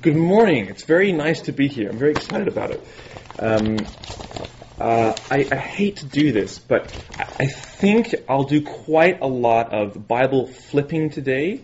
Good 0.00 0.14
morning. 0.14 0.68
It's 0.68 0.84
very 0.84 1.10
nice 1.10 1.40
to 1.42 1.52
be 1.52 1.66
here. 1.66 1.90
I'm 1.90 1.98
very 1.98 2.12
excited 2.12 2.46
about 2.46 2.70
it. 2.70 2.86
Um, 3.36 3.78
uh, 4.78 5.12
I, 5.28 5.48
I, 5.50 5.56
hate 5.56 5.96
to 5.96 6.06
do 6.06 6.30
this, 6.30 6.60
but 6.60 6.84
I 7.18 7.46
think 7.46 8.14
I'll 8.28 8.44
do 8.44 8.62
quite 8.62 9.20
a 9.20 9.26
lot 9.26 9.74
of 9.74 10.06
Bible 10.06 10.46
flipping 10.46 11.10
today, 11.10 11.62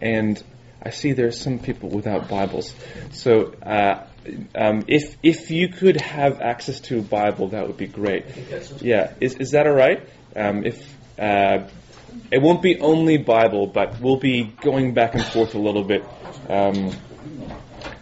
and 0.00 0.40
I 0.80 0.90
see 0.90 1.10
there's 1.10 1.40
some 1.40 1.58
people 1.58 1.88
without 1.88 2.28
Bibles. 2.28 2.72
So 3.10 3.52
uh, 3.54 4.06
um, 4.54 4.84
if 4.86 5.16
if 5.24 5.50
you 5.50 5.66
could 5.66 6.00
have 6.00 6.40
access 6.40 6.78
to 6.82 7.00
a 7.00 7.02
Bible, 7.02 7.48
that 7.48 7.66
would 7.66 7.78
be 7.78 7.88
great. 7.88 8.26
Yeah, 8.80 9.12
is 9.20 9.34
is 9.34 9.50
that 9.50 9.66
all 9.66 9.74
right? 9.74 10.08
Um, 10.36 10.64
if 10.64 10.96
uh, 11.18 11.66
it 12.30 12.40
won't 12.40 12.62
be 12.62 12.78
only 12.78 13.18
Bible, 13.18 13.66
but 13.66 14.00
we'll 14.00 14.20
be 14.20 14.44
going 14.44 14.94
back 14.94 15.16
and 15.16 15.24
forth 15.24 15.56
a 15.56 15.58
little 15.58 15.82
bit. 15.82 16.04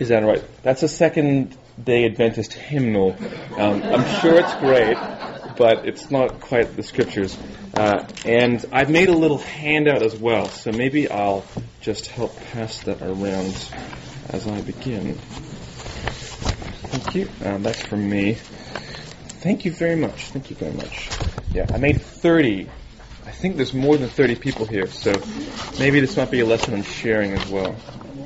Is 0.00 0.08
that 0.08 0.24
right? 0.24 0.42
That's 0.62 0.82
a 0.82 0.88
second 0.88 1.56
day 1.82 2.06
Adventist 2.06 2.54
hymnal. 2.54 3.14
Um, 3.56 3.82
I'm 3.82 4.20
sure 4.20 4.34
it's 4.40 4.54
great, 4.54 4.96
but 5.58 5.86
it's 5.86 6.10
not 6.10 6.40
quite 6.40 6.74
the 6.74 6.82
scriptures. 6.82 7.36
Uh, 7.74 8.08
and 8.24 8.64
I've 8.72 8.88
made 8.88 9.10
a 9.10 9.14
little 9.14 9.36
handout 9.36 10.02
as 10.02 10.16
well, 10.16 10.48
so 10.48 10.72
maybe 10.72 11.10
I'll 11.10 11.44
just 11.82 12.06
help 12.06 12.34
pass 12.52 12.80
that 12.84 13.02
around 13.02 13.54
as 14.30 14.48
I 14.48 14.62
begin. 14.62 15.16
Thank 16.86 17.14
you. 17.14 17.28
Um, 17.44 17.62
that's 17.62 17.82
from 17.82 18.08
me. 18.08 18.38
Thank 19.42 19.66
you 19.66 19.70
very 19.70 19.96
much. 19.96 20.30
Thank 20.30 20.48
you 20.48 20.56
very 20.56 20.72
much. 20.72 21.10
Yeah, 21.52 21.66
I 21.74 21.76
made 21.76 22.00
30. 22.00 22.70
I 23.26 23.30
think 23.32 23.56
there's 23.56 23.74
more 23.74 23.98
than 23.98 24.08
30 24.08 24.36
people 24.36 24.64
here, 24.64 24.86
so 24.86 25.12
maybe 25.78 26.00
this 26.00 26.16
might 26.16 26.30
be 26.30 26.40
a 26.40 26.46
lesson 26.46 26.72
on 26.72 26.84
sharing 26.84 27.32
as 27.32 27.46
well. 27.50 27.76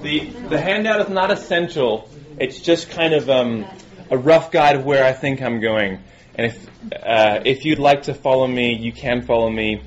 The, 0.05 0.21
the 0.51 0.61
handout 0.61 1.01
is 1.01 1.09
not 1.09 1.31
essential. 1.31 2.11
It's 2.39 2.61
just 2.61 2.91
kind 2.91 3.15
of 3.15 3.31
um, 3.31 3.65
a 4.11 4.19
rough 4.19 4.51
guide 4.51 4.77
of 4.77 4.85
where 4.85 5.03
I 5.03 5.15
think 5.15 5.41
I'm 5.41 5.61
going. 5.61 5.99
And 6.35 6.49
if, 6.49 6.67
uh, 6.93 7.41
if 7.47 7.65
you'd 7.65 7.79
like 7.79 8.03
to 8.03 8.13
follow 8.13 8.47
me, 8.47 8.75
you 8.75 8.93
can 8.93 9.23
follow 9.23 9.49
me. 9.49 9.81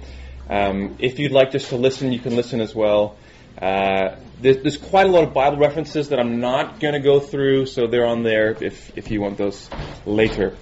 Um, 0.50 0.96
if 0.98 1.20
you'd 1.20 1.32
like 1.32 1.52
just 1.52 1.70
to 1.70 1.76
listen, 1.76 2.12
you 2.12 2.18
can 2.18 2.36
listen 2.36 2.62
as 2.62 2.74
well. 2.74 3.16
Uh, 3.62 4.16
there's, 4.42 4.58
there's, 4.64 4.78
quite 4.78 5.06
a 5.06 5.10
lot 5.12 5.24
of 5.24 5.36
Bible 5.36 5.60
references 5.60 6.10
that 6.10 6.20
I'm 6.20 6.40
not 6.40 6.80
going 6.80 6.96
to 6.96 7.00
go 7.00 7.20
through, 7.20 7.68
so 7.68 7.86
they're 7.86 8.08
on 8.08 8.24
there 8.24 8.58
if, 8.60 8.98
if 8.98 9.12
you 9.12 9.22
want 9.22 9.38
those 9.38 9.70
later. 10.08 10.58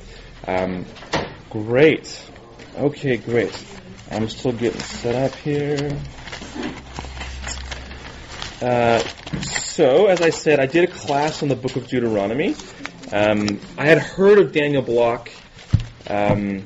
Um, 0.46 0.86
great. 1.50 2.22
Okay, 2.76 3.16
great. 3.16 3.58
I'm 4.12 4.28
still 4.28 4.52
getting 4.52 4.82
set 4.82 5.16
up 5.16 5.34
here. 5.36 5.98
Uh, 8.66 8.98
so, 9.44 10.08
as 10.08 10.22
I 10.22 10.32
said, 10.32 10.60
I 10.60 10.66
did 10.66 10.86
a 10.86 10.92
class 10.92 11.44
on 11.44 11.50
the 11.50 11.56
book 11.56 11.76
of 11.76 11.88
Deuteronomy. 11.88 12.56
Um, 13.12 13.60
I 13.78 13.86
had 13.86 14.00
heard 14.00 14.40
of 14.40 14.54
Daniel 14.54 14.82
Block, 14.82 15.30
um, 16.10 16.66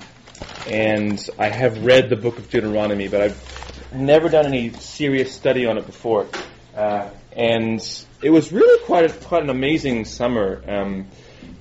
and 0.65 1.19
I 1.37 1.49
have 1.49 1.83
read 1.83 2.09
the 2.09 2.15
book 2.15 2.37
of 2.37 2.49
Deuteronomy, 2.49 3.09
but 3.09 3.19
I've 3.19 3.91
never 3.93 4.29
done 4.29 4.45
any 4.45 4.71
serious 4.71 5.33
study 5.33 5.65
on 5.65 5.77
it 5.77 5.85
before. 5.85 6.27
Uh, 6.73 7.09
and 7.33 7.81
it 8.21 8.29
was 8.29 8.53
really 8.53 8.81
quite 8.85 9.11
a, 9.11 9.13
quite 9.13 9.43
an 9.43 9.49
amazing 9.49 10.05
summer. 10.05 10.63
Um, 10.65 11.07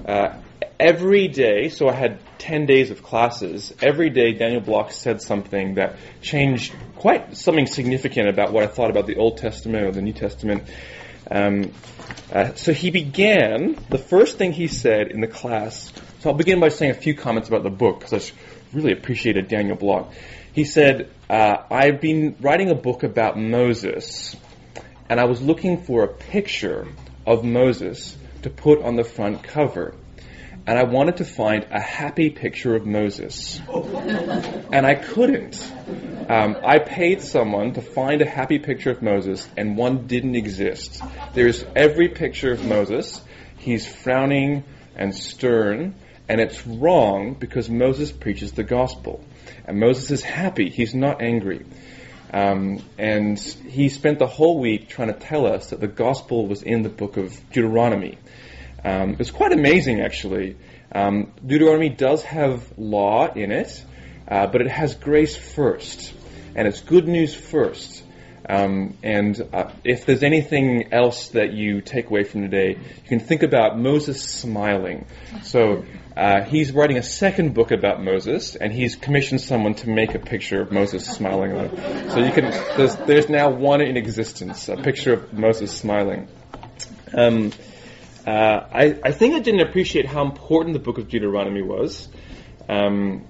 uh, 0.06 0.38
every 0.78 1.28
day, 1.28 1.68
so 1.68 1.88
I 1.88 1.92
had 1.92 2.20
10 2.38 2.66
days 2.66 2.90
of 2.90 3.02
classes, 3.02 3.74
every 3.82 4.10
day 4.10 4.32
Daniel 4.32 4.60
Block 4.60 4.92
said 4.92 5.20
something 5.20 5.74
that 5.74 5.96
changed 6.20 6.74
quite 6.96 7.36
something 7.36 7.66
significant 7.66 8.28
about 8.28 8.52
what 8.52 8.62
I 8.62 8.66
thought 8.66 8.90
about 8.90 9.06
the 9.06 9.16
Old 9.16 9.38
Testament 9.38 9.84
or 9.84 9.92
the 9.92 10.02
New 10.02 10.12
Testament. 10.12 10.64
Um, 11.30 11.72
uh, 12.32 12.54
so 12.54 12.72
he 12.72 12.90
began, 12.90 13.78
the 13.90 13.98
first 13.98 14.38
thing 14.38 14.52
he 14.52 14.68
said 14.68 15.08
in 15.08 15.20
the 15.20 15.26
class, 15.26 15.92
so 16.20 16.30
I'll 16.30 16.36
begin 16.36 16.60
by 16.60 16.68
saying 16.68 16.92
a 16.92 16.94
few 16.94 17.14
comments 17.14 17.48
about 17.48 17.62
the 17.62 17.70
book 17.70 18.00
because 18.00 18.32
I 18.32 18.34
really 18.72 18.92
appreciated 18.92 19.48
Daniel 19.48 19.76
Block. 19.76 20.12
He 20.52 20.64
said, 20.64 21.10
uh, 21.28 21.56
I've 21.70 22.00
been 22.00 22.36
writing 22.40 22.70
a 22.70 22.74
book 22.74 23.02
about 23.02 23.38
Moses, 23.38 24.34
and 25.08 25.20
I 25.20 25.24
was 25.24 25.40
looking 25.40 25.82
for 25.82 26.04
a 26.04 26.08
picture 26.08 26.88
of 27.26 27.44
Moses 27.44 28.16
to 28.42 28.50
put 28.50 28.82
on 28.82 28.96
the 28.96 29.04
front 29.04 29.42
cover 29.42 29.94
and 30.68 30.78
I 30.78 30.82
wanted 30.82 31.16
to 31.16 31.24
find 31.24 31.66
a 31.70 31.80
happy 31.80 32.28
picture 32.28 32.76
of 32.76 32.84
Moses. 32.84 33.58
And 34.70 34.86
I 34.86 34.96
couldn't. 34.96 35.72
Um, 36.28 36.58
I 36.62 36.78
paid 36.78 37.22
someone 37.22 37.72
to 37.72 37.80
find 37.80 38.20
a 38.20 38.26
happy 38.26 38.58
picture 38.58 38.90
of 38.90 39.00
Moses, 39.00 39.48
and 39.56 39.78
one 39.78 40.06
didn't 40.06 40.34
exist. 40.34 41.02
There's 41.32 41.64
every 41.74 42.08
picture 42.08 42.52
of 42.52 42.66
Moses. 42.66 43.22
He's 43.56 43.86
frowning 43.86 44.64
and 44.94 45.14
stern, 45.14 45.94
and 46.28 46.38
it's 46.38 46.66
wrong 46.66 47.32
because 47.32 47.70
Moses 47.70 48.12
preaches 48.12 48.52
the 48.52 48.62
gospel. 48.62 49.24
And 49.64 49.80
Moses 49.80 50.10
is 50.10 50.22
happy, 50.22 50.68
he's 50.68 50.94
not 50.94 51.22
angry. 51.22 51.64
Um, 52.30 52.82
and 52.98 53.38
he 53.38 53.88
spent 53.88 54.18
the 54.18 54.26
whole 54.26 54.60
week 54.60 54.90
trying 54.90 55.08
to 55.08 55.18
tell 55.18 55.46
us 55.46 55.70
that 55.70 55.80
the 55.80 55.88
gospel 55.88 56.46
was 56.46 56.62
in 56.62 56.82
the 56.82 56.90
book 56.90 57.16
of 57.16 57.40
Deuteronomy. 57.52 58.18
Um, 58.84 59.16
it's 59.18 59.30
quite 59.30 59.52
amazing, 59.52 60.00
actually. 60.00 60.56
Um, 60.92 61.32
Deuteronomy 61.44 61.90
does 61.90 62.22
have 62.24 62.78
law 62.78 63.32
in 63.32 63.50
it, 63.52 63.84
uh, 64.26 64.46
but 64.46 64.60
it 64.60 64.68
has 64.68 64.94
grace 64.94 65.36
first, 65.36 66.14
and 66.54 66.66
it's 66.68 66.80
good 66.80 67.08
news 67.08 67.34
first. 67.34 68.04
Um, 68.48 68.96
and 69.02 69.38
uh, 69.52 69.70
if 69.84 70.06
there's 70.06 70.22
anything 70.22 70.92
else 70.92 71.28
that 71.28 71.52
you 71.52 71.82
take 71.82 72.08
away 72.08 72.24
from 72.24 72.42
today, 72.42 72.78
you 72.78 73.08
can 73.08 73.20
think 73.20 73.42
about 73.42 73.78
Moses 73.78 74.22
smiling. 74.22 75.04
So 75.42 75.84
uh, 76.16 76.44
he's 76.44 76.72
writing 76.72 76.96
a 76.96 77.02
second 77.02 77.52
book 77.52 77.72
about 77.72 78.02
Moses, 78.02 78.56
and 78.56 78.72
he's 78.72 78.96
commissioned 78.96 79.42
someone 79.42 79.74
to 79.74 79.90
make 79.90 80.14
a 80.14 80.18
picture 80.18 80.62
of 80.62 80.72
Moses 80.72 81.06
smiling 81.06 81.52
on 81.52 81.64
it. 81.66 82.10
So 82.10 82.24
you 82.24 82.32
can 82.32 82.50
there's, 82.76 82.96
there's 82.96 83.28
now 83.28 83.50
one 83.50 83.82
in 83.82 83.98
existence, 83.98 84.68
a 84.68 84.76
picture 84.76 85.12
of 85.12 85.32
Moses 85.34 85.70
smiling. 85.70 86.28
Um, 87.12 87.52
uh, 88.28 88.68
I, 88.70 88.84
I, 89.02 89.12
think 89.12 89.36
I 89.36 89.38
didn't 89.38 89.60
appreciate 89.60 90.04
how 90.04 90.22
important 90.22 90.74
the 90.74 90.80
book 90.80 90.98
of 90.98 91.08
Deuteronomy 91.08 91.62
was. 91.62 92.10
Um, 92.68 93.26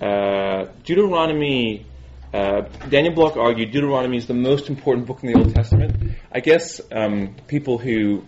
uh, 0.00 0.64
Deuteronomy, 0.82 1.86
uh, 2.32 2.62
Daniel 2.88 3.14
Block 3.14 3.36
argued 3.36 3.70
Deuteronomy 3.70 4.16
is 4.16 4.26
the 4.26 4.34
most 4.34 4.68
important 4.68 5.06
book 5.06 5.22
in 5.22 5.32
the 5.32 5.38
Old 5.38 5.54
Testament. 5.54 6.16
I 6.32 6.40
guess 6.40 6.80
um, 6.90 7.36
people 7.46 7.78
who 7.78 8.24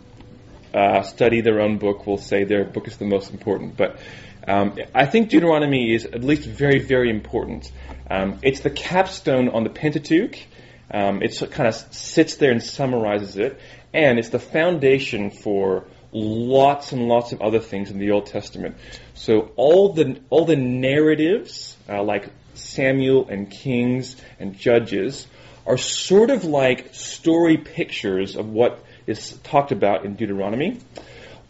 uh, 0.73 1.03
study 1.03 1.41
their 1.41 1.61
own 1.61 1.79
book 1.79 2.07
will 2.07 2.19
say 2.19 2.45
their 2.45 2.65
book 2.65 2.87
is 2.87 2.99
the 2.99 3.05
most 3.05 3.33
important, 3.33 3.77
but 3.77 3.99
um, 4.47 4.79
I 4.95 5.07
think 5.07 5.31
Deuteronomy 5.31 5.93
is 5.93 6.05
at 6.05 6.23
least 6.23 6.47
very, 6.47 6.79
very 6.79 7.11
important. 7.11 7.73
Um, 8.09 8.39
it's 8.45 8.61
the 8.61 8.71
capstone 8.71 9.49
on 9.49 9.65
the 9.65 9.71
Pentateuch. 9.71 10.39
Um, 10.89 11.21
it 11.21 11.37
kind 11.51 11.67
of 11.67 11.75
sits 11.75 12.37
there 12.37 12.53
and 12.53 12.63
summarizes 12.63 13.37
it, 13.37 13.59
and 13.93 14.21
it's 14.21 14.29
the 14.29 14.39
foundation 14.39 15.33
for 15.33 15.89
lots 16.17 16.93
and 16.93 17.09
lots 17.09 17.33
of 17.33 17.43
other 17.43 17.61
things 17.61 17.91
in 17.91 17.99
the 17.99 18.11
Old 18.11 18.27
Testament. 18.27 18.77
So 19.15 19.53
all 19.57 19.93
the 19.93 20.19
all 20.31 20.47
the 20.47 20.57
narratives, 20.57 21.77
uh, 21.89 22.03
like 22.03 22.31
Samuel 22.55 23.29
and 23.29 23.51
Kings 23.51 24.17
and 24.41 24.57
Judges, 24.57 25.27
are 25.67 25.77
sort 25.77 26.31
of 26.31 26.45
like 26.45 26.95
story 26.95 27.59
pictures 27.59 28.37
of 28.37 28.49
what 28.49 28.83
is 29.07 29.37
talked 29.45 29.73
about 29.73 30.05
in 30.05 30.15
Deuteronomy. 30.15 30.79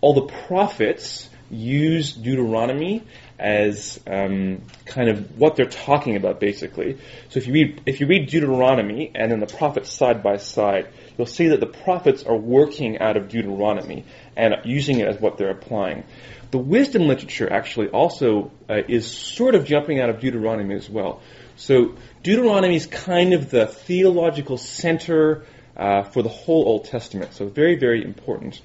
All 0.00 0.14
the 0.14 0.32
prophets 0.46 1.30
use 1.48 2.12
Deuteronomy 2.12 3.04
as 3.38 4.00
um, 4.06 4.62
kind 4.84 5.08
of 5.08 5.38
what 5.38 5.56
they're 5.56 5.66
talking 5.66 6.16
about, 6.16 6.40
basically. 6.40 6.98
So 7.28 7.38
if 7.38 7.46
you 7.46 7.52
read 7.52 7.82
if 7.86 8.00
you 8.00 8.06
read 8.06 8.28
Deuteronomy 8.28 9.12
and 9.14 9.30
then 9.30 9.40
the 9.40 9.46
prophets 9.46 9.92
side 9.92 10.22
by 10.22 10.38
side, 10.38 10.88
you'll 11.16 11.26
see 11.26 11.48
that 11.48 11.60
the 11.60 11.66
prophets 11.66 12.24
are 12.24 12.36
working 12.36 12.98
out 12.98 13.16
of 13.16 13.28
Deuteronomy 13.28 14.04
and 14.36 14.54
using 14.64 15.00
it 15.00 15.08
as 15.08 15.20
what 15.20 15.38
they're 15.38 15.50
applying. 15.50 16.04
The 16.50 16.58
wisdom 16.58 17.02
literature 17.08 17.52
actually 17.52 17.88
also 17.88 18.52
uh, 18.68 18.82
is 18.88 19.06
sort 19.06 19.54
of 19.54 19.64
jumping 19.64 20.00
out 20.00 20.10
of 20.10 20.20
Deuteronomy 20.20 20.74
as 20.74 20.88
well. 20.88 21.20
So 21.56 21.94
Deuteronomy 22.22 22.76
is 22.76 22.86
kind 22.86 23.32
of 23.32 23.50
the 23.50 23.66
theological 23.66 24.58
center 24.58 25.44
uh, 25.76 26.04
for 26.04 26.22
the 26.22 26.28
whole 26.28 26.66
Old 26.66 26.84
Testament. 26.84 27.34
So 27.34 27.46
very, 27.46 27.76
very 27.76 28.04
important. 28.04 28.60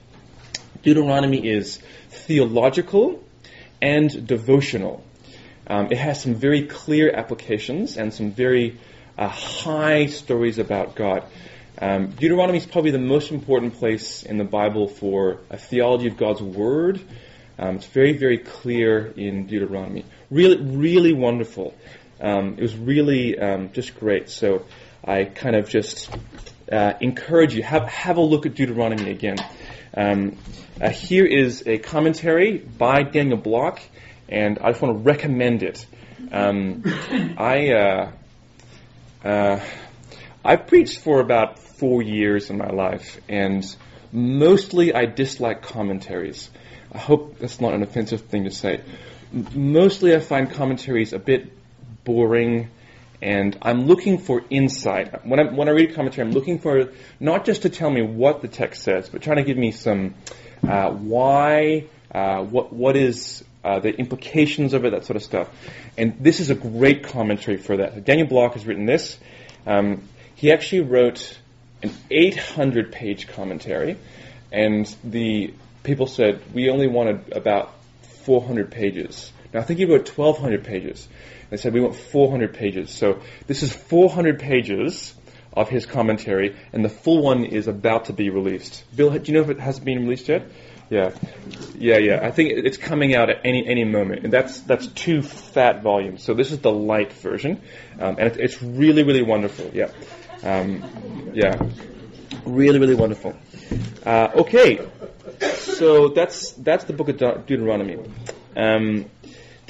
Deuteronomy 0.83 1.47
is 1.47 1.79
theological 2.09 3.23
and 3.81 4.27
devotional. 4.27 5.03
Um, 5.67 5.87
it 5.91 5.97
has 5.97 6.21
some 6.21 6.35
very 6.35 6.67
clear 6.67 7.11
applications 7.11 7.97
and 7.97 8.13
some 8.13 8.31
very 8.31 8.79
uh, 9.17 9.27
high 9.27 10.07
stories 10.07 10.59
about 10.59 10.95
God. 10.95 11.23
Um, 11.81 12.11
Deuteronomy 12.11 12.59
is 12.59 12.67
probably 12.67 12.91
the 12.91 12.99
most 12.99 13.31
important 13.31 13.73
place 13.73 14.21
in 14.21 14.37
the 14.37 14.43
Bible 14.43 14.87
for 14.87 15.39
a 15.49 15.57
theology 15.57 16.05
of 16.05 16.15
God's 16.15 16.39
Word. 16.39 17.01
Um, 17.57 17.77
it's 17.77 17.87
very, 17.87 18.13
very 18.13 18.37
clear 18.37 19.07
in 19.17 19.47
Deuteronomy. 19.47 20.05
Really, 20.29 20.57
really 20.61 21.11
wonderful. 21.11 21.73
Um, 22.19 22.53
it 22.59 22.61
was 22.61 22.77
really 22.77 23.39
um, 23.39 23.71
just 23.73 23.99
great. 23.99 24.29
So 24.29 24.63
I 25.03 25.23
kind 25.23 25.55
of 25.55 25.69
just 25.69 26.15
uh, 26.71 26.93
encourage 27.01 27.55
you 27.55 27.63
have 27.63 27.87
have 27.87 28.17
a 28.17 28.21
look 28.21 28.45
at 28.45 28.53
Deuteronomy 28.53 29.09
again. 29.09 29.37
Um, 29.97 30.37
uh, 30.79 30.91
here 30.91 31.25
is 31.25 31.63
a 31.65 31.79
commentary 31.79 32.59
by 32.59 33.01
Daniel 33.01 33.37
Block, 33.37 33.81
and 34.29 34.59
I 34.59 34.69
just 34.69 34.83
want 34.83 34.99
to 34.99 35.03
recommend 35.03 35.63
it. 35.63 35.83
Um, 36.31 36.83
I 37.39 37.73
uh, 37.73 38.11
uh, 39.25 39.59
I 40.45 40.55
preached 40.57 40.99
for 40.99 41.21
about 41.21 41.59
four 41.81 42.03
years 42.03 42.51
in 42.51 42.59
my 42.59 42.69
life, 42.69 43.19
and 43.27 43.65
mostly 44.11 44.93
I 44.93 45.07
dislike 45.07 45.63
commentaries. 45.63 46.51
I 46.91 46.99
hope 46.99 47.39
that's 47.39 47.59
not 47.59 47.73
an 47.73 47.81
offensive 47.81 48.21
thing 48.21 48.43
to 48.43 48.51
say. 48.51 48.81
Mostly 49.55 50.13
I 50.15 50.19
find 50.19 50.51
commentaries 50.51 51.11
a 51.11 51.17
bit 51.17 51.51
boring 52.03 52.69
and 53.19 53.57
I'm 53.63 53.87
looking 53.87 54.19
for 54.19 54.43
insight. 54.51 55.25
When 55.25 55.39
I, 55.39 55.43
when 55.51 55.67
I 55.69 55.71
read 55.71 55.89
a 55.89 55.93
commentary, 55.93 56.27
I'm 56.27 56.33
looking 56.33 56.59
for 56.59 56.91
not 57.19 57.45
just 57.45 57.63
to 57.63 57.69
tell 57.69 57.89
me 57.89 58.03
what 58.03 58.41
the 58.41 58.47
text 58.47 58.83
says, 58.83 59.09
but 59.09 59.23
trying 59.23 59.37
to 59.37 59.43
give 59.43 59.57
me 59.57 59.71
some 59.71 60.13
uh, 60.67 60.91
why, 60.91 61.85
uh, 62.13 62.43
what 62.43 62.73
what 62.73 62.95
is 62.95 63.43
uh, 63.63 63.79
the 63.79 63.89
implications 63.89 64.73
of 64.73 64.85
it, 64.85 64.91
that 64.91 65.05
sort 65.05 65.17
of 65.17 65.23
stuff. 65.23 65.49
And 65.97 66.15
this 66.19 66.39
is 66.39 66.51
a 66.51 66.55
great 66.55 67.03
commentary 67.05 67.57
for 67.57 67.77
that. 67.77 68.05
Daniel 68.05 68.27
Block 68.27 68.53
has 68.53 68.65
written 68.65 68.85
this. 68.85 69.17
Um, 69.65 70.07
he 70.35 70.51
actually 70.51 70.81
wrote 70.81 71.37
an 71.83 71.91
800 72.09 72.91
page 72.91 73.27
commentary, 73.27 73.97
and 74.51 74.85
the 75.03 75.53
people 75.83 76.07
said 76.07 76.41
we 76.53 76.69
only 76.69 76.87
wanted 76.87 77.33
about 77.33 77.73
400 78.25 78.71
pages. 78.71 79.31
Now 79.53 79.61
I 79.61 79.63
think 79.63 79.79
he 79.79 79.85
wrote 79.85 80.07
1,200 80.07 80.63
pages. 80.63 81.07
They 81.49 81.57
said 81.57 81.73
we 81.73 81.81
want 81.81 81.95
400 81.95 82.53
pages. 82.53 82.91
So 82.91 83.21
this 83.47 83.63
is 83.63 83.73
400 83.73 84.39
pages 84.39 85.13
of 85.53 85.69
his 85.69 85.85
commentary, 85.85 86.55
and 86.71 86.83
the 86.83 86.89
full 86.89 87.21
one 87.21 87.43
is 87.43 87.67
about 87.67 88.05
to 88.05 88.13
be 88.13 88.29
released. 88.29 88.83
Bill, 88.95 89.09
do 89.09 89.31
you 89.31 89.37
know 89.37 89.43
if 89.43 89.49
it 89.49 89.59
has 89.59 89.79
been 89.79 90.03
released 90.03 90.29
yet? 90.29 90.43
Yeah, 90.89 91.11
yeah, 91.77 91.97
yeah. 91.97 92.19
I 92.21 92.31
think 92.31 92.51
it's 92.51 92.77
coming 92.77 93.15
out 93.15 93.29
at 93.29 93.45
any 93.45 93.65
any 93.65 93.85
moment, 93.85 94.25
and 94.25 94.33
that's 94.33 94.59
that's 94.61 94.87
two 94.87 95.21
fat 95.21 95.81
volumes. 95.83 96.21
So 96.21 96.33
this 96.33 96.51
is 96.51 96.59
the 96.59 96.71
light 96.71 97.13
version, 97.13 97.61
um, 97.97 98.17
and 98.19 98.27
it, 98.27 98.37
it's 98.37 98.61
really 98.61 99.03
really 99.03 99.23
wonderful. 99.23 99.71
Yeah, 99.73 99.91
um, 100.43 101.31
yeah, 101.33 101.61
really 102.45 102.79
really 102.79 102.95
wonderful. 102.95 103.35
Uh, 104.05 104.29
okay, 104.35 104.87
so 105.55 106.09
that's 106.09 106.51
that's 106.51 106.85
the 106.85 106.93
book 106.93 107.09
of 107.09 107.17
De- 107.17 107.43
Deuteronomy. 107.45 107.97
Um, 108.55 109.05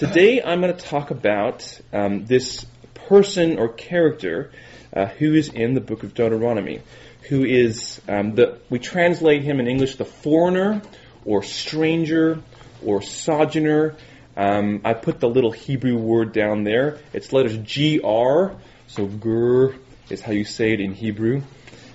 Today 0.02 0.42
I'm 0.42 0.62
going 0.62 0.76
to 0.76 0.84
talk 0.84 1.12
about 1.12 1.80
um, 1.94 2.26
this 2.26 2.66
person 3.08 3.60
or 3.60 3.70
character 3.70 4.50
uh, 4.92 5.06
who 5.06 5.36
is 5.36 5.50
in 5.50 5.76
the 5.76 5.80
book 5.80 6.02
of 6.02 6.16
Deuteronomy, 6.16 6.82
who 7.30 7.46
is 7.46 8.02
um, 8.10 8.34
the 8.34 8.58
we 8.72 8.80
translate 8.80 9.44
him 9.44 9.60
in 9.60 9.68
English 9.68 9.98
the 9.98 10.06
foreigner 10.06 10.82
or 11.24 11.44
stranger 11.44 12.42
or 12.84 13.04
sojourner. 13.04 13.94
Um, 14.36 14.82
I 14.84 14.96
put 14.96 15.20
the 15.20 15.30
little 15.30 15.52
Hebrew 15.52 15.98
word 15.98 16.34
down 16.34 16.64
there. 16.64 16.98
It's 17.14 17.32
letters 17.32 17.56
G-R, 17.60 18.56
so 18.88 19.06
gur 19.06 19.76
is 20.12 20.22
how 20.22 20.34
you 20.34 20.44
say 20.44 20.74
it 20.74 20.80
in 20.80 20.94
Hebrew. 20.94 21.42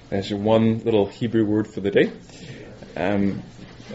That's 0.08 0.30
your 0.30 0.38
one 0.38 0.78
little 0.80 1.06
Hebrew 1.06 1.44
word 1.44 1.68
for 1.68 1.80
the 1.80 1.90
day. 1.90 2.12
Um, 2.96 3.42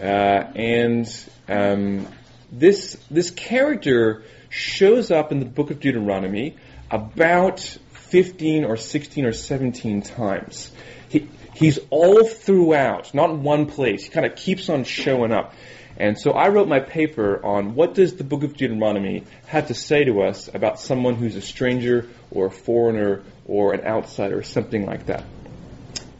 uh, 0.00 0.04
and 0.04 1.26
um, 1.48 2.06
this 2.50 2.96
this 3.10 3.30
character 3.30 4.22
shows 4.48 5.10
up 5.10 5.32
in 5.32 5.40
the 5.40 5.46
book 5.46 5.70
of 5.70 5.80
Deuteronomy 5.80 6.56
about 6.90 7.60
15 7.60 8.64
or 8.64 8.76
16 8.76 9.24
or 9.24 9.32
17 9.32 10.02
times. 10.02 10.70
He, 11.08 11.28
he's 11.54 11.78
all 11.90 12.24
throughout, 12.24 13.14
not 13.14 13.30
in 13.30 13.42
one 13.42 13.66
place. 13.66 14.04
He 14.04 14.10
kind 14.10 14.26
of 14.26 14.36
keeps 14.36 14.68
on 14.68 14.84
showing 14.84 15.32
up. 15.32 15.54
And 15.96 16.18
so 16.18 16.32
I 16.32 16.48
wrote 16.48 16.68
my 16.68 16.80
paper 16.80 17.44
on 17.44 17.74
what 17.74 17.94
does 17.94 18.16
the 18.16 18.24
book 18.24 18.42
of 18.42 18.56
Deuteronomy 18.56 19.24
have 19.46 19.68
to 19.68 19.74
say 19.74 20.04
to 20.04 20.22
us 20.22 20.48
about 20.52 20.80
someone 20.80 21.14
who's 21.14 21.36
a 21.36 21.42
stranger 21.42 22.08
or 22.30 22.46
a 22.46 22.50
foreigner 22.50 23.22
or 23.46 23.74
an 23.74 23.86
outsider 23.86 24.38
or 24.38 24.42
something 24.42 24.86
like 24.86 25.06
that. 25.06 25.24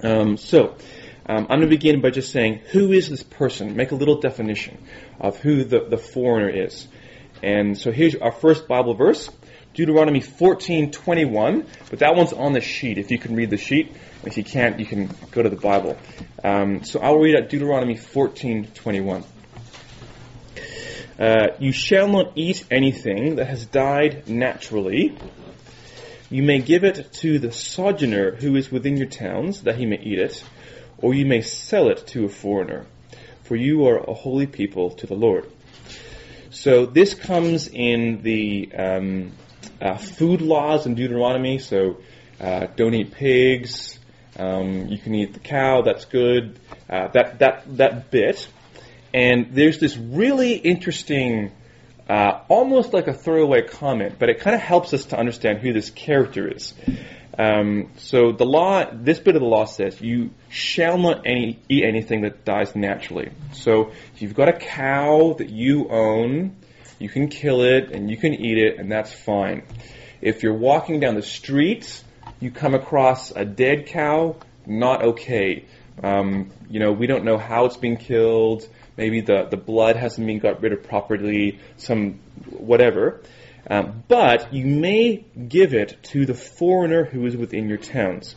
Um, 0.02 0.36
so 0.36 0.76
um, 1.26 1.46
I'm 1.48 1.60
going 1.60 1.60
to 1.62 1.66
begin 1.69 2.00
by 2.00 2.10
just 2.10 2.32
saying, 2.32 2.60
who 2.72 2.92
is 2.92 3.08
this 3.08 3.22
person? 3.22 3.76
Make 3.76 3.92
a 3.92 3.94
little 3.94 4.20
definition 4.20 4.78
of 5.20 5.38
who 5.38 5.64
the, 5.64 5.80
the 5.80 5.98
foreigner 5.98 6.50
is. 6.50 6.88
And 7.42 7.78
so 7.78 7.90
here's 7.90 8.14
our 8.16 8.32
first 8.32 8.68
Bible 8.68 8.94
verse, 8.94 9.28
Deuteronomy 9.75 10.20
14:21. 10.20 11.66
But 11.90 12.00
that 12.00 12.14
one's 12.14 12.32
on 12.32 12.52
the 12.52 12.60
sheet. 12.60 12.98
If 12.98 13.10
you 13.10 13.18
can 13.18 13.34
read 13.34 13.50
the 13.50 13.56
sheet, 13.56 13.94
if 14.25 14.36
you 14.36 14.44
can't, 14.44 14.78
you 14.78 14.86
can 14.86 15.10
go 15.30 15.42
to 15.42 15.48
the 15.48 15.56
Bible. 15.56 15.96
Um, 16.44 16.84
so 16.84 17.00
I'll 17.00 17.18
read 17.18 17.36
out 17.36 17.48
Deuteronomy 17.48 17.96
14:21. 17.96 19.25
Uh, 21.19 21.49
you 21.59 21.73
shall 21.73 22.09
not 22.09 22.32
eat 22.37 22.64
anything 22.70 23.37
that 23.37 23.47
has 23.47 23.67
died 23.67 24.29
naturally. 24.29 25.17
You 26.31 26.43
may 26.43 26.61
give 26.61 26.85
it 26.85 27.12
to 27.14 27.38
the 27.38 27.53
sojourner 27.53 28.37
who 28.37 28.56
is 28.56 28.73
within 28.73 28.97
your 28.97 29.09
towns, 29.09 29.62
that 29.62 29.76
he 29.76 29.87
may 29.87 29.99
eat 29.99 30.19
it 30.19 30.43
or 31.03 31.12
you 31.12 31.26
may 31.26 31.43
sell 31.43 31.88
it 31.88 32.06
to 32.06 32.25
a 32.25 32.29
foreigner, 32.29 32.87
for 33.43 33.56
you 33.56 33.87
are 33.88 33.99
a 33.99 34.14
holy 34.14 34.47
people 34.47 34.91
to 34.91 35.06
the 35.06 35.14
Lord. 35.14 35.50
So 36.50 36.87
this 36.87 37.12
comes 37.14 37.69
in 37.69 38.23
the 38.23 38.73
um, 38.73 39.32
uh, 39.81 39.97
food 39.97 40.41
laws 40.41 40.87
in 40.87 40.94
Deuteronomy. 40.94 41.59
So 41.59 41.99
uh, 42.41 42.69
don't 42.76 42.94
eat 42.94 43.12
pigs. 43.12 43.99
Um, 44.38 44.87
you 44.88 44.99
can 44.99 45.14
eat 45.14 45.35
the 45.35 45.41
cow. 45.41 45.82
That's 45.82 46.05
good. 46.05 46.59
Uh, 46.88 47.09
that 47.09 47.41
that 47.41 47.76
that 47.76 48.11
bit. 48.11 48.49
And 49.14 49.55
there's 49.55 49.79
this 49.79 49.97
really 49.97 50.55
interesting, 50.55 51.53
uh, 52.09 52.41
almost 52.49 52.93
like 52.93 53.09
a 53.09 53.12
throwaway 53.12 53.62
comment, 53.62 54.17
but 54.19 54.29
it 54.29 54.41
kind 54.41 54.55
of 54.55 54.62
helps 54.62 54.94
us 54.94 55.06
to 55.06 55.19
understand 55.19 55.59
who 55.59 55.73
this 55.73 55.91
character 55.91 56.49
is. 56.49 56.75
Um, 57.38 57.91
so 57.97 58.32
the 58.32 58.44
law, 58.44 58.85
this 58.93 59.19
bit 59.19 59.37
of 59.37 59.41
the 59.41 59.49
law 59.49 59.64
says, 59.64 60.00
you 60.00 60.31
shall 60.50 60.99
not 60.99 61.26
any, 61.26 61.59
eat 61.69 61.85
anything 61.85 62.23
that 62.23 62.44
dies 62.44 62.76
naturally. 62.76 63.31
So 63.53 63.93
if 64.14 64.23
you've 64.23 64.35
got 64.35 64.49
a 64.49 64.53
cow 64.53 65.35
that 65.38 65.49
you 65.49 65.88
own, 65.88 66.56
you 66.99 67.09
can 67.09 67.29
kill 67.29 67.62
it 67.62 67.91
and 67.91 68.11
you 68.11 68.17
can 68.17 68.35
eat 68.35 68.59
it, 68.59 68.79
and 68.79 68.91
that's 68.91 69.12
fine. 69.12 69.62
If 70.20 70.43
you're 70.43 70.55
walking 70.55 71.00
down 71.00 71.14
the 71.14 71.23
street, 71.23 72.03
you 72.38 72.50
come 72.50 72.75
across 72.75 73.31
a 73.31 73.44
dead 73.44 73.87
cow, 73.87 74.37
not 74.67 75.03
okay. 75.03 75.64
Um, 76.02 76.50
you 76.70 76.80
know, 76.80 76.92
we 76.92 77.06
don't 77.06 77.24
know 77.24 77.38
how 77.38 77.66
it's 77.66 77.76
been 77.76 77.96
killed. 77.96 78.68
Maybe 78.96 79.20
the, 79.20 79.46
the 79.50 79.56
blood 79.56 79.96
hasn't 79.96 80.26
been 80.26 80.38
got 80.38 80.62
rid 80.62 80.72
of 80.72 80.82
properly, 80.84 81.58
some 81.76 82.20
whatever. 82.50 83.22
Um, 83.68 84.02
but 84.08 84.52
you 84.52 84.66
may 84.66 85.25
give 85.49 85.72
it 85.75 85.96
to 86.04 86.26
the 86.26 86.34
foreigner 86.34 87.04
who 87.04 87.26
is 87.26 87.37
within 87.37 87.68
your 87.68 87.78
towns. 87.78 88.34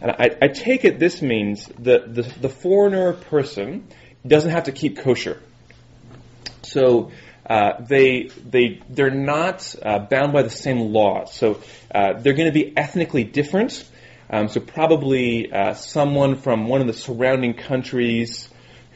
And 0.00 0.10
I, 0.10 0.36
I 0.42 0.48
take 0.48 0.84
it 0.84 0.98
this 0.98 1.22
means 1.22 1.66
that 1.78 2.14
the, 2.14 2.22
the 2.22 2.48
foreigner 2.48 3.12
person 3.12 3.86
doesn't 4.26 4.50
have 4.50 4.64
to 4.64 4.72
keep 4.72 4.98
kosher. 4.98 5.40
So 6.62 7.12
uh, 7.48 7.82
they 7.82 8.30
they 8.44 8.80
they're 8.88 9.10
not 9.10 9.74
uh, 9.82 9.98
bound 9.98 10.32
by 10.32 10.42
the 10.42 10.50
same 10.50 10.92
laws. 10.92 11.34
So 11.34 11.60
uh, 11.94 12.14
they're 12.14 12.32
going 12.32 12.48
to 12.48 12.52
be 12.52 12.76
ethnically 12.76 13.24
different. 13.24 13.88
Um, 14.30 14.48
so 14.48 14.60
probably 14.60 15.52
uh, 15.52 15.74
someone 15.74 16.36
from 16.36 16.66
one 16.66 16.80
of 16.80 16.86
the 16.86 16.92
surrounding 16.92 17.54
countries 17.54 18.48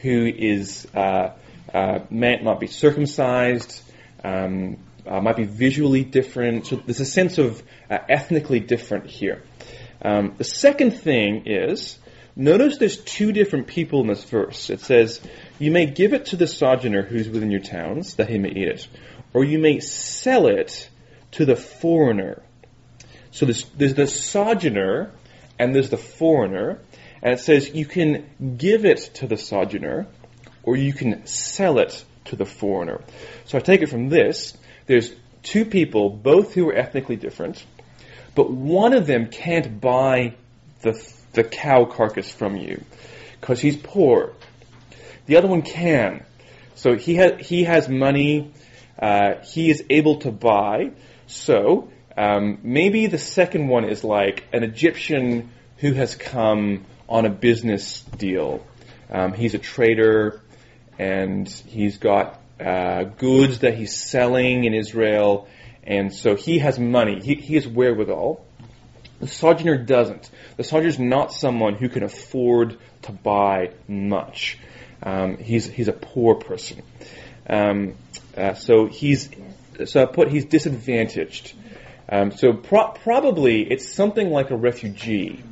who 0.02 0.26
is 0.26 0.86
uh, 0.94 1.30
uh, 1.72 2.00
may 2.10 2.36
not 2.36 2.60
be 2.60 2.66
circumcised. 2.66 3.82
Um, 4.24 4.78
uh, 5.08 5.20
might 5.20 5.36
be 5.36 5.44
visually 5.44 6.04
different. 6.04 6.66
So 6.66 6.76
there's 6.76 7.00
a 7.00 7.06
sense 7.06 7.38
of 7.38 7.62
uh, 7.90 7.98
ethnically 8.08 8.60
different 8.60 9.06
here. 9.06 9.42
Um, 10.02 10.34
the 10.36 10.44
second 10.44 10.92
thing 10.92 11.44
is, 11.46 11.98
notice 12.36 12.78
there's 12.78 12.98
two 12.98 13.32
different 13.32 13.66
people 13.66 14.00
in 14.02 14.06
this 14.06 14.24
verse. 14.24 14.70
It 14.70 14.80
says, 14.80 15.20
You 15.58 15.70
may 15.70 15.86
give 15.86 16.12
it 16.12 16.26
to 16.26 16.36
the 16.36 16.46
sojourner 16.46 17.02
who's 17.02 17.28
within 17.28 17.50
your 17.50 17.60
towns, 17.60 18.14
that 18.14 18.28
he 18.28 18.38
may 18.38 18.50
eat 18.50 18.68
it, 18.68 18.88
or 19.32 19.44
you 19.44 19.58
may 19.58 19.80
sell 19.80 20.46
it 20.46 20.88
to 21.32 21.44
the 21.44 21.56
foreigner. 21.56 22.42
So 23.30 23.46
there's, 23.46 23.64
there's 23.70 23.94
the 23.94 24.06
sojourner 24.06 25.10
and 25.58 25.74
there's 25.74 25.90
the 25.90 25.96
foreigner, 25.96 26.78
and 27.22 27.34
it 27.34 27.40
says 27.40 27.74
you 27.74 27.86
can 27.86 28.56
give 28.56 28.84
it 28.84 28.98
to 29.14 29.26
the 29.26 29.36
sojourner, 29.36 30.06
or 30.62 30.76
you 30.76 30.92
can 30.92 31.26
sell 31.26 31.78
it 31.78 32.04
to 32.26 32.36
the 32.36 32.46
foreigner. 32.46 33.00
So 33.46 33.58
I 33.58 33.60
take 33.60 33.82
it 33.82 33.88
from 33.88 34.08
this 34.08 34.56
there's 34.86 35.14
two 35.42 35.64
people, 35.64 36.10
both 36.10 36.54
who 36.54 36.68
are 36.70 36.74
ethnically 36.74 37.16
different, 37.16 37.64
but 38.34 38.50
one 38.50 38.94
of 38.94 39.06
them 39.06 39.28
can't 39.28 39.80
buy 39.80 40.34
the, 40.82 41.00
the 41.32 41.44
cow 41.44 41.84
carcass 41.84 42.30
from 42.32 42.56
you 42.56 42.82
because 43.40 43.60
he's 43.60 43.76
poor. 43.76 44.32
The 45.26 45.36
other 45.36 45.48
one 45.48 45.62
can. 45.62 46.24
So 46.74 46.96
he, 46.96 47.16
ha- 47.16 47.36
he 47.38 47.64
has 47.64 47.88
money, 47.88 48.52
uh, 48.98 49.44
he 49.44 49.70
is 49.70 49.84
able 49.90 50.20
to 50.20 50.32
buy. 50.32 50.92
So 51.26 51.90
um, 52.18 52.58
maybe 52.64 53.06
the 53.06 53.16
second 53.16 53.68
one 53.68 53.84
is 53.84 54.02
like 54.02 54.44
an 54.52 54.64
Egyptian 54.64 55.50
who 55.76 55.92
has 55.92 56.16
come 56.16 56.84
on 57.08 57.26
a 57.26 57.30
business 57.30 58.02
deal. 58.02 58.66
Um, 59.08 59.34
he's 59.34 59.54
a 59.54 59.58
trader, 59.58 60.40
and 60.98 61.48
he's 61.48 61.98
got 61.98 62.40
uh, 62.58 63.04
goods 63.04 63.60
that 63.60 63.74
he's 63.74 63.96
selling 63.96 64.64
in 64.64 64.74
Israel, 64.74 65.46
and 65.84 66.12
so 66.12 66.34
he 66.34 66.58
has 66.58 66.76
money. 66.76 67.20
He, 67.20 67.36
he 67.36 67.54
has 67.54 67.68
wherewithal. 67.68 68.44
The 69.20 69.28
sojourner 69.28 69.78
doesn't. 69.78 70.28
The 70.56 70.64
sojourner 70.64 70.88
is 70.88 70.98
not 70.98 71.32
someone 71.32 71.76
who 71.76 71.88
can 71.88 72.02
afford 72.02 72.78
to 73.02 73.12
buy 73.12 73.70
much. 73.86 74.58
Um, 75.04 75.36
he's 75.36 75.66
he's 75.66 75.86
a 75.86 75.92
poor 75.92 76.34
person. 76.34 76.82
Um, 77.48 77.94
uh, 78.36 78.54
so 78.54 78.86
he's 78.86 79.30
so 79.84 80.02
I 80.02 80.06
put 80.06 80.32
he's 80.32 80.46
disadvantaged. 80.46 81.54
Um, 82.08 82.30
so 82.30 82.52
pro- 82.52 82.92
probably 82.92 83.62
it's 83.70 83.92
something 83.92 84.30
like 84.30 84.50
a 84.50 84.56
refugee. 84.56 85.42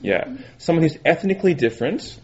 Yeah, 0.00 0.36
someone 0.58 0.82
who's 0.82 0.98
ethnically 1.04 1.54
different, 1.54 2.18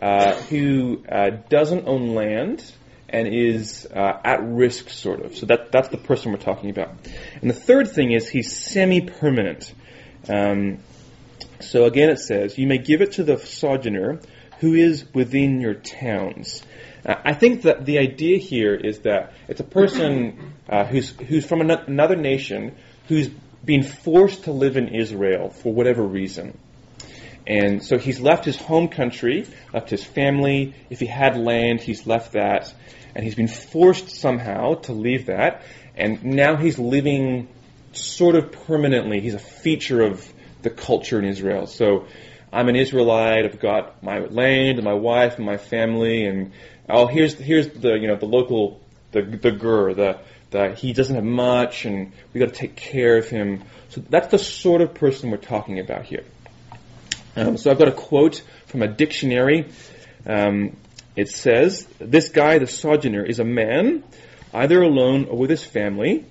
uh, 0.00 0.34
who 0.34 1.02
uh, 1.10 1.30
doesn't 1.48 1.86
own 1.86 2.14
land 2.14 2.64
and 3.08 3.28
is 3.28 3.86
uh, 3.86 4.20
at 4.24 4.42
risk, 4.42 4.90
sort 4.90 5.20
of. 5.24 5.36
So 5.36 5.46
that 5.46 5.72
that's 5.72 5.88
the 5.88 5.98
person 5.98 6.32
we're 6.32 6.38
talking 6.38 6.70
about. 6.70 6.90
And 7.40 7.50
the 7.50 7.54
third 7.54 7.90
thing 7.90 8.12
is 8.12 8.28
he's 8.28 8.54
semi-permanent. 8.56 9.74
Um, 10.28 10.78
so 11.60 11.84
again, 11.84 12.10
it 12.10 12.18
says 12.18 12.58
you 12.58 12.66
may 12.66 12.78
give 12.78 13.00
it 13.00 13.12
to 13.12 13.24
the 13.24 13.38
sojourner 13.38 14.20
who 14.60 14.74
is 14.74 15.04
within 15.12 15.60
your 15.60 15.74
towns. 15.74 16.62
Uh, 17.04 17.16
I 17.24 17.34
think 17.34 17.62
that 17.62 17.84
the 17.84 17.98
idea 17.98 18.38
here 18.38 18.74
is 18.74 19.00
that 19.00 19.32
it's 19.48 19.60
a 19.60 19.64
person 19.64 20.54
uh, 20.68 20.84
who's 20.84 21.10
who's 21.10 21.44
from 21.44 21.60
an- 21.60 21.70
another 21.70 22.16
nation 22.16 22.76
who's 23.08 23.28
been 23.64 23.82
forced 23.82 24.44
to 24.44 24.52
live 24.52 24.76
in 24.76 24.88
Israel 24.88 25.50
for 25.50 25.72
whatever 25.72 26.02
reason. 26.02 26.58
And 27.46 27.84
so 27.84 27.98
he's 27.98 28.20
left 28.20 28.44
his 28.44 28.56
home 28.56 28.88
country, 28.88 29.46
left 29.72 29.90
his 29.90 30.04
family. 30.04 30.74
If 30.90 31.00
he 31.00 31.06
had 31.06 31.36
land, 31.36 31.80
he's 31.80 32.06
left 32.06 32.32
that. 32.32 32.72
And 33.14 33.24
he's 33.24 33.34
been 33.34 33.48
forced 33.48 34.10
somehow 34.10 34.74
to 34.74 34.92
leave 34.92 35.26
that. 35.26 35.62
And 35.96 36.24
now 36.24 36.56
he's 36.56 36.78
living 36.78 37.48
sort 37.92 38.36
of 38.36 38.52
permanently. 38.52 39.20
He's 39.20 39.34
a 39.34 39.38
feature 39.38 40.02
of 40.02 40.32
the 40.62 40.70
culture 40.70 41.18
in 41.18 41.24
Israel. 41.24 41.66
So 41.66 42.06
I'm 42.52 42.68
an 42.68 42.76
Israelite. 42.76 43.44
I've 43.44 43.60
got 43.60 44.02
my 44.02 44.20
land 44.20 44.78
and 44.78 44.84
my 44.84 44.94
wife 44.94 45.36
and 45.36 45.46
my 45.46 45.56
family. 45.56 46.24
And 46.24 46.52
oh, 46.88 47.06
here's 47.06 47.34
here's 47.34 47.68
the 47.68 47.94
you 47.94 48.06
know 48.06 48.16
the 48.16 48.26
local 48.26 48.80
the 49.10 49.22
the 49.22 49.50
gur 49.50 49.94
the 49.94 50.20
the 50.52 50.74
he 50.74 50.92
doesn't 50.92 51.16
have 51.16 51.24
much, 51.24 51.84
and 51.84 52.12
we 52.32 52.38
got 52.40 52.50
to 52.50 52.54
take 52.54 52.76
care 52.76 53.16
of 53.18 53.28
him. 53.28 53.64
So 53.88 54.02
that's 54.08 54.28
the 54.28 54.38
sort 54.38 54.80
of 54.80 54.94
person 54.94 55.30
we're 55.30 55.38
talking 55.38 55.80
about 55.80 56.04
here. 56.04 56.24
Um, 57.34 57.56
so 57.56 57.70
I've 57.70 57.78
got 57.78 57.88
a 57.88 57.92
quote 57.92 58.42
from 58.66 58.82
a 58.82 58.88
dictionary. 58.88 59.68
Um, 60.26 60.76
it 61.16 61.28
says, 61.28 61.86
"This 61.98 62.28
guy, 62.28 62.58
the 62.58 62.66
sojourner, 62.66 63.24
is 63.24 63.38
a 63.38 63.44
man, 63.44 64.04
either 64.54 64.80
alone 64.82 65.26
or 65.26 65.36
with 65.36 65.50
his 65.50 65.64
family, 65.64 66.24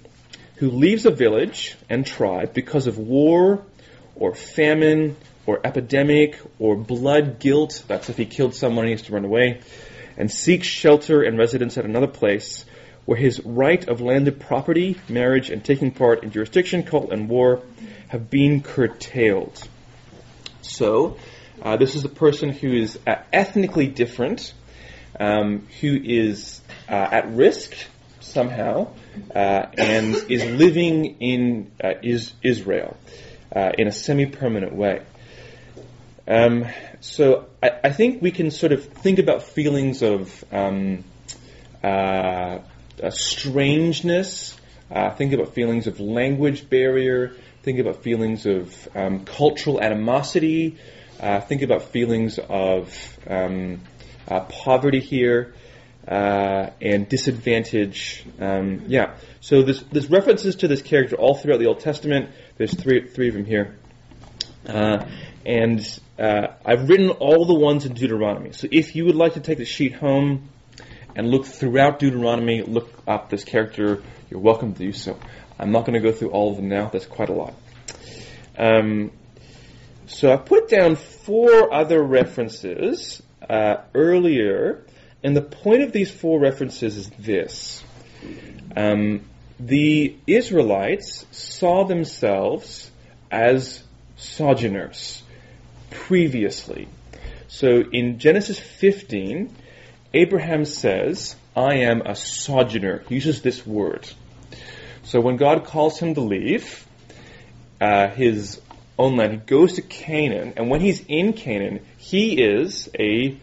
who 0.56 0.70
leaves 0.72 1.06
a 1.06 1.12
village 1.12 1.76
and 1.90 2.06
tribe 2.06 2.54
because 2.54 2.88
of 2.88 2.98
war, 2.98 3.64
or 4.16 4.36
famine, 4.36 5.18
or 5.46 5.60
epidemic, 5.64 6.40
or 6.60 6.76
blood 6.76 7.40
guilt. 7.40 7.84
That's 7.88 8.10
if 8.10 8.18
he 8.18 8.26
killed 8.26 8.54
someone, 8.54 8.86
he 8.86 8.92
has 8.92 9.02
to 9.04 9.14
run 9.14 9.26
away, 9.26 9.62
and 10.18 10.32
seeks 10.32 10.68
shelter 10.68 11.24
and 11.24 11.38
residence 11.38 11.78
at 11.78 11.86
another 11.86 12.08
place." 12.08 12.66
Where 13.06 13.18
his 13.18 13.44
right 13.44 13.88
of 13.88 14.02
landed 14.02 14.40
property, 14.40 14.98
marriage, 15.10 15.50
and 15.50 15.64
taking 15.64 15.92
part 15.92 16.24
in 16.24 16.32
jurisdiction, 16.32 16.84
cult, 16.84 17.12
and 17.12 17.28
war 17.28 17.62
have 18.10 18.30
been 18.30 18.62
curtailed. 18.62 19.68
So, 20.62 21.18
uh, 21.62 21.78
this 21.78 21.96
is 21.96 22.06
a 22.06 22.10
person 22.10 22.50
who 22.50 22.74
is 22.74 23.00
uh, 23.08 23.16
ethnically 23.32 23.88
different, 23.88 24.54
um, 25.20 25.68
who 25.80 25.96
is 25.96 26.62
uh, 26.90 26.94
at 26.94 27.32
risk 27.32 27.76
somehow, 28.20 28.88
uh, 29.36 29.66
and 29.78 30.16
is 30.30 30.46
living 30.46 31.18
in 31.20 31.72
uh, 31.84 31.94
is 32.02 32.34
Israel 32.44 32.98
uh, 33.56 33.72
in 33.78 33.88
a 33.88 33.92
semi-permanent 33.92 34.74
way. 34.74 35.02
Um, 36.28 36.66
so, 37.00 37.48
I, 37.62 37.72
I, 37.86 37.90
think 37.92 38.22
we 38.22 38.32
can 38.32 38.52
sort 38.52 38.72
of 38.72 38.86
think 38.86 39.20
about 39.20 39.44
feelings 39.44 40.02
of 40.02 40.44
um, 40.52 41.04
strangeness. 43.10 44.56
think 45.18 45.34
about 45.34 45.54
feelings 45.54 45.88
of 45.88 46.00
language 46.00 46.70
barrier 46.70 47.36
think 47.64 47.80
about 47.80 48.04
feelings 48.04 48.46
of 48.46 48.90
um, 48.96 49.26
cultural 49.26 49.82
animosity, 49.82 50.78
uh, 51.20 51.40
think 51.42 51.62
about 51.62 51.84
feelings 51.84 52.40
of 52.40 53.20
um, 53.28 53.82
uh, 54.28 54.42
poverty 54.42 55.00
here, 55.00 55.54
uh, 56.08 56.72
and 56.82 57.08
disadvantage. 57.08 58.26
Um, 58.40 58.84
yeah, 58.88 59.16
so 59.40 59.62
there's, 59.62 59.84
there's, 59.84 60.10
references 60.10 60.56
to 60.58 60.68
this 60.68 60.82
character 60.82 61.16
all 61.16 61.36
throughout 61.36 61.60
the 61.60 61.68
Old 61.68 61.80
Testament. 61.80 62.32
There's 62.58 62.74
three, 62.74 63.08
three 63.08 63.28
of 63.28 63.36
them 63.36 63.46
here. 63.46 63.78
Uh, 64.66 65.06
and 65.46 66.00
uh, 66.18 66.48
I've 66.66 66.90
written 66.90 67.10
all 67.12 67.46
the 67.46 67.54
ones 67.54 67.86
in 67.86 67.94
Deuteronomy. 67.94 68.54
So 68.54 68.68
if 68.72 68.96
you 68.96 69.06
would 69.06 69.16
like 69.16 69.34
to 69.34 69.40
take 69.40 69.60
the 69.60 69.66
sheet 69.66 69.94
home 69.94 70.50
and 71.16 71.30
look 71.30 71.46
throughout 71.46 72.00
Deuteronomy, 72.00 72.62
look 72.62 72.90
up 73.08 73.30
this 73.30 73.44
character, 73.44 74.02
you're 74.30 74.40
welcome 74.40 74.74
to 74.74 74.80
do 74.80 74.94
so. 74.94 75.18
I'm 75.60 75.72
not 75.72 75.86
going 75.86 75.94
to 75.94 76.00
go 76.00 76.12
through 76.12 76.30
all 76.30 76.52
of 76.52 76.58
them 76.58 76.70
now. 76.70 76.90
That's 76.90 77.06
quite 77.06 77.30
a 77.30 77.34
lot. 77.34 77.54
Um, 78.58 79.12
so 80.08 80.32
I 80.32 80.38
put 80.38 80.70
down 80.70 80.96
four 80.96 81.74
other 81.74 82.02
references 82.02 83.22
uh, 83.48 83.78
earlier, 83.94 84.86
and 85.24 85.36
the 85.36 85.42
point 85.42 85.84
of 85.84 85.92
these 85.92 86.12
four 86.12 86.40
references 86.40 86.98
is 86.98 87.10
this. 87.12 87.84
Um, 88.76 89.22
the 89.60 90.16
Israelites 90.26 91.26
saw 91.32 91.86
themselves 91.86 92.90
as 93.30 93.84
sojourners 94.16 95.22
previously. 95.92 96.88
So 97.48 97.84
in 97.92 98.18
Genesis 98.20 98.60
15, 98.60 99.56
Abraham 100.14 100.66
says, 100.66 101.36
I 101.56 101.76
am 101.80 102.02
a 102.02 102.16
sojourner. 102.16 103.04
He 103.08 103.16
uses 103.16 103.42
this 103.42 103.66
word. 103.66 104.08
So 105.04 105.22
when 105.22 105.38
God 105.38 105.66
calls 105.66 106.00
him 106.00 106.16
to 106.16 106.22
leave 106.22 106.86
uh, 107.80 108.10
his 108.10 108.62
own 109.00 109.18
land, 109.18 109.32
he 109.32 109.38
goes 109.40 109.74
to 109.74 109.82
Canaan, 109.82 110.54
and 110.58 110.70
when 110.70 110.82
he's 110.82 111.04
in 111.08 111.34
Canaan, 111.34 111.80
he 111.98 112.42
is 112.42 112.90
a 112.98 113.38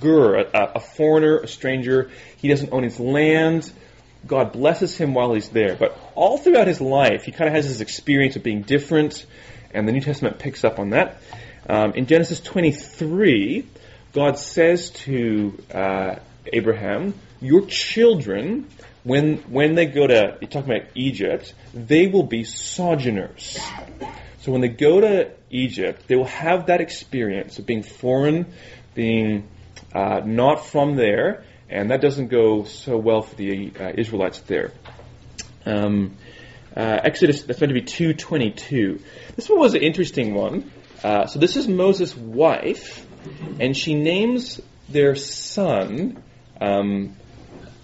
gur, 0.00 0.38
a, 0.38 0.72
a 0.76 0.80
foreigner, 0.80 1.38
a 1.38 1.48
stranger. 1.48 2.10
He 2.36 2.48
doesn't 2.48 2.72
own 2.72 2.82
his 2.82 3.00
land. 3.00 3.70
God 4.26 4.52
blesses 4.52 4.96
him 4.96 5.14
while 5.14 5.32
he's 5.32 5.48
there. 5.48 5.74
But 5.76 5.98
all 6.14 6.38
throughout 6.38 6.66
his 6.66 6.80
life, 6.80 7.24
he 7.24 7.32
kind 7.32 7.48
of 7.48 7.54
has 7.54 7.66
this 7.68 7.80
experience 7.80 8.36
of 8.36 8.42
being 8.42 8.62
different, 8.62 9.24
and 9.72 9.88
the 9.88 9.92
New 9.92 10.00
Testament 10.00 10.38
picks 10.38 10.64
up 10.64 10.78
on 10.78 10.90
that. 10.90 11.20
Um, 11.68 11.92
in 11.92 12.06
Genesis 12.06 12.40
23, 12.40 13.66
God 14.18 14.36
says 14.36 14.90
to 15.06 15.56
uh, 15.72 16.16
Abraham, 16.52 17.14
Your 17.40 17.66
children 17.66 18.66
when 19.04 19.36
when 19.58 19.76
they 19.76 19.86
go 19.86 20.08
to 20.08 20.36
you're 20.40 20.50
talking 20.50 20.72
about 20.74 20.88
Egypt, 20.96 21.54
they 21.72 22.08
will 22.08 22.24
be 22.24 22.42
sojourners. 22.42 23.56
So 24.40 24.50
when 24.50 24.60
they 24.60 24.74
go 24.88 25.00
to 25.00 25.30
Egypt, 25.50 26.08
they 26.08 26.16
will 26.16 26.24
have 26.24 26.66
that 26.66 26.80
experience 26.80 27.60
of 27.60 27.66
being 27.66 27.84
foreign, 27.84 28.46
being 28.96 29.46
uh, 29.94 30.22
not 30.24 30.66
from 30.66 30.96
there, 30.96 31.44
and 31.70 31.92
that 31.92 32.00
doesn't 32.00 32.26
go 32.26 32.64
so 32.64 32.96
well 32.96 33.22
for 33.22 33.36
the 33.36 33.70
uh, 33.78 33.92
Israelites 33.94 34.40
there. 34.40 34.72
Um, 35.64 36.16
uh, 36.76 36.98
Exodus 37.04 37.42
that's 37.44 37.60
going 37.60 37.72
to 37.72 37.80
be 37.82 37.86
two 37.86 38.14
twenty 38.14 38.50
two. 38.50 39.00
This 39.36 39.48
one 39.48 39.60
was 39.60 39.74
an 39.74 39.82
interesting 39.82 40.34
one. 40.34 40.72
Uh, 41.04 41.26
so 41.26 41.38
this 41.38 41.54
is 41.54 41.68
Moses' 41.68 42.16
wife, 42.16 43.06
and 43.60 43.76
she 43.76 43.94
names 43.94 44.60
their 44.88 45.14
son 45.14 46.22
um, 46.60 47.16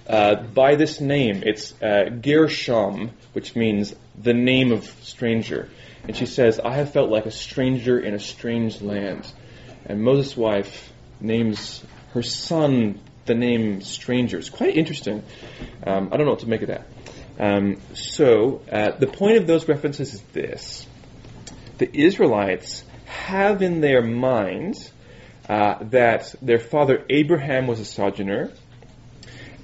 uh, 0.09 0.37
by 0.37 0.77
this 0.77 1.01
name. 1.01 1.43
It's 1.45 1.73
uh, 1.83 2.11
Gershom, 2.21 3.11
which 3.33 3.57
means 3.57 3.95
the 4.21 4.35
name 4.35 4.73
of 4.73 4.85
stranger. 5.03 5.69
And 6.07 6.17
she 6.17 6.27
says, 6.27 6.61
I 6.61 6.75
have 6.75 6.93
felt 6.93 7.11
like 7.11 7.27
a 7.27 7.31
stranger 7.31 7.99
in 7.99 8.15
a 8.15 8.19
strange 8.19 8.81
land. 8.81 9.31
And 9.87 10.03
Moses' 10.03 10.37
wife 10.37 10.93
names 11.21 11.83
her 12.13 12.23
son 12.23 13.01
the 13.27 13.35
name 13.35 13.81
stranger. 13.81 14.39
It's 14.39 14.51
quite 14.51 14.77
interesting. 14.77 15.23
Um, 15.87 16.11
I 16.13 16.17
don't 16.17 16.27
know 16.27 16.33
what 16.33 16.41
to 16.41 16.49
make 16.49 16.63
of 16.63 16.69
that. 16.69 16.87
Um, 17.39 17.81
so, 17.95 18.61
uh, 18.71 18.93
the 18.93 19.07
point 19.07 19.39
of 19.39 19.47
those 19.47 19.67
references 19.67 20.15
is 20.15 20.21
this 20.33 20.87
the 21.79 21.91
Israelites 21.93 22.85
have 23.07 23.63
in 23.63 23.81
their 23.81 24.03
minds 24.03 24.93
uh, 25.49 25.83
that 25.91 26.35
their 26.41 26.59
father 26.59 27.05
Abraham 27.11 27.67
was 27.67 27.81
a 27.81 27.85
sojourner, 27.85 28.51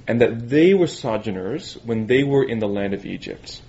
and 0.07 0.21
that 0.21 0.49
they 0.49 0.73
were 0.73 0.87
sojourners 0.87 1.75
when 1.85 2.07
they 2.07 2.23
were 2.23 2.43
in 2.43 2.59
the 2.59 2.67
land 2.67 2.93
of 2.93 3.05
Egypt. 3.05 3.61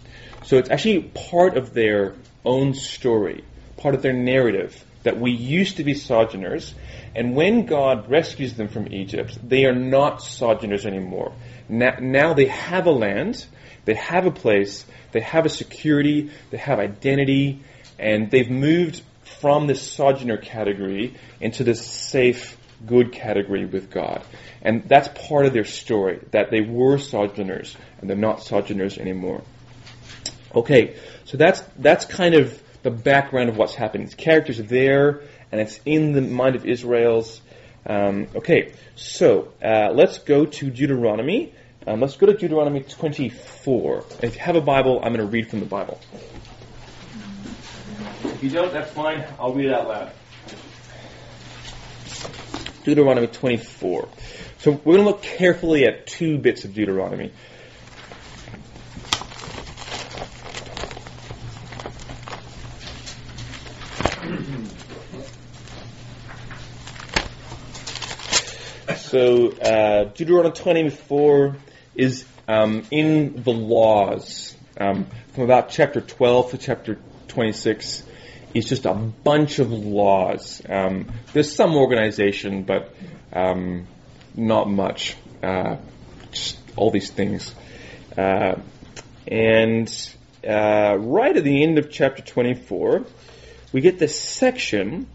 So 0.44 0.58
it's 0.58 0.70
actually 0.70 1.02
part 1.02 1.56
of 1.56 1.72
their 1.72 2.14
own 2.44 2.74
story, 2.74 3.44
part 3.76 3.94
of 3.94 4.02
their 4.02 4.12
narrative 4.12 4.84
that 5.04 5.18
we 5.18 5.32
used 5.32 5.78
to 5.78 5.84
be 5.84 5.94
sojourners, 5.94 6.74
and 7.14 7.34
when 7.34 7.66
God 7.66 8.08
rescues 8.10 8.54
them 8.54 8.68
from 8.68 8.92
Egypt, 8.92 9.38
they 9.46 9.64
are 9.64 9.74
not 9.74 10.22
sojourners 10.22 10.86
anymore. 10.86 11.32
Now, 11.68 11.96
now 12.00 12.34
they 12.34 12.46
have 12.46 12.86
a 12.86 12.92
land, 12.92 13.44
they 13.84 13.94
have 13.94 14.26
a 14.26 14.30
place, 14.30 14.84
they 15.12 15.20
have 15.20 15.44
a 15.44 15.48
security, 15.48 16.30
they 16.50 16.58
have 16.58 16.78
identity, 16.78 17.60
and 17.98 18.30
they've 18.30 18.50
moved 18.50 19.02
from 19.40 19.66
this 19.66 19.82
sojourner 19.82 20.36
category 20.36 21.14
into 21.40 21.64
this 21.64 21.84
safe, 21.84 22.56
good 22.86 23.12
category 23.12 23.64
with 23.64 23.90
God. 23.90 24.24
And 24.62 24.88
that's 24.88 25.08
part 25.28 25.46
of 25.46 25.52
their 25.52 25.64
story, 25.64 26.20
that 26.30 26.50
they 26.50 26.60
were 26.60 26.98
sojourners, 26.98 27.76
and 28.00 28.08
they're 28.08 28.16
not 28.16 28.42
sojourners 28.42 28.98
anymore. 28.98 29.42
Okay, 30.54 30.96
so 31.24 31.36
that's, 31.36 31.60
that's 31.78 32.04
kind 32.04 32.34
of 32.34 32.62
the 32.82 32.90
background 32.90 33.48
of 33.48 33.56
what's 33.56 33.74
happening. 33.74 34.06
The 34.06 34.16
characters 34.16 34.60
are 34.60 34.64
there, 34.64 35.22
and 35.50 35.60
it's 35.60 35.80
in 35.84 36.12
the 36.12 36.20
mind 36.20 36.56
of 36.56 36.66
Israel's. 36.66 37.40
Um, 37.86 38.28
okay, 38.36 38.72
so 38.94 39.52
uh, 39.62 39.90
let's 39.92 40.18
go 40.18 40.44
to 40.44 40.70
Deuteronomy. 40.70 41.54
Um, 41.86 42.00
let's 42.00 42.16
go 42.16 42.26
to 42.26 42.34
Deuteronomy 42.34 42.82
24. 42.82 44.04
If 44.22 44.34
you 44.34 44.40
have 44.40 44.56
a 44.56 44.60
Bible, 44.60 45.00
I'm 45.02 45.12
going 45.12 45.26
to 45.26 45.32
read 45.32 45.48
from 45.48 45.60
the 45.60 45.66
Bible. 45.66 46.00
If 48.42 48.50
you 48.50 48.58
don't, 48.58 48.72
that's 48.72 48.90
fine. 48.90 49.24
I'll 49.38 49.54
read 49.54 49.66
it 49.66 49.72
out 49.72 49.86
loud. 49.86 50.10
Deuteronomy 52.82 53.28
24. 53.28 54.08
So 54.58 54.72
we're 54.72 54.96
going 54.96 54.98
to 54.98 55.04
look 55.04 55.22
carefully 55.22 55.84
at 55.84 56.08
two 56.08 56.38
bits 56.38 56.64
of 56.64 56.74
Deuteronomy. 56.74 57.30
So 68.96 69.52
uh, 69.52 70.04
Deuteronomy 70.04 70.54
24 70.54 71.56
is 71.94 72.24
um, 72.48 72.82
in 72.90 73.44
the 73.44 73.52
laws. 73.52 74.56
Um, 74.80 75.06
from 75.34 75.44
about 75.44 75.68
chapter 75.68 76.00
12 76.00 76.50
to 76.50 76.58
chapter 76.58 76.98
26 77.28 78.02
is 78.54 78.68
just 78.68 78.86
a 78.86 78.94
bunch 78.94 79.58
of 79.58 79.70
laws. 79.72 80.62
Um, 80.68 81.12
there's 81.32 81.54
some 81.54 81.74
organization, 81.74 82.64
but 82.64 82.94
um, 83.32 83.86
not 84.34 84.68
much. 84.70 85.16
Uh, 85.42 85.76
just 86.30 86.58
all 86.76 86.90
these 86.90 87.10
things. 87.10 87.54
Uh, 88.16 88.56
and 89.26 90.14
uh, 90.46 90.96
right 90.98 91.36
at 91.36 91.44
the 91.44 91.62
end 91.62 91.78
of 91.78 91.90
chapter 91.90 92.22
24, 92.22 93.04
we 93.72 93.80
get 93.80 93.98
this 93.98 94.18
section, 94.18 95.06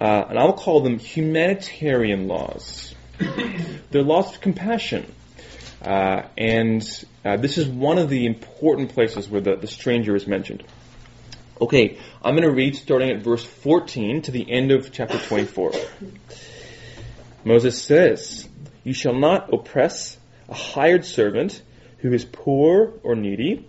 uh, 0.00 0.24
and 0.28 0.38
I'll 0.38 0.52
call 0.52 0.80
them 0.80 0.98
humanitarian 0.98 2.28
laws. 2.28 2.94
They're 3.90 4.02
laws 4.02 4.34
of 4.34 4.40
compassion. 4.40 5.12
Uh, 5.80 6.22
and 6.36 7.04
uh, 7.24 7.36
this 7.36 7.58
is 7.58 7.68
one 7.68 7.98
of 7.98 8.08
the 8.08 8.26
important 8.26 8.90
places 8.94 9.28
where 9.28 9.40
the, 9.40 9.56
the 9.56 9.66
stranger 9.66 10.16
is 10.16 10.26
mentioned. 10.26 10.64
Okay, 11.60 11.98
I'm 12.20 12.34
going 12.34 12.48
to 12.48 12.52
read 12.52 12.74
starting 12.74 13.10
at 13.10 13.22
verse 13.22 13.44
14 13.44 14.22
to 14.22 14.32
the 14.32 14.50
end 14.50 14.72
of 14.72 14.90
chapter 14.90 15.20
24. 15.20 15.70
Moses 17.44 17.80
says, 17.80 18.48
You 18.82 18.92
shall 18.92 19.14
not 19.14 19.54
oppress 19.54 20.18
a 20.48 20.54
hired 20.54 21.04
servant 21.04 21.62
who 21.98 22.12
is 22.12 22.24
poor 22.24 22.94
or 23.04 23.14
needy, 23.14 23.68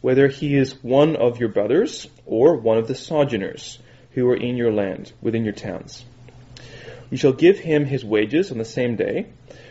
whether 0.00 0.28
he 0.28 0.54
is 0.54 0.80
one 0.84 1.16
of 1.16 1.40
your 1.40 1.48
brothers 1.48 2.06
or 2.24 2.56
one 2.56 2.78
of 2.78 2.86
the 2.86 2.94
sojourners 2.94 3.80
who 4.12 4.28
are 4.28 4.36
in 4.36 4.56
your 4.56 4.72
land, 4.72 5.12
within 5.20 5.42
your 5.42 5.54
towns. 5.54 6.04
You 7.10 7.16
shall 7.16 7.32
give 7.32 7.58
him 7.58 7.84
his 7.84 8.04
wages 8.04 8.52
on 8.52 8.58
the 8.58 8.64
same 8.64 8.94
day, 8.94 9.26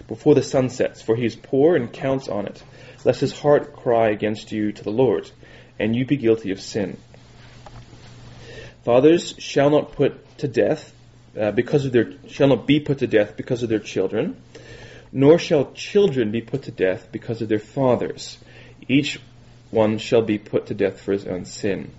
before 0.09 0.35
the 0.35 0.43
sun 0.43 0.67
sets, 0.67 1.01
for 1.01 1.15
he 1.15 1.25
is 1.25 1.37
poor 1.37 1.77
and 1.77 1.93
counts 1.93 2.27
on 2.27 2.45
it, 2.45 2.61
lest 3.05 3.21
his 3.21 3.39
heart 3.39 3.73
cry 3.73 4.09
against 4.09 4.51
you 4.51 4.73
to 4.73 4.83
the 4.83 4.91
Lord, 4.91 5.31
and 5.79 5.95
you 5.95 6.05
be 6.05 6.17
guilty 6.17 6.51
of 6.51 6.59
sin. 6.59 6.97
Fathers 8.83 9.35
shall 9.37 9.69
not 9.69 9.93
put 9.93 10.37
to 10.39 10.47
death 10.47 10.93
uh, 11.39 11.51
because 11.51 11.85
of 11.85 11.91
their 11.91 12.13
shall 12.27 12.49
not 12.49 12.67
be 12.67 12.79
put 12.79 12.99
to 12.99 13.07
death 13.07 13.37
because 13.37 13.63
of 13.63 13.69
their 13.69 13.79
children, 13.79 14.41
nor 15.11 15.39
shall 15.39 15.71
children 15.73 16.31
be 16.31 16.41
put 16.41 16.63
to 16.63 16.71
death 16.71 17.09
because 17.11 17.41
of 17.41 17.49
their 17.49 17.59
fathers. 17.59 18.37
Each 18.87 19.19
one 19.71 19.97
shall 19.97 20.21
be 20.21 20.37
put 20.37 20.67
to 20.67 20.73
death 20.73 21.01
for 21.01 21.13
his 21.13 21.25
own 21.25 21.45
sin. 21.45 21.91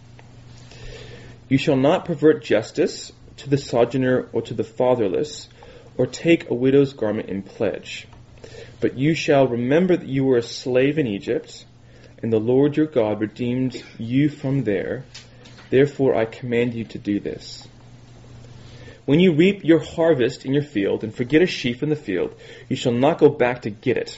You 1.48 1.58
shall 1.58 1.76
not 1.76 2.04
pervert 2.04 2.44
justice 2.44 3.12
to 3.38 3.50
the 3.50 3.58
sojourner 3.58 4.28
or 4.32 4.42
to 4.42 4.54
the 4.54 4.64
fatherless, 4.64 5.48
or 5.96 6.06
take 6.06 6.50
a 6.50 6.54
widow's 6.54 6.92
garment 6.92 7.28
in 7.28 7.42
pledge. 7.42 8.06
But 8.80 8.98
you 8.98 9.14
shall 9.14 9.46
remember 9.46 9.96
that 9.96 10.08
you 10.08 10.24
were 10.24 10.38
a 10.38 10.42
slave 10.42 10.98
in 10.98 11.06
Egypt, 11.06 11.64
and 12.22 12.32
the 12.32 12.40
Lord 12.40 12.76
your 12.76 12.86
God 12.86 13.20
redeemed 13.20 13.82
you 13.98 14.28
from 14.28 14.64
there. 14.64 15.04
Therefore 15.74 16.14
I 16.14 16.24
command 16.24 16.72
you 16.74 16.84
to 16.84 16.98
do 16.98 17.18
this. 17.18 17.66
When 19.06 19.18
you 19.18 19.32
reap 19.32 19.64
your 19.64 19.80
harvest 19.80 20.46
in 20.46 20.54
your 20.54 20.62
field 20.62 21.02
and 21.02 21.12
forget 21.12 21.42
a 21.42 21.46
sheaf 21.46 21.82
in 21.82 21.88
the 21.88 21.96
field, 21.96 22.32
you 22.68 22.76
shall 22.76 22.92
not 22.92 23.18
go 23.18 23.28
back 23.28 23.62
to 23.62 23.70
get 23.70 23.96
it. 23.96 24.16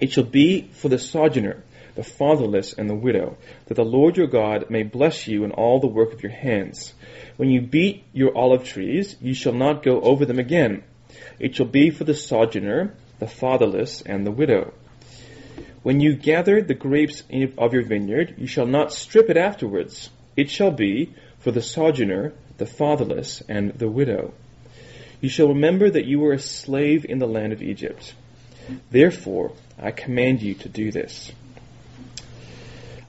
It 0.00 0.12
shall 0.12 0.22
be 0.22 0.68
for 0.74 0.88
the 0.88 1.00
sojourner, 1.00 1.64
the 1.96 2.04
fatherless, 2.04 2.72
and 2.72 2.88
the 2.88 2.94
widow, 2.94 3.36
that 3.66 3.74
the 3.74 3.84
Lord 3.84 4.16
your 4.16 4.28
God 4.28 4.70
may 4.70 4.84
bless 4.84 5.26
you 5.26 5.42
in 5.42 5.50
all 5.50 5.80
the 5.80 5.88
work 5.88 6.12
of 6.12 6.22
your 6.22 6.30
hands. 6.30 6.94
When 7.36 7.50
you 7.50 7.60
beat 7.60 8.04
your 8.12 8.38
olive 8.38 8.62
trees, 8.62 9.16
you 9.20 9.34
shall 9.34 9.54
not 9.54 9.82
go 9.82 10.00
over 10.02 10.24
them 10.24 10.38
again. 10.38 10.84
It 11.40 11.56
shall 11.56 11.66
be 11.66 11.90
for 11.90 12.04
the 12.04 12.14
sojourner, 12.14 12.94
the 13.18 13.26
fatherless, 13.26 14.02
and 14.02 14.24
the 14.24 14.30
widow. 14.30 14.72
When 15.82 15.98
you 15.98 16.14
gather 16.14 16.62
the 16.62 16.74
grapes 16.74 17.24
of 17.58 17.74
your 17.74 17.82
vineyard, 17.82 18.36
you 18.38 18.46
shall 18.46 18.66
not 18.66 18.92
strip 18.92 19.28
it 19.30 19.36
afterwards. 19.36 20.10
It 20.36 20.50
shall 20.50 20.70
be 20.70 21.14
for 21.38 21.50
the 21.50 21.62
sojourner, 21.62 22.32
the 22.58 22.66
fatherless, 22.66 23.42
and 23.48 23.72
the 23.72 23.88
widow. 23.88 24.32
You 25.20 25.28
shall 25.28 25.48
remember 25.48 25.88
that 25.90 26.04
you 26.04 26.20
were 26.20 26.32
a 26.32 26.38
slave 26.38 27.04
in 27.04 27.18
the 27.18 27.26
land 27.26 27.52
of 27.52 27.62
Egypt. 27.62 28.14
Therefore, 28.90 29.52
I 29.78 29.90
command 29.90 30.42
you 30.42 30.54
to 30.54 30.68
do 30.68 30.90
this. 30.90 31.32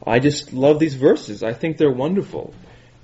I 0.05 0.19
just 0.19 0.53
love 0.53 0.79
these 0.79 0.95
verses. 0.95 1.43
I 1.43 1.53
think 1.53 1.77
they're 1.77 1.91
wonderful. 1.91 2.53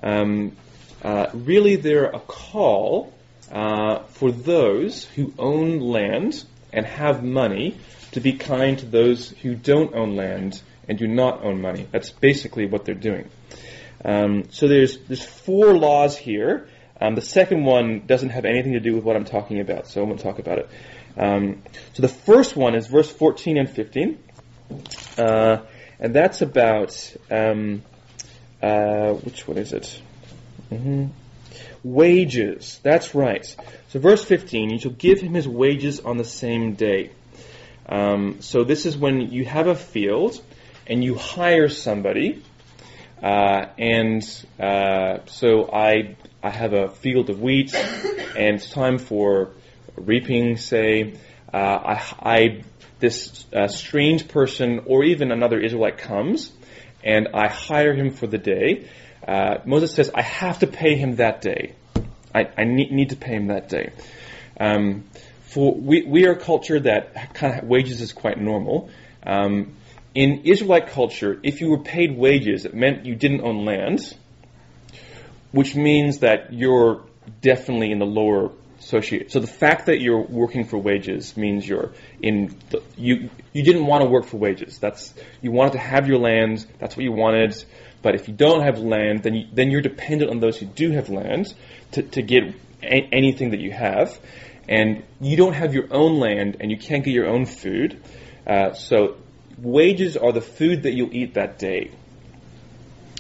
Um, 0.04 0.56
uh, 1.02 1.28
really 1.34 1.76
they're 1.76 2.06
a 2.06 2.20
call 2.20 3.14
uh, 3.52 4.04
for 4.10 4.32
those 4.32 5.06
who 5.06 5.34
own 5.40 5.80
land 5.80 6.44
and 6.72 6.86
have 6.86 7.24
money 7.24 7.78
to 8.12 8.20
be 8.20 8.34
kind 8.34 8.78
to 8.80 8.86
those 8.86 9.30
who 9.30 9.56
don't 9.56 9.96
own 9.96 10.16
land 10.16 10.62
and 10.88 10.98
do 10.98 11.08
not 11.08 11.44
own 11.44 11.62
money. 11.62 11.88
That's 11.92 12.12
basically 12.12 12.66
what 12.66 12.86
they're 12.86 12.96
doing. 12.96 13.30
Um, 14.04 14.46
so 14.52 14.68
there's 14.68 14.98
there's 15.00 15.26
four 15.26 15.78
laws 15.78 16.18
here. 16.18 16.68
Um, 17.00 17.16
the 17.16 17.22
second 17.22 17.64
one 17.64 18.06
doesn't 18.06 18.30
have 18.30 18.46
anything 18.46 18.74
to 18.74 18.80
do 18.80 18.94
with 18.94 19.04
what 19.04 19.16
I'm 19.16 19.26
talking 19.26 19.60
about, 19.60 19.88
so 19.88 20.02
I 20.02 20.06
won't 20.06 20.20
talk 20.20 20.40
about 20.40 20.60
it. 20.60 20.70
Um, 21.18 21.64
so 21.94 22.02
the 22.02 22.08
first 22.08 22.56
one 22.56 22.76
is 22.76 22.88
verse 22.88 23.12
14 23.12 23.58
and 23.58 23.70
15, 23.70 24.18
uh, 25.18 25.58
and 26.00 26.16
that's 26.16 26.42
about 26.42 27.16
um, 27.30 27.82
uh, 28.62 29.14
which 29.14 29.48
one 29.48 29.58
is 29.58 29.74
it? 29.74 30.02
Mm-hmm. 30.72 31.08
Wages. 31.84 32.80
That's 32.84 33.16
right. 33.16 33.46
So, 33.90 34.00
verse 34.00 34.24
15, 34.24 34.70
you 34.70 34.80
shall 34.80 34.92
give 34.92 35.20
him 35.20 35.34
his 35.34 35.48
wages 35.48 36.00
on 36.00 36.18
the 36.18 36.24
same 36.24 36.76
day. 36.76 37.12
Um, 37.90 38.42
so, 38.42 38.64
this 38.64 38.86
is 38.86 38.96
when 38.96 39.32
you 39.32 39.46
have 39.46 39.68
a 39.68 39.76
field 39.76 40.42
and 40.88 41.04
you 41.04 41.16
hire 41.16 41.70
somebody. 41.70 42.44
Uh, 43.22 43.66
and 43.78 44.24
uh, 44.60 45.20
so, 45.26 45.72
I, 45.72 46.16
I 46.42 46.50
have 46.50 46.74
a 46.74 46.90
field 46.90 47.30
of 47.30 47.42
wheat 47.42 47.74
and 47.76 48.56
it's 48.56 48.70
time 48.70 48.98
for 48.98 49.52
reaping, 49.96 50.58
say. 50.58 51.14
Uh, 51.54 51.58
I, 51.58 52.04
I, 52.22 52.64
this 53.00 53.46
uh, 53.54 53.68
strange 53.68 54.28
person 54.28 54.82
or 54.86 55.04
even 55.04 55.32
another 55.32 55.60
Israelite 55.60 55.98
comes 55.98 56.52
and 57.04 57.30
I 57.34 57.48
hire 57.50 57.94
him 57.94 58.12
for 58.12 58.28
the 58.28 58.38
day 58.38 58.88
Moses 59.66 59.94
says, 59.94 60.12
I 60.14 60.22
have 60.22 60.60
to 60.60 60.68
pay 60.68 60.96
him 60.96 61.18
that 61.18 61.42
day. 61.42 61.76
I, 62.34 62.50
I 62.58 62.64
need, 62.64 62.92
need, 62.92 63.10
to 63.10 63.16
pay 63.16 63.34
him 63.34 63.48
that 63.48 63.70
day. 63.70 63.92
Um, 64.60 65.06
for 65.42 65.74
we, 65.76 66.04
we 66.04 66.26
are 66.26 66.32
a 66.32 66.40
culture 66.40 66.80
that 66.80 67.34
kind 67.34 67.60
of 67.60 67.68
wages 67.68 68.02
is 68.02 68.14
quite 68.14 68.40
normal. 68.40 68.90
Um, 69.26 69.76
in 70.14 70.42
Israelite 70.44 70.88
culture, 70.88 71.40
if 71.44 71.62
you 71.62 71.70
were 71.70 71.80
paid 71.80 72.18
wages, 72.18 72.66
it 72.66 72.74
meant 72.74 73.06
you 73.06 73.16
didn't 73.16 73.42
own 73.42 73.66
land, 73.66 74.16
which 75.52 75.76
means 75.76 76.20
that 76.20 76.54
you're 76.54 77.04
definitely 77.42 77.92
in 77.92 78.00
the 78.00 78.06
lower 78.06 78.52
associated. 78.80 79.32
So 79.32 79.40
the 79.40 79.48
fact 79.48 79.86
that 79.86 80.02
you're 80.02 80.22
working 80.22 80.66
for 80.66 80.78
wages 80.78 81.38
means 81.38 81.68
you're 81.68 81.92
in 82.22 82.56
the, 82.72 82.82
you 82.98 83.30
you 83.54 83.64
didn't 83.64 83.86
want 83.86 84.04
to 84.04 84.10
work 84.10 84.26
for 84.26 84.38
wages. 84.38 84.80
That's 84.80 85.14
you 85.42 85.52
wanted 85.52 85.74
to 85.74 85.80
have 85.80 86.08
your 86.08 86.18
land. 86.18 86.66
That's 86.80 86.98
what 86.98 87.04
you 87.04 87.12
wanted. 87.12 87.64
But 88.02 88.16
if 88.16 88.28
you 88.28 88.34
don't 88.34 88.64
have 88.64 88.80
land, 88.80 89.24
then 89.24 89.36
you, 89.36 89.48
then 89.54 89.70
you're 89.70 89.82
dependent 89.82 90.32
on 90.32 90.40
those 90.40 90.58
who 90.58 90.66
do 90.66 90.92
have 90.92 91.10
land 91.10 91.54
to, 91.92 92.02
to 92.02 92.22
get 92.24 92.44
a- 92.82 93.08
anything 93.12 93.52
that 93.52 93.60
you 93.60 93.72
have. 93.72 94.20
And 94.68 95.04
you 95.20 95.38
don't 95.38 95.54
have 95.54 95.74
your 95.74 95.88
own 95.92 96.20
land, 96.20 96.58
and 96.60 96.72
you 96.72 96.78
can't 96.78 97.04
get 97.04 97.12
your 97.12 97.28
own 97.28 97.46
food. 97.46 98.02
Uh, 98.48 98.74
so 98.74 99.18
wages 99.62 100.18
are 100.18 100.32
the 100.32 100.42
food 100.42 100.84
that 100.84 100.94
you'll 100.94 101.14
eat 101.14 101.36
that 101.36 101.60
day. 101.60 101.92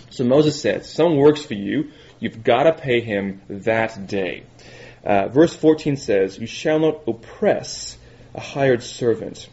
So 0.09 0.23
Moses 0.23 0.61
said, 0.61 0.85
"Someone 0.85 1.17
works 1.17 1.45
for 1.45 1.53
you. 1.53 1.91
You've 2.19 2.43
got 2.43 2.63
to 2.63 2.73
pay 2.73 3.01
him 3.01 3.41
that 3.49 4.07
day." 4.07 4.43
Uh, 5.03 5.27
verse 5.29 5.55
14 5.55 5.95
says, 5.97 6.37
You 6.37 6.47
shall 6.47 6.79
not 6.79 7.03
oppress 7.07 7.97
a 8.35 8.39
hired 8.39 8.83
servant. 8.83 9.49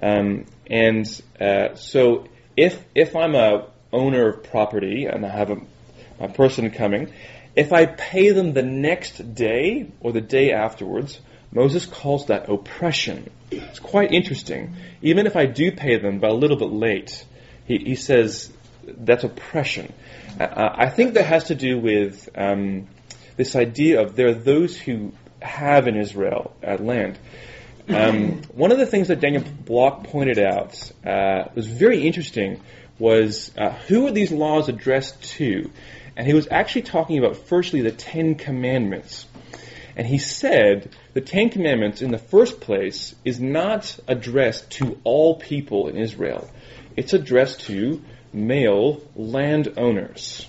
Um, 0.00 0.46
and 0.70 1.06
uh, 1.40 1.74
so 1.74 2.28
if, 2.56 2.82
if 2.94 3.16
I'm 3.16 3.34
a 3.34 3.66
owner 3.92 4.28
of 4.28 4.44
property 4.44 5.06
and 5.06 5.26
I 5.26 5.30
have 5.30 5.50
a 6.20 6.28
person 6.28 6.70
coming, 6.70 7.12
if 7.56 7.72
I 7.72 7.86
pay 7.86 8.30
them 8.30 8.52
the 8.52 8.62
next 8.62 9.34
day 9.34 9.90
or 10.00 10.12
the 10.12 10.20
day 10.20 10.52
afterwards, 10.52 11.20
Moses 11.52 11.86
calls 11.86 12.26
that 12.26 12.48
oppression. 12.48 13.30
It's 13.50 13.78
quite 13.78 14.12
interesting. 14.12 14.76
Even 15.02 15.26
if 15.26 15.36
I 15.36 15.46
do 15.46 15.72
pay 15.72 15.98
them, 15.98 16.18
but 16.18 16.30
a 16.30 16.34
little 16.34 16.56
bit 16.56 16.70
late, 16.70 17.24
he, 17.66 17.78
he 17.78 17.94
says 17.94 18.52
that's 18.84 19.24
oppression. 19.24 19.92
Uh, 20.38 20.68
I 20.74 20.90
think 20.90 21.14
that 21.14 21.24
has 21.24 21.44
to 21.44 21.54
do 21.54 21.78
with 21.78 22.28
um, 22.36 22.86
this 23.36 23.56
idea 23.56 24.02
of 24.02 24.16
there 24.16 24.28
are 24.28 24.34
those 24.34 24.76
who 24.76 25.12
have 25.40 25.86
in 25.86 25.96
Israel 25.96 26.54
uh, 26.66 26.76
land. 26.76 27.18
Um, 27.88 28.42
one 28.52 28.72
of 28.72 28.78
the 28.78 28.86
things 28.86 29.08
that 29.08 29.20
Daniel 29.20 29.42
Block 29.42 30.04
pointed 30.04 30.38
out 30.38 30.92
uh, 31.06 31.48
was 31.54 31.66
very 31.66 32.06
interesting 32.06 32.60
was 32.98 33.52
uh, 33.56 33.70
who 33.70 34.06
are 34.06 34.10
these 34.10 34.32
laws 34.32 34.68
addressed 34.68 35.22
to? 35.36 35.70
And 36.16 36.26
he 36.26 36.34
was 36.34 36.48
actually 36.50 36.82
talking 36.82 37.18
about, 37.18 37.36
firstly, 37.36 37.82
the 37.82 37.92
Ten 37.92 38.34
Commandments. 38.34 39.26
And 39.96 40.06
he 40.06 40.18
said 40.18 40.94
the 41.18 41.24
Ten 41.24 41.50
Commandments, 41.50 42.00
in 42.00 42.12
the 42.12 42.18
first 42.18 42.60
place, 42.60 43.12
is 43.24 43.40
not 43.40 43.98
addressed 44.06 44.70
to 44.70 45.00
all 45.02 45.34
people 45.34 45.88
in 45.88 45.96
Israel. 45.96 46.48
It's 46.94 47.12
addressed 47.12 47.62
to 47.62 48.00
male 48.32 49.02
landowners 49.16 50.46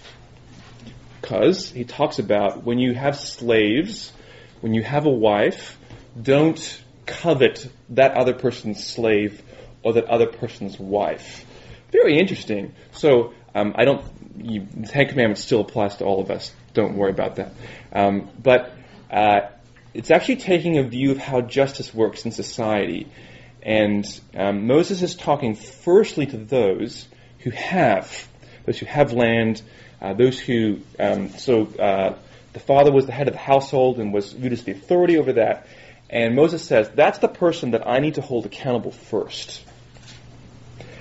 because 1.19 1.71
he 1.71 1.85
talks 1.85 2.19
about 2.19 2.65
when 2.65 2.77
you 2.77 2.93
have 2.93 3.17
slaves, 3.17 4.13
when 4.61 4.75
you 4.75 4.83
have 4.83 5.07
a 5.07 5.09
wife, 5.09 5.75
don't 6.21 6.83
covet 7.07 7.67
that 7.89 8.15
other 8.15 8.35
person's 8.35 8.85
slave 8.85 9.41
or 9.81 9.93
that 9.93 10.05
other 10.05 10.27
person's 10.27 10.77
wife. 10.77 11.47
Very 11.91 12.19
interesting. 12.19 12.75
So 12.91 13.33
um, 13.55 13.73
I 13.75 13.85
don't. 13.85 14.05
You, 14.37 14.67
the 14.71 14.87
Ten 14.87 15.07
Commandments 15.07 15.43
still 15.43 15.61
applies 15.61 15.95
to 15.95 16.05
all 16.05 16.21
of 16.21 16.29
us. 16.29 16.53
Don't 16.75 16.95
worry 16.95 17.09
about 17.09 17.37
that. 17.37 17.53
Um, 17.91 18.29
but 18.39 18.75
uh, 19.09 19.49
it's 19.93 20.11
actually 20.11 20.37
taking 20.37 20.77
a 20.77 20.83
view 20.83 21.11
of 21.11 21.17
how 21.17 21.41
justice 21.41 21.93
works 21.93 22.25
in 22.25 22.31
society. 22.31 23.07
And 23.61 24.05
um, 24.35 24.67
Moses 24.67 25.01
is 25.01 25.15
talking 25.15 25.55
firstly 25.55 26.25
to 26.27 26.37
those 26.37 27.07
who 27.39 27.49
have, 27.51 28.27
those 28.65 28.79
who 28.79 28.85
have 28.85 29.13
land, 29.13 29.61
uh, 30.01 30.13
those 30.13 30.39
who, 30.39 30.79
um, 30.99 31.29
so 31.29 31.65
uh, 31.65 32.17
the 32.53 32.59
father 32.59 32.91
was 32.91 33.05
the 33.05 33.11
head 33.11 33.27
of 33.27 33.33
the 33.33 33.39
household 33.39 33.99
and 33.99 34.13
was 34.13 34.31
viewed 34.31 34.53
as 34.53 34.63
the 34.63 34.71
authority 34.71 35.17
over 35.17 35.33
that. 35.33 35.67
And 36.09 36.35
Moses 36.35 36.63
says, 36.63 36.89
that's 36.95 37.19
the 37.19 37.27
person 37.27 37.71
that 37.71 37.87
I 37.87 37.99
need 37.99 38.15
to 38.15 38.21
hold 38.21 38.45
accountable 38.45 38.91
first. 38.91 39.63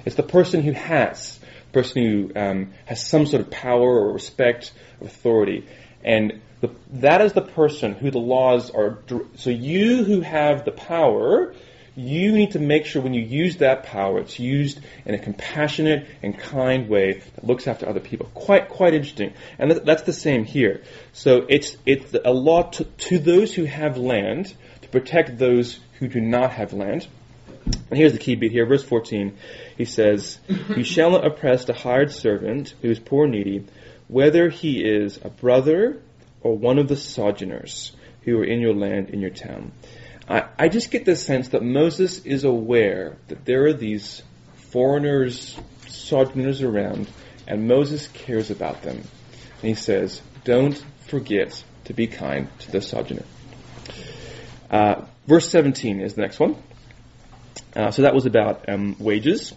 It's 0.04 0.16
the 0.16 0.22
person 0.22 0.62
who 0.62 0.72
has, 0.72 1.38
the 1.38 1.82
person 1.82 2.02
who 2.02 2.32
um, 2.34 2.72
has 2.86 3.06
some 3.06 3.26
sort 3.26 3.42
of 3.42 3.50
power 3.50 4.00
or 4.00 4.12
respect 4.12 4.72
or 5.00 5.06
authority. 5.06 5.66
And 6.04 6.40
the, 6.60 6.70
that 6.94 7.20
is 7.20 7.32
the 7.32 7.42
person 7.42 7.94
who 7.94 8.10
the 8.10 8.18
laws 8.18 8.70
are. 8.70 8.98
So 9.36 9.50
you 9.50 10.04
who 10.04 10.20
have 10.20 10.64
the 10.64 10.72
power 10.72 11.54
you 11.98 12.30
need 12.30 12.52
to 12.52 12.60
make 12.60 12.86
sure 12.86 13.02
when 13.02 13.12
you 13.12 13.22
use 13.22 13.56
that 13.56 13.82
power, 13.82 14.20
it's 14.20 14.38
used 14.38 14.78
in 15.04 15.16
a 15.16 15.18
compassionate 15.18 16.06
and 16.22 16.38
kind 16.38 16.88
way 16.88 17.22
that 17.34 17.44
looks 17.44 17.66
after 17.66 17.88
other 17.88 17.98
people. 17.98 18.30
Quite, 18.34 18.68
quite 18.68 18.94
interesting. 18.94 19.32
And 19.58 19.72
that's 19.72 20.02
the 20.02 20.12
same 20.12 20.44
here. 20.44 20.82
So 21.12 21.44
it's, 21.48 21.76
it's 21.84 22.14
a 22.24 22.30
law 22.30 22.70
to, 22.70 22.84
to 22.84 23.18
those 23.18 23.52
who 23.52 23.64
have 23.64 23.96
land 23.96 24.54
to 24.82 24.88
protect 24.90 25.38
those 25.38 25.80
who 25.98 26.06
do 26.06 26.20
not 26.20 26.52
have 26.52 26.72
land. 26.72 27.08
And 27.90 27.98
here's 27.98 28.12
the 28.12 28.18
key 28.18 28.36
bit 28.36 28.52
here, 28.52 28.64
verse 28.64 28.84
14. 28.84 29.36
He 29.76 29.84
says, 29.84 30.38
You 30.76 30.84
shall 30.84 31.10
not 31.10 31.26
oppress 31.26 31.68
a 31.68 31.72
hired 31.72 32.12
servant 32.12 32.74
who 32.80 32.90
is 32.90 33.00
poor 33.00 33.24
and 33.24 33.32
needy, 33.32 33.66
whether 34.06 34.50
he 34.50 34.84
is 34.84 35.18
a 35.24 35.30
brother 35.30 36.00
or 36.40 36.56
one 36.56 36.78
of 36.78 36.88
the 36.88 36.96
sojourners 36.96 37.92
who 38.22 38.38
are 38.38 38.44
in 38.44 38.60
your 38.60 38.74
land, 38.74 39.10
in 39.10 39.20
your 39.20 39.30
town. 39.30 39.72
I, 40.28 40.44
I 40.58 40.68
just 40.68 40.90
get 40.90 41.04
the 41.04 41.16
sense 41.16 41.48
that 41.48 41.62
Moses 41.62 42.24
is 42.24 42.44
aware 42.44 43.16
that 43.28 43.44
there 43.44 43.66
are 43.66 43.72
these 43.72 44.22
foreigners, 44.70 45.58
sojourners 45.88 46.62
around, 46.62 47.08
and 47.46 47.66
Moses 47.66 48.08
cares 48.08 48.50
about 48.50 48.82
them. 48.82 48.96
And 48.96 49.62
he 49.62 49.74
says, 49.74 50.20
Don't 50.44 50.76
forget 51.06 51.62
to 51.84 51.94
be 51.94 52.06
kind 52.06 52.48
to 52.60 52.70
the 52.70 52.82
sojourner. 52.82 53.24
Uh, 54.70 55.06
verse 55.26 55.48
17 55.48 56.00
is 56.00 56.14
the 56.14 56.20
next 56.20 56.38
one. 56.38 56.56
Uh, 57.74 57.90
so 57.90 58.02
that 58.02 58.14
was 58.14 58.26
about 58.26 58.68
um, 58.68 58.96
wages. 58.98 59.54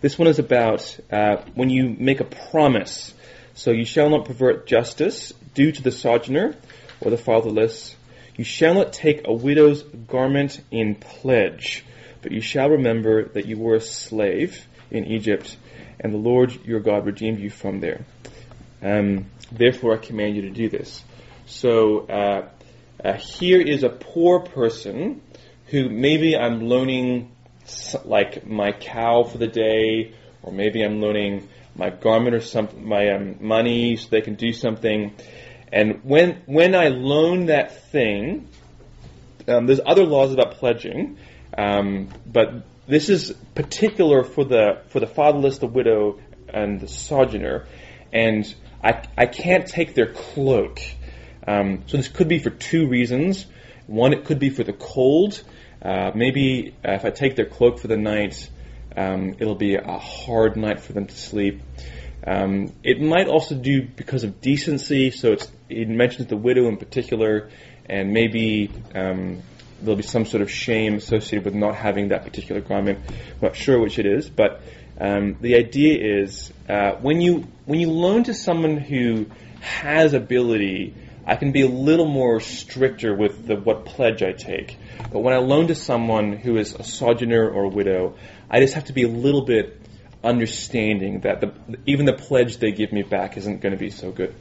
This 0.00 0.18
one 0.18 0.28
is 0.28 0.38
about 0.38 0.98
uh, 1.10 1.36
when 1.54 1.70
you 1.70 1.94
make 1.98 2.20
a 2.20 2.24
promise. 2.24 3.12
So 3.54 3.70
you 3.70 3.84
shall 3.84 4.10
not 4.10 4.24
pervert 4.24 4.66
justice 4.66 5.32
due 5.54 5.72
to 5.72 5.82
the 5.82 5.92
sojourner 5.92 6.54
or 7.00 7.10
the 7.10 7.16
fatherless 7.16 7.96
you 8.36 8.44
shall 8.44 8.74
not 8.74 8.92
take 8.92 9.26
a 9.26 9.32
widow's 9.32 9.82
garment 9.82 10.60
in 10.70 10.96
pledge, 10.96 11.84
but 12.20 12.32
you 12.32 12.40
shall 12.40 12.70
remember 12.70 13.28
that 13.28 13.46
you 13.46 13.56
were 13.58 13.76
a 13.76 13.80
slave 13.80 14.66
in 14.90 15.04
Egypt, 15.04 15.56
and 16.00 16.12
the 16.12 16.18
Lord 16.18 16.64
your 16.64 16.80
God 16.80 17.06
redeemed 17.06 17.38
you 17.38 17.50
from 17.50 17.80
there. 17.80 18.04
Um, 18.82 19.26
therefore, 19.52 19.94
I 19.94 19.98
command 19.98 20.34
you 20.34 20.42
to 20.42 20.50
do 20.50 20.68
this. 20.68 21.04
So, 21.46 22.00
uh, 22.08 22.48
uh, 23.04 23.12
here 23.14 23.60
is 23.60 23.84
a 23.84 23.88
poor 23.88 24.40
person 24.40 25.22
who 25.66 25.88
maybe 25.88 26.36
I'm 26.36 26.68
loaning 26.68 27.30
like 28.04 28.46
my 28.46 28.72
cow 28.72 29.22
for 29.22 29.38
the 29.38 29.46
day, 29.46 30.12
or 30.42 30.52
maybe 30.52 30.82
I'm 30.82 31.00
loaning 31.00 31.48
my 31.76 31.90
garment 31.90 32.34
or 32.34 32.40
some 32.40 32.68
my 32.86 33.10
um, 33.10 33.36
money 33.40 33.96
so 33.96 34.08
they 34.10 34.20
can 34.20 34.34
do 34.34 34.52
something. 34.52 35.14
And 35.72 36.00
when 36.04 36.42
when 36.46 36.74
I 36.74 36.88
loan 36.88 37.46
that 37.46 37.90
thing, 37.90 38.48
um, 39.48 39.66
there's 39.66 39.80
other 39.84 40.04
laws 40.04 40.32
about 40.32 40.52
pledging, 40.52 41.18
um, 41.56 42.08
but 42.26 42.64
this 42.86 43.08
is 43.08 43.32
particular 43.54 44.24
for 44.24 44.44
the 44.44 44.82
for 44.88 45.00
the 45.00 45.06
fatherless, 45.06 45.58
the 45.58 45.66
widow, 45.66 46.20
and 46.48 46.80
the 46.80 46.88
sojourner, 46.88 47.66
and 48.12 48.54
I 48.82 49.02
I 49.16 49.26
can't 49.26 49.66
take 49.66 49.94
their 49.94 50.12
cloak. 50.12 50.80
Um, 51.46 51.82
so 51.86 51.96
this 51.96 52.08
could 52.08 52.28
be 52.28 52.38
for 52.38 52.50
two 52.50 52.88
reasons. 52.88 53.46
One, 53.86 54.14
it 54.14 54.24
could 54.24 54.38
be 54.38 54.48
for 54.50 54.64
the 54.64 54.72
cold. 54.72 55.42
Uh, 55.82 56.10
maybe 56.14 56.74
uh, 56.86 56.92
if 56.92 57.04
I 57.04 57.10
take 57.10 57.36
their 57.36 57.44
cloak 57.44 57.78
for 57.78 57.88
the 57.88 57.98
night, 57.98 58.48
um, 58.96 59.34
it'll 59.38 59.54
be 59.54 59.76
a 59.76 59.98
hard 59.98 60.56
night 60.56 60.80
for 60.80 60.92
them 60.92 61.06
to 61.06 61.14
sleep. 61.16 61.62
Um, 62.26 62.72
it 62.82 63.00
might 63.00 63.28
also 63.28 63.54
do 63.54 63.82
because 63.82 64.24
of 64.24 64.40
decency, 64.40 65.10
so 65.10 65.32
it's, 65.32 65.50
it 65.68 65.88
mentions 65.88 66.28
the 66.28 66.36
widow 66.36 66.68
in 66.68 66.78
particular, 66.78 67.50
and 67.86 68.12
maybe 68.12 68.70
um, 68.94 69.42
there'll 69.80 69.96
be 69.96 70.02
some 70.02 70.24
sort 70.24 70.42
of 70.42 70.50
shame 70.50 70.94
associated 70.94 71.44
with 71.44 71.54
not 71.54 71.74
having 71.74 72.08
that 72.08 72.24
particular 72.24 72.60
garment. 72.60 73.00
I'm 73.08 73.38
not 73.42 73.56
sure 73.56 73.78
which 73.78 73.98
it 73.98 74.06
is, 74.06 74.30
but 74.30 74.62
um, 74.98 75.36
the 75.40 75.56
idea 75.56 76.22
is 76.22 76.52
uh, 76.68 76.92
when 76.92 77.20
you 77.20 77.46
when 77.66 77.80
you 77.80 77.90
loan 77.90 78.24
to 78.24 78.34
someone 78.34 78.76
who 78.76 79.26
has 79.60 80.14
ability, 80.14 80.94
I 81.26 81.36
can 81.36 81.52
be 81.52 81.62
a 81.62 81.68
little 81.68 82.06
more 82.06 82.40
stricter 82.40 83.14
with 83.14 83.46
the 83.46 83.56
what 83.56 83.84
pledge 83.86 84.22
I 84.22 84.32
take. 84.32 84.78
But 85.12 85.20
when 85.20 85.34
I 85.34 85.38
loan 85.38 85.68
to 85.68 85.74
someone 85.74 86.32
who 86.32 86.56
is 86.56 86.74
a 86.74 86.84
sojourner 86.84 87.48
or 87.48 87.64
a 87.64 87.68
widow, 87.68 88.14
I 88.54 88.60
just 88.60 88.74
have 88.74 88.84
to 88.84 88.92
be 88.92 89.02
a 89.02 89.08
little 89.08 89.42
bit 89.42 89.80
understanding 90.22 91.22
that 91.22 91.40
the, 91.40 91.52
even 91.86 92.06
the 92.06 92.12
pledge 92.12 92.58
they 92.58 92.70
give 92.70 92.92
me 92.92 93.02
back 93.02 93.36
isn't 93.36 93.60
going 93.60 93.72
to 93.72 93.76
be 93.76 93.90
so 93.90 94.12
good. 94.12 94.32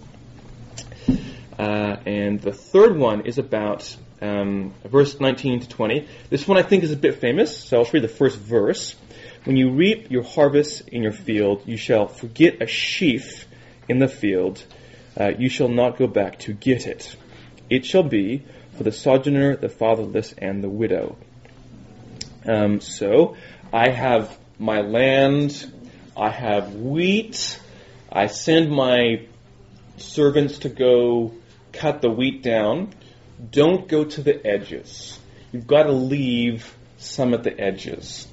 Uh, 1.58 1.96
and 2.06 2.40
the 2.40 2.54
third 2.54 2.96
one 2.96 3.22
is 3.22 3.40
about 3.40 3.98
um, 4.22 4.72
verse 4.86 5.20
19 5.20 5.62
to 5.62 5.68
20. 5.68 6.08
This 6.30 6.48
one 6.48 6.60
I 6.60 6.62
think 6.62 6.84
is 6.84 6.92
a 6.92 6.96
bit 6.96 7.22
famous, 7.22 7.58
so 7.58 7.80
I'll 7.80 7.90
read 7.92 8.04
the 8.04 8.08
first 8.08 8.38
verse. 8.38 8.96
When 9.46 9.58
you 9.58 9.72
reap 9.72 10.12
your 10.12 10.22
harvest 10.22 10.88
in 10.90 11.02
your 11.02 11.12
field, 11.12 11.64
you 11.66 11.78
shall 11.78 12.08
forget 12.08 12.62
a 12.62 12.68
sheaf 12.68 13.48
in 13.90 13.98
the 13.98 14.08
field. 14.08 14.64
Uh, 15.20 15.32
you 15.40 15.50
shall 15.50 15.70
not 15.70 15.98
go 15.98 16.06
back 16.06 16.38
to 16.42 16.54
get 16.54 16.86
it. 16.86 17.16
It 17.68 17.84
shall 17.84 18.04
be 18.04 18.44
for 18.78 18.84
the 18.84 18.92
sojourner, 18.92 19.56
the 19.56 19.70
fatherless, 19.70 20.36
and 20.38 20.64
the 20.64 20.70
widow. 20.70 21.18
Um, 22.46 22.82
so 22.82 23.36
I 23.74 23.90
have 23.90 24.38
my 24.60 24.82
land, 24.82 25.74
I 26.16 26.30
have 26.30 26.76
wheat, 26.76 27.60
I 28.12 28.28
send 28.28 28.70
my 28.70 29.26
servants 29.98 30.60
to 30.60 30.70
go 30.70 31.34
cut 31.72 32.02
the 32.02 32.12
wheat 32.12 32.44
down. 32.44 32.94
Don't 33.50 33.88
go 33.88 34.04
to 34.04 34.22
the 34.22 34.46
edges. 34.46 35.20
You've 35.52 35.66
got 35.66 35.84
to 35.84 35.92
leave 35.92 36.78
some 36.98 37.34
at 37.34 37.42
the 37.42 37.60
edges. 37.60 38.28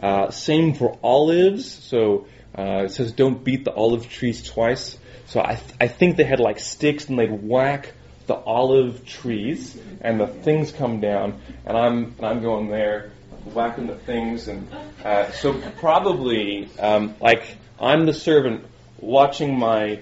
Uh, 0.00 0.30
same 0.30 0.74
for 0.74 0.96
olives. 1.02 1.68
So 1.68 2.26
uh, 2.56 2.84
it 2.84 2.92
says 2.92 3.10
don't 3.10 3.42
beat 3.42 3.64
the 3.64 3.74
olive 3.74 4.08
trees 4.08 4.48
twice. 4.48 4.96
So 5.26 5.40
I, 5.40 5.56
th- 5.56 5.74
I 5.80 5.88
think 5.88 6.16
they 6.16 6.24
had 6.24 6.38
like 6.38 6.60
sticks 6.60 7.08
and 7.08 7.18
they'd 7.18 7.32
whack 7.32 7.92
the 8.26 8.36
olive 8.36 9.04
trees 9.04 9.76
and 10.00 10.20
the 10.20 10.28
things 10.28 10.70
come 10.70 11.00
down 11.00 11.40
and 11.66 11.76
I'm 11.76 12.14
and 12.16 12.24
I'm 12.24 12.42
going 12.42 12.68
there 12.68 13.10
whacking 13.52 13.86
the 13.86 13.96
things 13.96 14.48
and 14.48 14.68
uh, 15.04 15.30
so 15.32 15.60
probably 15.78 16.68
um, 16.78 17.14
like 17.20 17.56
I'm 17.78 18.06
the 18.06 18.12
servant 18.12 18.64
watching 18.98 19.58
my 19.58 20.00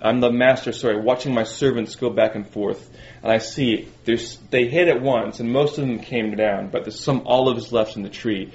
I'm 0.00 0.20
the 0.20 0.30
master 0.30 0.72
sorry 0.72 1.00
watching 1.00 1.32
my 1.34 1.44
servants 1.44 1.96
go 1.96 2.10
back 2.10 2.34
and 2.34 2.46
forth. 2.48 2.90
And 3.22 3.32
I 3.32 3.38
see 3.38 3.88
there's 4.04 4.38
they 4.50 4.68
hit 4.68 4.88
it 4.88 5.00
once 5.00 5.40
and 5.40 5.52
most 5.52 5.78
of 5.78 5.86
them 5.86 5.98
came 5.98 6.34
down 6.36 6.68
but 6.68 6.84
there's 6.84 7.00
some 7.00 7.26
olives 7.26 7.72
left 7.72 7.96
in 7.96 8.02
the 8.02 8.10
tree. 8.10 8.52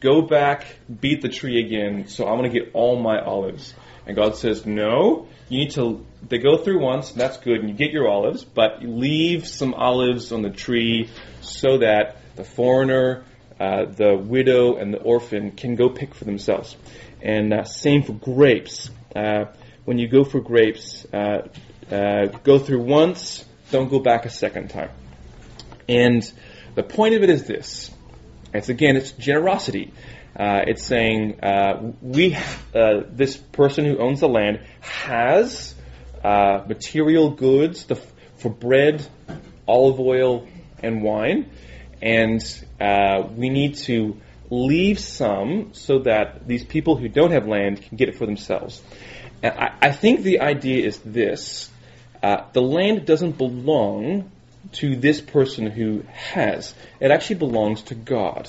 Go 0.00 0.22
back 0.22 0.66
beat 1.00 1.22
the 1.22 1.28
tree 1.28 1.64
again 1.64 2.08
so 2.08 2.26
I 2.26 2.32
want 2.32 2.44
to 2.44 2.60
get 2.60 2.70
all 2.74 3.00
my 3.00 3.20
olives. 3.20 3.74
And 4.06 4.16
God 4.16 4.36
says 4.36 4.66
no 4.66 5.28
you 5.52 5.58
need 5.58 5.72
to 5.72 6.04
they 6.28 6.38
go 6.38 6.56
through 6.56 6.80
once, 6.80 7.12
that's 7.12 7.36
good, 7.36 7.60
and 7.60 7.68
you 7.68 7.74
get 7.74 7.90
your 7.90 8.08
olives, 8.08 8.44
but 8.44 8.82
leave 8.82 9.46
some 9.46 9.74
olives 9.74 10.32
on 10.32 10.42
the 10.42 10.50
tree 10.50 11.10
so 11.40 11.78
that 11.78 12.16
the 12.36 12.44
foreigner, 12.44 13.24
uh, 13.62 13.84
the 13.84 14.16
widow, 14.16 14.74
and 14.74 14.92
the 14.92 14.98
orphan 14.98 15.52
can 15.52 15.76
go 15.76 15.88
pick 15.88 16.16
for 16.16 16.24
themselves. 16.24 16.76
And 17.20 17.54
uh, 17.54 17.62
same 17.62 18.02
for 18.02 18.12
grapes. 18.12 18.90
Uh, 19.14 19.44
when 19.84 19.98
you 19.98 20.08
go 20.08 20.24
for 20.24 20.40
grapes, 20.40 21.06
uh, 21.14 21.46
uh, 21.88 22.26
go 22.42 22.58
through 22.58 22.82
once, 22.82 23.44
don't 23.70 23.88
go 23.88 24.00
back 24.00 24.24
a 24.24 24.30
second 24.30 24.70
time. 24.70 24.90
And 25.88 26.28
the 26.74 26.82
point 26.82 27.14
of 27.14 27.22
it 27.22 27.30
is 27.30 27.44
this. 27.44 27.92
It's 28.52 28.68
again, 28.68 28.96
it's 28.96 29.12
generosity. 29.12 29.92
It's 30.34 30.84
saying 30.84 31.38
we, 32.02 32.36
this 32.72 33.36
person 33.36 33.84
who 33.84 33.98
owns 33.98 34.18
the 34.18 34.28
land 34.28 34.58
has 34.80 35.76
material 36.24 37.30
goods 37.30 37.84
the, 37.84 37.94
for 38.38 38.50
bread, 38.50 39.06
olive 39.68 40.00
oil, 40.00 40.48
and 40.82 41.02
wine, 41.02 41.48
and 42.02 42.42
uh, 42.80 43.22
we 43.36 43.48
need 43.48 43.76
to 43.76 44.20
leave 44.50 44.98
some 44.98 45.72
so 45.72 46.00
that 46.00 46.46
these 46.46 46.64
people 46.64 46.96
who 46.96 47.08
don't 47.08 47.30
have 47.30 47.46
land 47.46 47.80
can 47.80 47.96
get 47.96 48.08
it 48.08 48.16
for 48.16 48.26
themselves. 48.26 48.82
I, 49.42 49.72
I 49.80 49.92
think 49.92 50.22
the 50.22 50.40
idea 50.40 50.84
is 50.84 50.98
this: 50.98 51.70
uh, 52.22 52.44
the 52.52 52.60
land 52.60 53.06
doesn't 53.06 53.38
belong 53.38 54.30
to 54.72 54.96
this 54.96 55.20
person 55.20 55.70
who 55.70 56.04
has; 56.12 56.74
it 57.00 57.10
actually 57.10 57.36
belongs 57.36 57.82
to 57.84 57.94
God. 57.94 58.48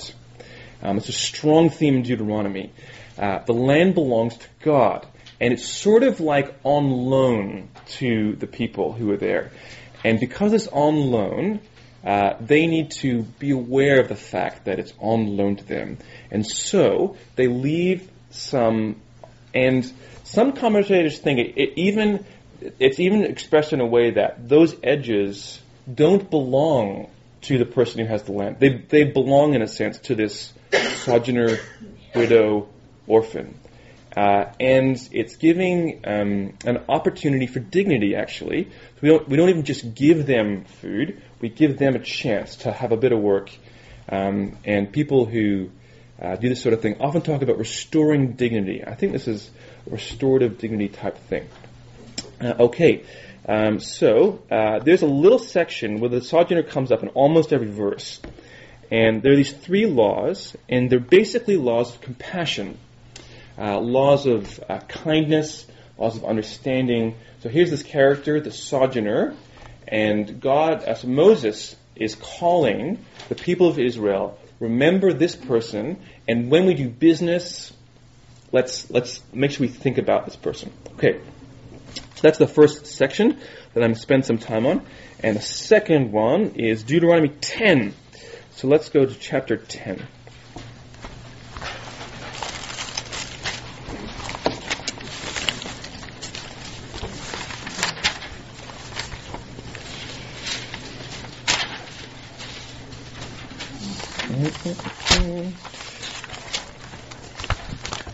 Um, 0.82 0.98
it's 0.98 1.08
a 1.08 1.12
strong 1.12 1.70
theme 1.70 1.96
in 1.96 2.02
Deuteronomy. 2.02 2.72
Uh, 3.16 3.38
the 3.44 3.54
land 3.54 3.94
belongs 3.94 4.36
to 4.36 4.46
God, 4.62 5.06
and 5.40 5.52
it's 5.54 5.66
sort 5.66 6.02
of 6.02 6.20
like 6.20 6.54
on 6.64 6.90
loan 6.90 7.68
to 7.86 8.34
the 8.34 8.48
people 8.48 8.92
who 8.92 9.10
are 9.12 9.16
there. 9.16 9.52
And 10.04 10.20
because 10.20 10.52
it's 10.52 10.66
on 10.66 11.10
loan, 11.10 11.60
uh, 12.04 12.34
they 12.40 12.66
need 12.66 12.90
to 12.90 13.22
be 13.22 13.50
aware 13.50 14.00
of 14.00 14.08
the 14.08 14.16
fact 14.16 14.66
that 14.66 14.78
it's 14.78 14.92
on 14.98 15.36
loan 15.36 15.56
to 15.56 15.64
them. 15.64 15.98
And 16.30 16.46
so 16.46 17.16
they 17.36 17.48
leave 17.48 18.10
some, 18.30 19.00
and 19.54 19.90
some 20.24 20.52
commentators 20.52 21.18
think 21.18 21.38
it, 21.38 21.56
it 21.56 21.72
even 21.76 22.24
it's 22.78 22.98
even 22.98 23.24
expressed 23.24 23.72
in 23.72 23.80
a 23.80 23.86
way 23.86 24.12
that 24.12 24.48
those 24.48 24.74
edges 24.82 25.60
don't 25.92 26.30
belong 26.30 27.10
to 27.42 27.58
the 27.58 27.66
person 27.66 28.00
who 28.00 28.06
has 28.06 28.22
the 28.22 28.32
land. 28.32 28.56
They 28.58 28.76
they 28.76 29.04
belong 29.04 29.54
in 29.54 29.62
a 29.62 29.68
sense 29.68 29.98
to 30.00 30.14
this 30.14 30.52
sojourner, 30.72 31.58
widow, 32.14 32.68
orphan. 33.06 33.58
Uh, 34.16 34.52
and 34.60 34.96
it's 35.12 35.36
giving 35.36 36.00
um, 36.04 36.52
an 36.64 36.84
opportunity 36.88 37.46
for 37.46 37.58
dignity, 37.58 38.14
actually. 38.14 38.64
So 38.64 38.98
we 39.00 39.08
don't, 39.08 39.28
we 39.28 39.36
don't 39.36 39.48
even 39.48 39.64
just 39.64 39.94
give 39.94 40.26
them 40.26 40.64
food, 40.64 41.20
we 41.40 41.48
give 41.48 41.78
them 41.78 41.96
a 41.96 41.98
chance 41.98 42.56
to 42.58 42.72
have 42.72 42.92
a 42.92 42.96
bit 42.96 43.12
of 43.12 43.18
work. 43.18 43.50
Um, 44.08 44.58
and 44.64 44.92
people 44.92 45.26
who 45.26 45.70
uh, 46.20 46.36
do 46.36 46.48
this 46.48 46.62
sort 46.62 46.74
of 46.74 46.82
thing 46.82 47.00
often 47.00 47.22
talk 47.22 47.42
about 47.42 47.58
restoring 47.58 48.32
dignity. 48.32 48.84
I 48.86 48.94
think 48.94 49.12
this 49.12 49.26
is 49.26 49.50
a 49.86 49.90
restorative 49.90 50.58
dignity 50.58 50.88
type 50.88 51.18
thing. 51.18 51.48
Uh, 52.40 52.54
okay, 52.60 53.04
um, 53.48 53.80
so 53.80 54.42
uh, 54.50 54.78
there's 54.78 55.02
a 55.02 55.06
little 55.06 55.38
section 55.38 56.00
where 56.00 56.10
the 56.10 56.22
sojourner 56.22 56.62
comes 56.62 56.92
up 56.92 57.02
in 57.02 57.08
almost 57.10 57.52
every 57.52 57.70
verse. 57.70 58.20
And 58.90 59.22
there 59.22 59.32
are 59.32 59.36
these 59.36 59.52
three 59.52 59.86
laws, 59.86 60.54
and 60.68 60.90
they're 60.90 61.00
basically 61.00 61.56
laws 61.56 61.94
of 61.94 62.00
compassion, 62.00 62.78
uh, 63.58 63.78
laws 63.78 64.26
of 64.26 64.62
uh, 64.68 64.78
kindness, 64.80 65.66
laws 65.98 66.16
of 66.16 66.24
understanding. 66.24 67.16
So 67.40 67.48
here's 67.48 67.70
this 67.70 67.82
character, 67.82 68.40
the 68.40 68.50
sojourner, 68.50 69.34
and 69.86 70.40
God, 70.40 70.82
as 70.82 71.04
Moses 71.04 71.76
is 71.94 72.14
calling 72.16 73.04
the 73.28 73.34
people 73.34 73.68
of 73.68 73.78
Israel, 73.78 74.38
remember 74.60 75.12
this 75.12 75.36
person, 75.36 75.98
and 76.26 76.50
when 76.50 76.66
we 76.66 76.74
do 76.74 76.88
business, 76.88 77.72
let's 78.50 78.90
let's 78.90 79.20
make 79.32 79.50
sure 79.50 79.66
we 79.66 79.72
think 79.72 79.98
about 79.98 80.24
this 80.24 80.36
person. 80.36 80.72
Okay, 80.94 81.20
so 81.96 82.22
that's 82.22 82.38
the 82.38 82.48
first 82.48 82.86
section 82.86 83.38
that 83.74 83.82
I'm 83.82 83.90
going 83.90 83.94
to 83.94 84.00
spend 84.00 84.24
some 84.24 84.38
time 84.38 84.66
on, 84.66 84.86
and 85.20 85.36
the 85.36 85.42
second 85.42 86.12
one 86.12 86.54
is 86.56 86.82
Deuteronomy 86.82 87.28
10. 87.28 87.94
So 88.52 88.68
let's 88.68 88.88
go 88.88 89.04
to 89.04 89.14
chapter 89.14 89.56
10. 89.56 90.06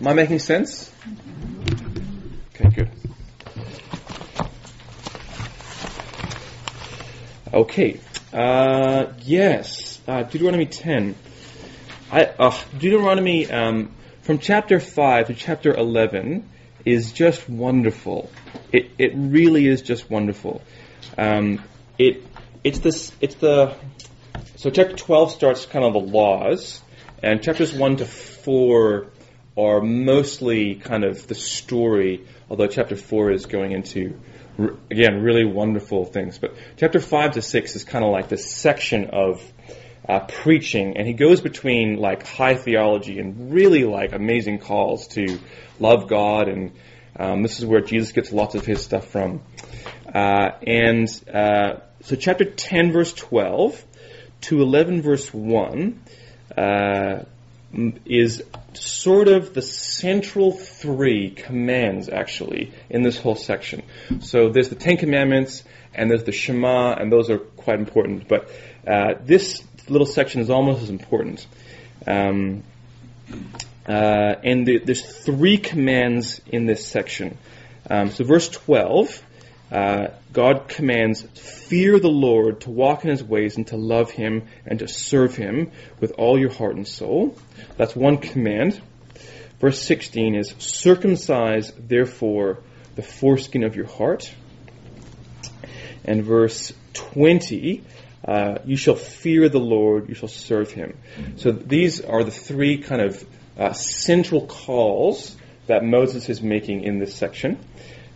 I 0.11 0.13
making 0.13 0.39
sense? 0.39 0.91
Okay, 2.55 2.69
good. 2.69 2.89
Okay. 7.53 7.99
Uh, 8.33 9.13
yes, 9.19 10.01
uh, 10.09 10.23
Deuteronomy 10.23 10.65
10. 10.65 11.15
I, 12.11 12.25
uh, 12.25 12.53
Deuteronomy 12.77 13.49
um, 13.49 13.93
from 14.23 14.39
chapter 14.39 14.81
5 14.81 15.27
to 15.27 15.33
chapter 15.33 15.73
11 15.73 16.49
is 16.83 17.13
just 17.13 17.47
wonderful. 17.47 18.29
It, 18.73 18.91
it 18.97 19.13
really 19.15 19.65
is 19.67 19.81
just 19.81 20.09
wonderful. 20.09 20.61
Um, 21.17 21.63
it, 21.97 22.21
it's, 22.65 22.79
this, 22.79 23.13
it's 23.21 23.35
the 23.35 23.75
so 24.57 24.69
chapter 24.69 24.95
12 24.95 25.31
starts 25.31 25.65
kind 25.65 25.85
of 25.85 25.93
the 25.93 25.99
laws, 25.99 26.81
and 27.23 27.41
chapters 27.41 27.73
1 27.73 27.95
to 27.97 28.05
4 28.05 29.07
are 29.57 29.81
mostly 29.81 30.75
kind 30.75 31.03
of 31.03 31.27
the 31.27 31.35
story, 31.35 32.25
although 32.49 32.67
chapter 32.67 32.95
4 32.95 33.31
is 33.31 33.45
going 33.45 33.71
into, 33.71 34.19
again, 34.89 35.21
really 35.21 35.45
wonderful 35.45 36.05
things. 36.05 36.37
But 36.37 36.55
chapter 36.77 36.99
5 36.99 37.31
to 37.31 37.41
6 37.41 37.75
is 37.75 37.83
kind 37.83 38.05
of 38.05 38.11
like 38.11 38.29
this 38.29 38.49
section 38.49 39.09
of 39.11 39.41
uh, 40.07 40.21
preaching, 40.21 40.97
and 40.97 41.05
he 41.05 41.13
goes 41.13 41.41
between 41.41 41.97
like 41.97 42.25
high 42.25 42.55
theology 42.55 43.19
and 43.19 43.53
really 43.53 43.83
like 43.83 44.13
amazing 44.13 44.59
calls 44.59 45.07
to 45.09 45.39
love 45.79 46.07
God, 46.07 46.47
and 46.47 46.71
um, 47.17 47.43
this 47.43 47.59
is 47.59 47.65
where 47.65 47.81
Jesus 47.81 48.11
gets 48.13 48.31
lots 48.31 48.55
of 48.55 48.65
his 48.65 48.81
stuff 48.81 49.07
from. 49.07 49.41
Uh, 50.13 50.51
and 50.65 51.07
uh, 51.33 51.81
so 52.01 52.15
chapter 52.15 52.45
10, 52.45 52.91
verse 52.91 53.13
12 53.13 53.85
to 54.41 54.61
11 54.61 55.01
verse 55.01 55.33
1 55.33 56.01
uh, 56.57 57.23
is 58.05 58.43
sort 58.73 59.27
of 59.27 59.53
the 59.53 59.61
central 59.61 60.51
three 60.51 61.29
commands 61.29 62.09
actually 62.09 62.73
in 62.89 63.01
this 63.01 63.17
whole 63.17 63.35
section. 63.35 63.83
So 64.19 64.49
there's 64.49 64.69
the 64.69 64.75
Ten 64.75 64.97
Commandments 64.97 65.63
and 65.93 66.09
there's 66.09 66.23
the 66.23 66.31
Shema, 66.31 66.93
and 66.93 67.11
those 67.11 67.29
are 67.29 67.37
quite 67.37 67.79
important. 67.79 68.27
But 68.27 68.49
uh, 68.87 69.15
this 69.23 69.61
little 69.89 70.07
section 70.07 70.41
is 70.41 70.49
almost 70.49 70.83
as 70.83 70.89
important. 70.89 71.45
Um, 72.07 72.63
uh, 73.87 74.35
and 74.43 74.65
the, 74.65 74.77
there's 74.79 75.05
three 75.05 75.57
commands 75.57 76.41
in 76.47 76.65
this 76.65 76.85
section. 76.85 77.37
Um, 77.89 78.11
so 78.11 78.23
verse 78.23 78.47
12 78.49 79.21
uh, 79.71 80.07
God 80.33 80.67
commands, 80.67 81.21
fear 81.21 81.99
the 81.99 82.09
Lord, 82.09 82.61
to 82.61 82.69
walk 82.69 83.03
in 83.03 83.09
his 83.09 83.23
ways, 83.23 83.57
and 83.57 83.65
to 83.67 83.77
love 83.77 84.11
him, 84.11 84.47
and 84.65 84.79
to 84.79 84.87
serve 84.87 85.35
him 85.35 85.71
with 85.99 86.11
all 86.17 86.37
your 86.37 86.51
heart 86.51 86.75
and 86.75 86.87
soul. 86.87 87.37
That's 87.77 87.95
one 87.95 88.17
command. 88.17 88.81
Verse 89.59 89.81
16 89.81 90.35
is, 90.35 90.55
circumcise, 90.57 91.71
therefore, 91.77 92.59
the 92.95 93.01
foreskin 93.01 93.63
of 93.63 93.75
your 93.75 93.85
heart. 93.85 94.33
And 96.03 96.23
verse 96.23 96.73
20, 96.93 97.83
uh, 98.27 98.55
you 98.65 98.75
shall 98.75 98.95
fear 98.95 99.49
the 99.49 99.59
Lord, 99.59 100.09
you 100.09 100.15
shall 100.15 100.29
serve 100.29 100.71
him. 100.71 100.97
So 101.37 101.51
these 101.51 102.01
are 102.01 102.23
the 102.23 102.31
three 102.31 102.79
kind 102.79 103.01
of 103.01 103.25
uh, 103.57 103.73
central 103.73 104.47
calls 104.47 105.35
that 105.67 105.83
Moses 105.83 106.27
is 106.29 106.41
making 106.41 106.83
in 106.83 106.99
this 106.99 107.15
section. 107.15 107.59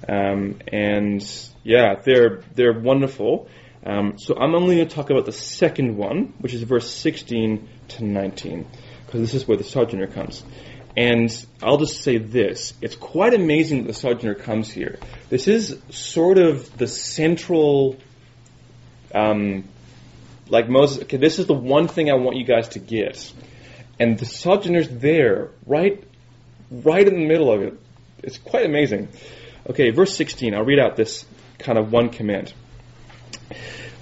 Um, 0.08 0.60
and 0.68 1.24
yeah, 1.64 1.96
they're 2.04 2.44
they're 2.54 2.80
wonderful. 2.80 3.48
Um, 3.86 4.18
so 4.18 4.36
I'm 4.36 4.56
only 4.56 4.78
going 4.78 4.88
to 4.88 4.96
talk 4.96 5.10
about 5.12 5.26
the 5.26 5.32
second 5.32 5.96
one, 5.96 6.34
which 6.40 6.54
is 6.54 6.64
verse 6.64 6.92
16 6.92 7.70
to 7.90 8.04
19, 8.04 8.68
because 9.06 9.22
this 9.22 9.36
is 9.36 9.48
where 9.48 9.58
the 9.58 9.64
sojourner 9.64 10.08
comes. 10.08 10.44
And 10.98 11.46
I'll 11.62 11.78
just 11.78 12.02
say 12.02 12.18
this: 12.18 12.74
it's 12.82 12.96
quite 12.96 13.34
amazing 13.34 13.84
that 13.84 13.88
the 13.88 13.94
sojourner 13.94 14.36
comes 14.36 14.72
here. 14.72 14.98
This 15.30 15.48
is 15.48 15.78
sort 15.90 16.38
of 16.38 16.78
the 16.78 16.88
central, 16.88 17.98
um, 19.14 19.66
like 20.48 20.70
Moses. 20.70 21.04
Okay, 21.04 21.18
this 21.18 21.38
is 21.38 21.48
the 21.48 21.54
one 21.54 21.88
thing 21.88 22.10
I 22.10 22.16
want 22.16 22.38
you 22.38 22.46
guys 22.46 22.70
to 22.70 22.80
get, 22.80 23.34
and 24.00 24.18
the 24.18 24.26
sojourner's 24.26 24.88
there, 24.88 25.50
right, 25.66 26.02
right 26.72 27.06
in 27.06 27.14
the 27.16 27.28
middle 27.28 27.52
of 27.52 27.62
it. 27.62 27.80
It's 28.24 28.38
quite 28.38 28.66
amazing. 28.66 29.10
Okay, 29.68 29.90
verse 29.90 30.16
16. 30.16 30.54
I'll 30.54 30.64
read 30.64 30.78
out 30.78 30.96
this 30.96 31.26
kind 31.58 31.80
of 31.80 31.92
one 31.92 32.10
command. 32.10 32.54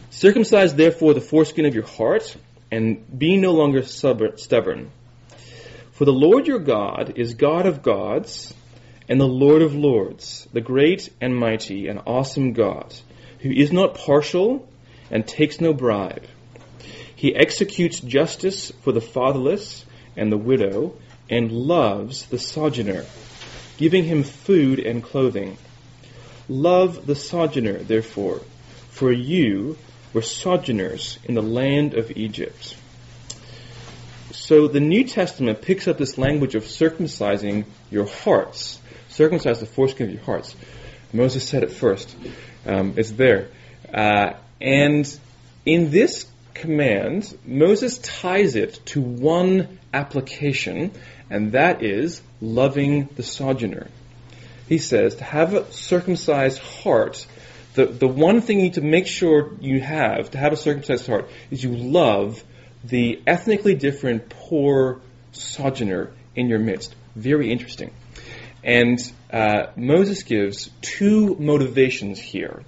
Circumcise 0.10 0.76
therefore 0.76 1.13
the 1.13 1.21
foreskin 1.21 1.65
of 1.65 1.73
your 1.73 1.86
heart, 1.86 2.36
and 2.69 3.17
be 3.17 3.38
no 3.38 3.54
longer 3.54 3.82
stubborn. 3.84 4.91
For 5.93 6.04
the 6.04 6.12
Lord 6.12 6.47
your 6.47 6.60
God 6.60 7.13
is 7.17 7.36
God 7.36 7.65
of 7.65 7.82
gods, 7.82 8.54
and 9.08 9.21
the 9.21 9.28
Lord 9.28 9.62
of 9.62 9.73
lords, 9.73 10.47
the 10.52 10.60
great 10.60 11.10
and 11.21 11.34
mighty 11.34 11.88
and 11.88 12.02
awesome 12.06 12.52
God, 12.52 12.93
who 13.39 13.49
is 13.49 13.71
not 13.71 13.95
partial 13.95 14.67
and 15.10 15.26
takes 15.26 15.62
no 15.62 15.71
bribe. 15.71 16.26
He 17.15 17.34
executes 17.34 18.02
justice 18.02 18.71
for 18.82 18.91
the 18.91 19.02
fatherless 19.02 19.86
and 20.17 20.30
the 20.30 20.38
widow, 20.38 20.97
and 21.30 21.54
loves 21.54 22.26
the 22.26 22.39
sojourner 22.39 23.06
giving 23.77 24.03
him 24.03 24.23
food 24.23 24.79
and 24.79 25.03
clothing. 25.03 25.57
Love 26.49 27.05
the 27.05 27.15
sojourner, 27.15 27.77
therefore, 27.77 28.41
for 28.89 29.12
you 29.12 29.77
were 30.13 30.21
sojourners 30.21 31.17
in 31.23 31.36
the 31.36 31.41
land 31.41 31.93
of 31.93 32.12
Egypt. 32.12 32.77
So 34.31 34.67
the 34.67 34.79
New 34.79 35.03
Testament 35.03 35.62
picks 35.62 35.88
up 35.88 35.97
this 35.97 36.17
language 36.17 36.55
of 36.55 36.63
circumcising 36.63 37.65
your 37.89 38.05
hearts. 38.05 38.79
Circumcise 39.09 39.59
the 39.59 39.65
foreskin 39.65 40.07
of 40.07 40.13
your 40.13 40.23
hearts. 40.23 40.55
Moses 41.12 41.47
said 41.47 41.63
it 41.63 41.71
first. 41.71 42.15
Um, 42.65 42.93
it's 42.97 43.12
there. 43.12 43.49
Uh, 43.93 44.33
and 44.59 45.19
in 45.65 45.91
this 45.91 46.25
command, 46.53 47.36
Moses 47.45 47.99
ties 47.99 48.55
it 48.55 48.79
to 48.88 49.01
one 49.01 49.79
application, 49.93 50.91
and 51.33 51.53
that 51.53 51.81
is 51.81 52.21
loving 52.41 53.09
the 53.15 53.23
sojourner. 53.23 53.87
He 54.69 54.77
says 54.77 55.15
to 55.15 55.23
have 55.23 55.55
a 55.55 55.71
circumcised 55.71 56.59
heart, 56.59 57.25
the, 57.73 57.87
the 57.87 58.07
one 58.07 58.41
thing 58.41 58.57
you 58.57 58.63
need 58.65 58.75
to 58.75 58.81
make 58.81 59.07
sure 59.07 59.51
you 59.59 59.81
have 59.81 60.29
to 60.31 60.37
have 60.37 60.53
a 60.53 60.55
circumcised 60.55 61.07
heart 61.07 61.27
is 61.49 61.63
you 61.63 61.75
love 61.75 62.43
the 62.83 63.19
ethnically 63.25 63.73
different 63.73 64.29
poor 64.29 65.01
sojourner 65.31 66.11
in 66.35 66.49
your 66.49 66.59
midst. 66.59 66.95
Very 67.15 67.51
interesting. 67.51 67.91
And 68.63 68.99
uh, 69.31 69.71
Moses 69.75 70.21
gives 70.21 70.69
two 70.81 71.35
motivations 71.39 72.19
here. 72.19 72.61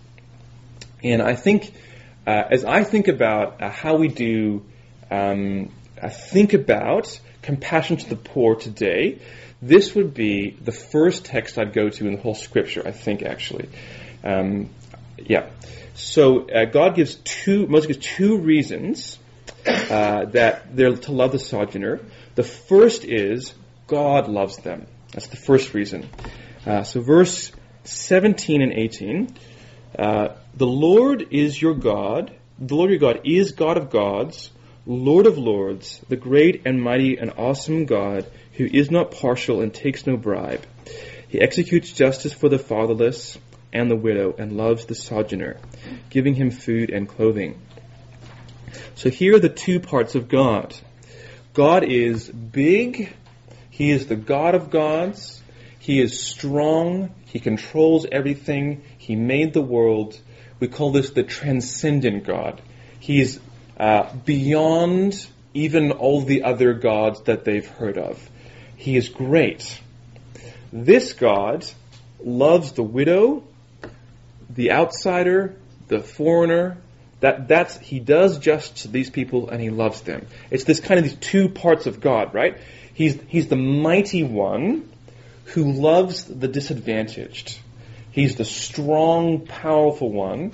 And 1.03 1.21
I 1.21 1.35
think, 1.35 1.71
uh, 2.25 2.45
as 2.49 2.65
I 2.65 2.83
think 2.83 3.09
about 3.09 3.61
uh, 3.61 3.69
how 3.69 3.97
we 3.97 4.07
do, 4.07 4.65
um, 5.11 5.71
I 6.01 6.09
think 6.09 6.53
about 6.53 7.19
compassion 7.45 7.97
to 7.97 8.09
the 8.09 8.15
poor 8.15 8.55
today, 8.55 9.19
this 9.61 9.95
would 9.95 10.13
be 10.13 10.49
the 10.49 10.71
first 10.71 11.25
text 11.25 11.57
I'd 11.57 11.73
go 11.73 11.89
to 11.89 12.07
in 12.07 12.15
the 12.15 12.21
whole 12.21 12.35
scripture, 12.35 12.83
I 12.85 12.91
think, 12.91 13.23
actually. 13.23 13.69
Um, 14.23 14.69
yeah. 15.17 15.49
So 15.93 16.49
uh, 16.49 16.65
God 16.65 16.95
gives 16.95 17.15
two, 17.15 17.67
Moses 17.67 17.87
gives 17.87 18.05
two 18.05 18.37
reasons 18.39 19.17
uh, 19.65 20.25
that 20.25 20.75
they're 20.75 20.95
to 20.95 21.11
love 21.11 21.31
the 21.31 21.39
sojourner. 21.39 22.01
The 22.35 22.43
first 22.43 23.05
is 23.05 23.53
God 23.87 24.27
loves 24.27 24.57
them. 24.57 24.87
That's 25.11 25.27
the 25.27 25.37
first 25.37 25.73
reason. 25.73 26.09
Uh, 26.65 26.83
so 26.83 27.01
verse 27.01 27.51
17 27.83 28.61
and 28.61 28.73
18. 28.73 29.35
Uh, 29.97 30.35
the 30.55 30.67
Lord 30.67 31.27
is 31.31 31.61
your 31.61 31.75
God. 31.75 32.35
The 32.59 32.75
Lord 32.75 32.89
your 32.89 32.99
God 32.99 33.21
is 33.23 33.51
God 33.51 33.77
of 33.77 33.89
gods, 33.89 34.51
Lord 34.87 35.25
of 35.25 35.37
lords, 35.37 35.99
the 36.09 36.15
great 36.15 36.61
and 36.65 36.81
mighty 36.81 37.17
and 37.17 37.33
awesome 37.37 37.85
God 37.85 38.29
who 38.53 38.65
is 38.65 38.91
not 38.91 39.11
partial 39.11 39.61
and 39.61 39.73
takes 39.73 40.05
no 40.05 40.15
bribe. 40.15 40.63
He 41.27 41.41
executes 41.41 41.91
justice 41.91 42.33
for 42.33 42.49
the 42.49 42.59
fatherless 42.59 43.37
and 43.73 43.89
the 43.89 43.95
widow 43.95 44.35
and 44.37 44.55
loves 44.55 44.85
the 44.85 44.93
sojourner, 44.93 45.57
giving 46.09 46.35
him 46.35 46.51
food 46.51 46.91
and 46.91 47.09
clothing. 47.09 47.59
So 48.93 49.09
here 49.09 49.35
are 49.35 49.39
the 49.39 49.49
two 49.49 49.79
parts 49.79 50.13
of 50.13 50.29
God. 50.29 50.75
God 51.53 51.83
is 51.83 52.29
big. 52.29 53.11
He 53.71 53.89
is 53.89 54.05
the 54.05 54.15
God 54.15 54.53
of 54.53 54.69
gods. 54.69 55.41
He 55.79 55.99
is 55.99 56.19
strong. 56.19 57.09
He 57.25 57.39
controls 57.39 58.05
everything. 58.11 58.83
He 58.97 59.15
made 59.15 59.53
the 59.53 59.61
world. 59.61 60.19
We 60.59 60.67
call 60.67 60.91
this 60.91 61.09
the 61.09 61.23
transcendent 61.23 62.23
God. 62.23 62.61
He's 62.99 63.39
uh, 63.77 64.13
beyond 64.25 65.27
even 65.53 65.91
all 65.91 66.21
the 66.21 66.43
other 66.43 66.73
gods 66.73 67.21
that 67.23 67.45
they've 67.45 67.67
heard 67.67 67.97
of. 67.97 68.29
He 68.75 68.97
is 68.97 69.09
great. 69.09 69.81
This 70.71 71.13
God 71.13 71.65
loves 72.23 72.73
the 72.73 72.83
widow, 72.83 73.43
the 74.49 74.71
outsider, 74.71 75.55
the 75.87 75.99
foreigner. 75.99 76.77
That 77.21 77.47
that's 77.47 77.77
he 77.77 77.99
does 77.99 78.39
just 78.39 78.77
to 78.79 78.87
these 78.89 79.09
people 79.09 79.49
and 79.49 79.61
he 79.61 79.69
loves 79.69 80.01
them. 80.01 80.27
It's 80.51 80.65
this 80.65 80.81
kind 80.81 80.97
of 80.99 81.05
these 81.05 81.15
two 81.15 81.49
parts 81.49 81.87
of 81.87 82.01
God, 82.01 82.33
right? 82.33 82.57
He's 82.93 83.17
he's 83.27 83.47
the 83.47 83.55
mighty 83.55 84.23
one 84.23 84.89
who 85.45 85.71
loves 85.71 86.25
the 86.25 86.47
disadvantaged. 86.47 87.57
He's 88.11 88.35
the 88.35 88.45
strong, 88.45 89.45
powerful 89.45 90.11
one 90.11 90.53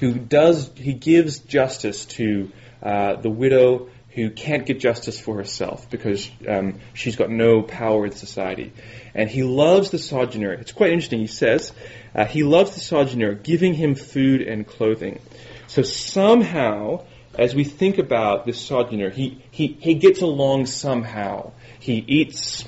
who 0.00 0.14
does 0.14 0.70
he 0.74 0.94
gives 0.94 1.38
justice 1.38 2.06
to 2.06 2.50
uh, 2.82 3.16
the 3.16 3.30
widow 3.30 3.88
who 4.14 4.30
can't 4.30 4.66
get 4.66 4.80
justice 4.80 5.20
for 5.20 5.36
herself 5.36 5.88
because 5.88 6.28
um, 6.48 6.80
she's 6.94 7.16
got 7.16 7.30
no 7.30 7.62
power 7.62 8.06
in 8.06 8.12
society. 8.12 8.72
And 9.14 9.30
he 9.30 9.44
loves 9.44 9.90
the 9.90 9.98
sojourner. 9.98 10.52
It's 10.52 10.72
quite 10.72 10.90
interesting. 10.90 11.20
He 11.20 11.26
says 11.28 11.72
uh, 12.14 12.24
he 12.24 12.42
loves 12.42 12.74
the 12.74 12.80
sojourner, 12.80 13.34
giving 13.34 13.74
him 13.74 13.94
food 13.94 14.42
and 14.42 14.66
clothing. 14.66 15.20
So 15.68 15.82
somehow, 15.82 17.04
as 17.38 17.54
we 17.54 17.62
think 17.62 17.98
about 17.98 18.46
this 18.46 18.60
sojourner, 18.60 19.10
he, 19.10 19.44
he, 19.52 19.76
he 19.80 19.94
gets 19.94 20.22
along 20.22 20.66
somehow. 20.66 21.52
He 21.78 22.04
eats, 22.08 22.64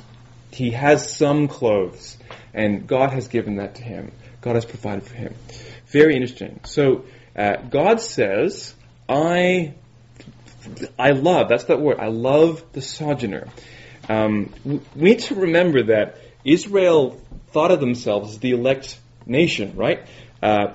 he 0.52 0.70
has 0.70 1.12
some 1.16 1.48
clothes, 1.48 2.18
and 2.54 2.86
God 2.86 3.10
has 3.10 3.26
given 3.26 3.56
that 3.56 3.76
to 3.76 3.82
him. 3.82 4.12
God 4.42 4.54
has 4.54 4.64
provided 4.64 5.04
for 5.04 5.14
him. 5.14 5.34
Very 5.86 6.14
interesting. 6.14 6.60
So 6.64 7.04
uh, 7.36 7.56
God 7.56 8.00
says, 8.00 8.74
I 9.08 9.74
I 10.98 11.10
love, 11.10 11.48
that's 11.48 11.64
that 11.64 11.80
word, 11.80 11.98
I 11.98 12.08
love 12.08 12.64
the 12.72 12.82
sojourner. 12.82 13.48
Um, 14.08 14.52
we 14.64 14.80
need 14.94 15.20
to 15.20 15.34
remember 15.34 15.84
that 15.84 16.18
Israel 16.44 17.20
thought 17.50 17.70
of 17.70 17.80
themselves 17.80 18.32
as 18.32 18.38
the 18.38 18.52
elect 18.52 18.98
nation, 19.26 19.76
right? 19.76 20.06
Uh, 20.42 20.74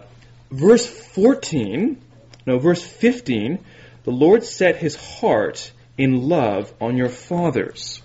verse 0.51 0.85
14, 0.87 2.01
no, 2.45 2.59
verse 2.59 2.85
15, 2.85 3.59
the 4.03 4.11
Lord 4.11 4.43
set 4.43 4.77
his 4.77 4.95
heart 4.95 5.71
in 5.97 6.29
love 6.29 6.73
on 6.79 6.97
your 6.97 7.09
fathers. 7.09 8.01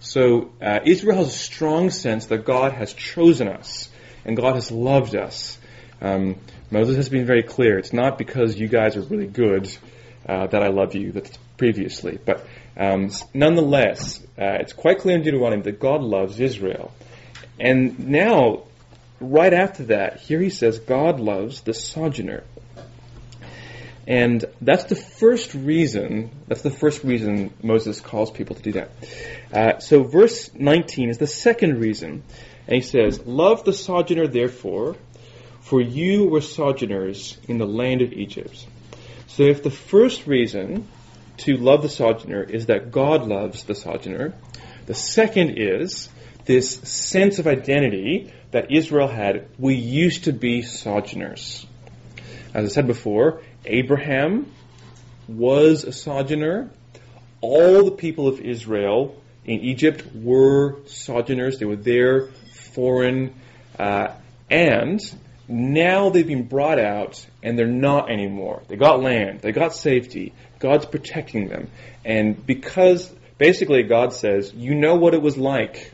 So 0.00 0.52
uh, 0.62 0.80
Israel 0.84 1.16
has 1.16 1.28
a 1.28 1.38
strong 1.38 1.90
sense 1.90 2.26
that 2.26 2.44
God 2.44 2.72
has 2.72 2.92
chosen 2.92 3.48
us 3.48 3.88
and 4.24 4.36
God 4.36 4.54
has 4.54 4.70
loved 4.70 5.16
us. 5.16 5.58
Um, 6.00 6.36
Moses 6.74 6.96
has 6.96 7.08
been 7.08 7.24
very 7.24 7.44
clear. 7.44 7.78
It's 7.78 7.92
not 7.92 8.18
because 8.18 8.58
you 8.58 8.66
guys 8.66 8.96
are 8.96 9.02
really 9.02 9.28
good 9.28 9.70
uh, 10.28 10.48
that 10.48 10.60
I 10.60 10.70
love 10.70 10.96
you 10.96 11.12
that's 11.12 11.38
previously. 11.56 12.18
But 12.22 12.44
um, 12.76 13.12
nonetheless, 13.32 14.18
uh, 14.36 14.58
it's 14.58 14.72
quite 14.72 14.98
clear 14.98 15.14
in 15.14 15.22
Deuteronomy 15.22 15.62
that 15.62 15.78
God 15.78 16.02
loves 16.02 16.40
Israel. 16.40 16.90
And 17.60 18.08
now, 18.08 18.64
right 19.20 19.54
after 19.54 19.84
that, 19.84 20.18
here 20.18 20.40
he 20.40 20.50
says, 20.50 20.80
God 20.80 21.20
loves 21.20 21.60
the 21.60 21.74
sojourner. 21.74 22.42
And 24.08 24.44
that's 24.60 24.84
the 24.84 24.96
first 24.96 25.54
reason, 25.54 26.32
that's 26.48 26.62
the 26.62 26.72
first 26.72 27.04
reason 27.04 27.54
Moses 27.62 28.00
calls 28.00 28.32
people 28.32 28.56
to 28.56 28.62
do 28.62 28.72
that. 28.72 28.90
Uh, 29.52 29.78
so 29.78 30.02
verse 30.02 30.52
19 30.52 31.08
is 31.08 31.18
the 31.18 31.28
second 31.28 31.78
reason. 31.78 32.24
And 32.66 32.74
he 32.74 32.80
says, 32.80 33.24
Love 33.24 33.64
the 33.64 33.72
sojourner 33.72 34.26
therefore, 34.26 34.96
for 35.64 35.80
you 35.80 36.26
were 36.26 36.42
sojourners 36.42 37.38
in 37.48 37.56
the 37.56 37.66
land 37.66 38.02
of 38.02 38.12
Egypt. 38.12 38.66
So 39.28 39.44
if 39.44 39.62
the 39.62 39.70
first 39.70 40.26
reason 40.26 40.86
to 41.38 41.56
love 41.56 41.80
the 41.80 41.88
sojourner 41.88 42.42
is 42.42 42.66
that 42.66 42.92
God 42.92 43.26
loves 43.26 43.64
the 43.64 43.74
sojourner, 43.74 44.34
the 44.84 44.94
second 44.94 45.56
is 45.56 46.10
this 46.44 46.70
sense 46.80 47.38
of 47.38 47.46
identity 47.46 48.30
that 48.50 48.70
Israel 48.70 49.08
had. 49.08 49.48
We 49.58 49.74
used 49.74 50.24
to 50.24 50.32
be 50.32 50.60
sojourners. 50.60 51.66
As 52.52 52.66
I 52.66 52.68
said 52.68 52.86
before, 52.86 53.40
Abraham 53.64 54.52
was 55.26 55.84
a 55.84 55.92
sojourner. 55.92 56.68
All 57.40 57.84
the 57.84 57.90
people 57.90 58.28
of 58.28 58.38
Israel 58.38 59.18
in 59.46 59.60
Egypt 59.60 60.04
were 60.14 60.76
sojourners. 60.86 61.58
They 61.58 61.64
were 61.64 61.76
there, 61.76 62.28
foreign, 62.52 63.34
uh, 63.78 64.08
and 64.50 65.00
now 65.48 66.10
they've 66.10 66.26
been 66.26 66.46
brought 66.48 66.78
out 66.78 67.24
and 67.42 67.58
they're 67.58 67.66
not 67.66 68.10
anymore. 68.10 68.62
They 68.68 68.76
got 68.76 69.02
land, 69.02 69.40
they 69.40 69.52
got 69.52 69.74
safety. 69.74 70.32
God's 70.58 70.86
protecting 70.86 71.48
them. 71.48 71.68
And 72.04 72.44
because 72.46 73.12
basically 73.36 73.82
God 73.82 74.12
says, 74.12 74.52
you 74.54 74.74
know 74.74 74.94
what 74.94 75.14
it 75.14 75.20
was 75.20 75.36
like. 75.36 75.92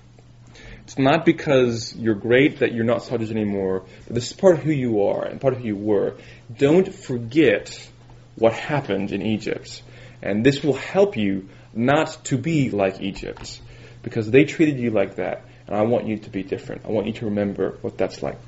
It's 0.85 0.99
not 0.99 1.25
because 1.25 1.95
you're 1.95 2.15
great 2.15 2.61
that 2.61 2.73
you're 2.73 2.85
not 2.85 3.03
soldiers 3.03 3.31
anymore. 3.31 3.85
This 4.09 4.31
is 4.31 4.33
part 4.33 4.55
of 4.55 4.63
who 4.63 4.73
you 4.73 5.03
are 5.05 5.25
and 5.25 5.41
part 5.41 5.55
of 5.55 5.61
who 5.61 5.67
you 5.67 5.77
were. 5.77 6.17
Don't 6.57 6.93
forget 6.93 7.89
what 8.37 8.53
happened 8.53 9.13
in 9.13 9.23
Egypt. 9.23 9.83
And 10.23 10.45
this 10.45 10.63
will 10.63 10.75
help 10.75 11.17
you 11.17 11.49
not 11.73 12.25
to 12.25 12.39
be 12.39 12.71
like 12.71 13.01
Egypt. 13.01 13.61
Because 14.03 14.31
they 14.31 14.45
treated 14.45 14.79
you 14.79 14.91
like 14.91 15.17
that. 15.17 15.45
And 15.67 15.77
I 15.77 15.83
want 15.83 16.07
you 16.07 16.19
to 16.19 16.31
be 16.31 16.43
different. 16.43 16.85
I 16.85 16.89
want 16.89 17.07
you 17.07 17.13
to 17.15 17.27
remember 17.27 17.79
what 17.83 17.97
that's 17.97 18.23
like. 18.23 18.39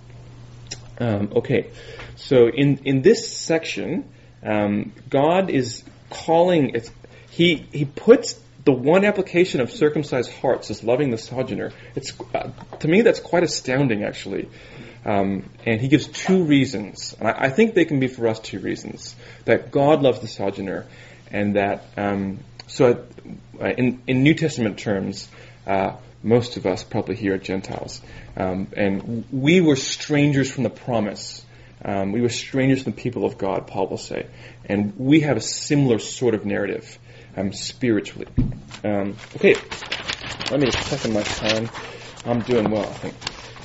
Um, 1.03 1.33
okay, 1.35 1.71
so 2.15 2.47
in 2.49 2.79
in 2.85 3.03
this 3.03 3.29
section, 3.29 4.09
um, 4.41 4.93
God 5.11 5.51
is 5.51 5.83
calling. 6.11 6.81
He 7.29 7.67
he 7.73 7.85
puts 7.85 8.39
the 8.65 8.71
one 8.73 9.05
application 9.05 9.61
of 9.61 9.73
circumcised 9.73 10.31
hearts 10.31 10.71
as 10.71 10.85
loving 10.85 11.11
the 11.11 11.19
sojourner. 11.19 11.73
It's 11.97 12.13
uh, 12.33 12.51
to 12.79 12.87
me 12.87 13.01
that's 13.03 13.19
quite 13.19 13.43
astounding, 13.43 14.05
actually. 14.05 14.49
Um, 15.05 15.51
and 15.67 15.81
he 15.81 15.89
gives 15.89 16.07
two 16.07 16.45
reasons, 16.45 17.17
and 17.19 17.27
I, 17.27 17.47
I, 17.47 17.51
think 17.51 17.75
they 17.75 17.85
can 17.85 17.99
be 17.99 18.07
for 18.07 18.29
us 18.29 18.39
two 18.39 18.61
reasons: 18.61 19.17
that 19.47 19.73
God 19.73 20.03
loves 20.03 20.21
the 20.21 20.29
sojourner, 20.29 20.87
and 21.33 21.57
that 21.57 21.85
um, 21.97 22.39
so 22.69 23.05
uh, 23.61 23.67
in 23.67 24.01
in 24.07 24.23
New 24.23 24.35
Testament 24.35 24.79
terms, 24.79 25.29
uh, 25.67 25.97
most 26.23 26.57
of 26.57 26.67
us 26.67 26.85
probably 26.85 27.17
here 27.17 27.35
are 27.35 27.39
Gentiles. 27.39 28.01
Um, 28.37 28.69
and 28.77 29.25
we 29.33 29.61
were 29.61 29.77
strangers 29.77 30.51
from 30.51 30.65
the 30.65 30.71
promise. 30.71 31.45
Um, 31.85 32.13
we 32.13 32.21
were 32.21 32.29
strangers 32.29 32.83
from 32.83 32.93
the 32.93 33.01
people 33.01 33.25
of 33.25 33.39
God, 33.39 33.67
Paul 33.67 33.89
will 33.89 33.99
say. 33.99 34.27
And 34.65 34.95
we 34.97 35.21
have 35.21 35.37
a 35.37 35.41
similar 35.41 35.99
sort 35.99 36.35
of 36.35 36.47
narrative 36.47 36.99
um, 37.37 37.53
spiritually. 37.53 38.29
Um, 38.85 39.17
okay, 39.37 39.55
let 40.51 40.61
me 40.61 40.71
check 40.71 41.05
on 41.05 41.13
my 41.13 41.23
time. 41.23 41.71
I'm 42.25 42.41
doing 42.41 42.71
well, 42.71 42.85
I 42.85 42.93
think. 42.93 43.15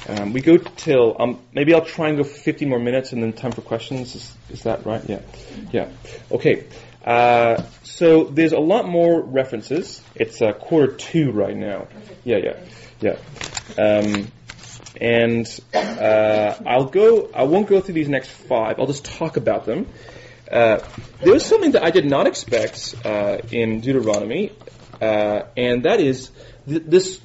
Um, 0.09 0.31
we 0.31 0.41
go 0.41 0.57
till, 0.57 1.17
um, 1.19 1.41
maybe 1.53 1.73
I'll 1.73 1.83
try 1.83 2.07
and 2.07 2.17
go 2.17 2.23
15 2.23 2.69
more 2.69 2.79
minutes 2.79 3.11
and 3.11 3.21
then 3.21 3.33
time 3.33 3.51
for 3.51 3.61
questions. 3.61 4.15
Is, 4.15 4.33
is 4.49 4.63
that 4.63 4.85
right? 4.85 5.03
Yeah. 5.07 5.19
Yeah. 5.73 5.89
Okay. 6.31 6.65
Uh, 7.07 7.63
so 7.83 8.25
there's 8.25 8.51
a 8.51 8.59
lot 8.59 8.85
more 8.85 9.21
references. 9.21 10.01
It's 10.13 10.41
uh, 10.41 10.51
quarter 10.51 10.91
two 10.91 11.31
right 11.31 11.55
now. 11.55 11.87
Yeah, 12.25 12.37
yeah, 12.37 12.59
yeah. 12.99 13.17
Um, 13.77 14.27
and 14.99 15.47
uh, 15.73 16.55
I'll 16.65 16.87
go. 16.87 17.29
I 17.33 17.43
won't 17.43 17.67
go 17.67 17.79
through 17.79 17.93
these 17.93 18.09
next 18.09 18.29
five. 18.29 18.77
I'll 18.77 18.87
just 18.87 19.05
talk 19.05 19.37
about 19.37 19.63
them. 19.63 19.87
Uh, 20.51 20.79
there 21.21 21.31
was 21.31 21.45
something 21.45 21.71
that 21.71 21.83
I 21.83 21.91
did 21.91 22.05
not 22.05 22.27
expect 22.27 22.93
uh, 23.05 23.37
in 23.51 23.79
Deuteronomy, 23.79 24.51
uh, 25.01 25.43
and 25.55 25.83
that 25.83 26.01
is 26.01 26.29
th- 26.67 26.83
this. 26.85 27.21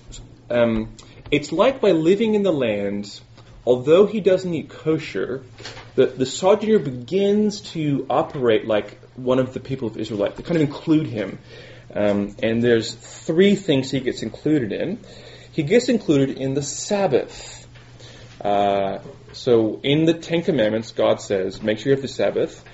Um, 0.49 0.95
it's 1.33 1.51
like 1.51 1.81
by 1.81 1.91
living 1.91 2.37
in 2.37 2.45
the 2.45 2.53
land, 2.53 3.21
although 3.67 4.07
he 4.07 4.21
doesn't 4.21 4.55
eat 4.55 4.69
kosher, 4.69 5.43
the, 5.97 6.07
the 6.07 6.27
sojourner 6.27 6.79
begins 6.79 7.63
to 7.73 8.07
operate 8.09 8.65
like 8.65 9.02
one 9.17 9.39
of 9.39 9.53
the 9.53 9.61
people 9.61 9.89
of 9.89 9.97
Israel. 9.97 10.31
They 10.35 10.43
kind 10.43 10.57
of 10.57 10.63
include 10.63 11.07
him. 11.07 11.39
Um, 11.95 12.37
and 12.43 12.63
there's 12.63 12.95
three 12.95 13.55
things 13.55 13.91
he 13.91 14.01
gets 14.01 14.23
included 14.23 14.73
in. 14.73 15.01
He 15.53 15.63
gets 15.63 15.89
included 15.89 16.39
in 16.39 16.55
the 16.55 16.63
Sabbath. 16.63 17.67
Uh, 18.41 18.99
so 19.33 19.81
in 19.83 20.07
the 20.07 20.15
Ten 20.15 20.43
Commandments, 20.43 20.93
God 20.93 21.21
says, 21.21 21.63
make 21.63 21.79
sure 21.79 21.91
you 21.91 21.97
have 21.97 22.03
the 22.03 22.09
Sabbath. 22.09 22.65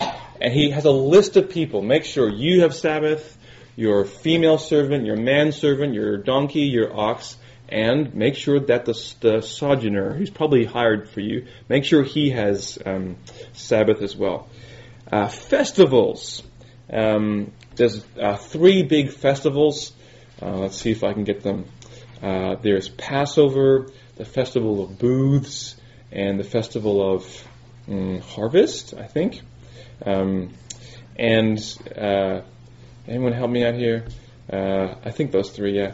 And 0.41 0.53
he 0.53 0.71
has 0.71 0.85
a 0.85 0.91
list 0.91 1.37
of 1.37 1.51
people. 1.51 1.83
Make 1.83 2.05
sure 2.05 2.29
you 2.29 2.63
have 2.63 2.75
Sabbath, 2.75 3.37
your 3.75 4.05
female 4.05 4.59
servant, 4.59 5.05
your 5.05 5.17
manservant, 5.17 5.95
your 5.95 6.17
donkey, 6.17 6.63
your 6.63 6.97
ox, 6.97 7.37
and 7.69 8.15
make 8.15 8.35
sure 8.37 8.61
that 8.61 8.85
the, 8.87 9.15
the 9.21 9.41
sojourner, 9.43 10.15
who's 10.15 10.31
probably 10.31 10.65
hired 10.65 11.09
for 11.11 11.21
you, 11.21 11.47
make 11.69 11.85
sure 11.85 12.03
he 12.03 12.31
has 12.31 12.79
um, 12.87 13.17
Sabbath 13.53 14.01
as 14.01 14.17
well. 14.17 14.49
Uh, 15.11 15.29
festivals. 15.29 16.43
Um, 16.93 17.53
there's 17.77 18.05
uh, 18.21 18.37
three 18.37 18.83
big 18.83 19.11
festivals. 19.11 19.93
Uh, 20.41 20.57
let's 20.57 20.77
see 20.77 20.91
if 20.91 21.03
I 21.03 21.15
can 21.15 21.25
get 21.25 21.43
them. 21.43 21.65
Uh, 22.23 22.57
there's 22.57 22.89
Passover, 22.91 23.89
the 24.17 24.27
Festival 24.27 24.83
of 24.85 24.99
Booths, 24.99 25.77
and 26.13 26.39
the 26.39 26.45
Festival 26.45 27.15
of 27.15 27.49
mm, 27.89 28.21
Harvest, 28.21 28.95
I 28.95 29.07
think. 29.07 29.41
Um, 30.05 30.53
and 31.17 31.59
uh, 31.97 32.43
anyone 33.07 33.33
help 33.33 33.51
me 33.51 33.65
out 33.65 33.75
here? 33.75 34.05
Uh, 34.53 34.95
I 35.05 35.11
think 35.11 35.33
those 35.33 35.51
three, 35.51 35.77
yeah. 35.77 35.93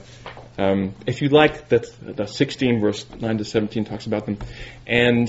Um, 0.59 0.95
if 1.07 1.23
you 1.23 1.29
like, 1.29 1.69
that 1.69 1.87
the 2.01 2.27
16 2.27 2.81
verse 2.81 3.07
9 3.21 3.39
to 3.39 3.45
17 3.45 3.85
talks 3.85 4.07
about 4.07 4.27
them. 4.27 4.39
And 4.87 5.29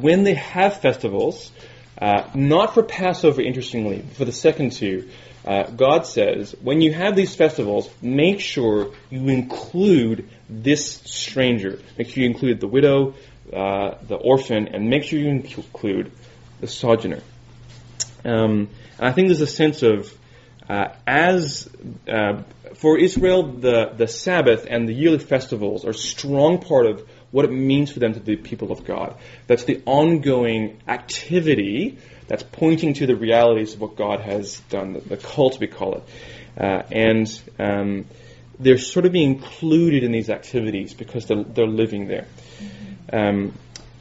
when 0.00 0.24
they 0.24 0.34
have 0.34 0.80
festivals, 0.80 1.52
uh, 2.00 2.28
not 2.34 2.74
for 2.74 2.82
Passover, 2.82 3.42
interestingly, 3.42 4.02
for 4.14 4.24
the 4.24 4.32
second 4.32 4.72
two, 4.72 5.08
uh, 5.44 5.64
God 5.70 6.06
says, 6.06 6.54
when 6.62 6.80
you 6.80 6.92
have 6.92 7.16
these 7.16 7.34
festivals, 7.34 7.88
make 8.02 8.40
sure 8.40 8.92
you 9.10 9.28
include 9.28 10.28
this 10.48 11.00
stranger. 11.04 11.78
Make 11.96 12.10
sure 12.10 12.22
you 12.22 12.28
include 12.28 12.60
the 12.60 12.68
widow, 12.68 13.14
uh, 13.52 13.94
the 14.06 14.16
orphan, 14.16 14.68
and 14.68 14.90
make 14.90 15.04
sure 15.04 15.18
you 15.18 15.28
include 15.28 16.12
the 16.60 16.66
sojourner. 16.66 17.22
Um, 18.24 18.68
and 18.98 19.08
I 19.08 19.12
think 19.12 19.28
there's 19.28 19.40
a 19.40 19.46
sense 19.46 19.82
of, 19.82 20.12
uh, 20.68 20.88
as 21.06 21.68
uh, 22.06 22.42
for 22.74 22.98
Israel, 22.98 23.44
the, 23.44 23.92
the 23.96 24.06
Sabbath 24.06 24.66
and 24.68 24.88
the 24.88 24.92
yearly 24.92 25.18
festivals 25.18 25.84
are 25.84 25.92
strong 25.92 26.58
part 26.58 26.86
of 26.86 27.08
what 27.30 27.44
it 27.44 27.50
means 27.50 27.92
for 27.92 27.98
them 27.98 28.14
to 28.14 28.20
be 28.20 28.36
people 28.36 28.72
of 28.72 28.84
God. 28.84 29.16
That's 29.46 29.64
the 29.64 29.82
ongoing 29.84 30.80
activity 30.88 31.98
that's 32.26 32.42
pointing 32.42 32.94
to 32.94 33.06
the 33.06 33.16
realities 33.16 33.74
of 33.74 33.80
what 33.80 33.96
God 33.96 34.20
has 34.20 34.60
done, 34.68 34.94
the, 34.94 35.00
the 35.00 35.16
cult 35.16 35.58
we 35.60 35.66
call 35.66 35.94
it. 35.96 36.02
Uh, 36.58 36.82
and 36.90 37.40
um, 37.58 38.06
they're 38.58 38.78
sort 38.78 39.06
of 39.06 39.12
being 39.12 39.34
included 39.34 40.02
in 40.02 40.12
these 40.12 40.30
activities 40.30 40.94
because 40.94 41.26
they're, 41.26 41.44
they're 41.44 41.66
living 41.66 42.08
there. 42.08 42.26
Um, 43.12 43.54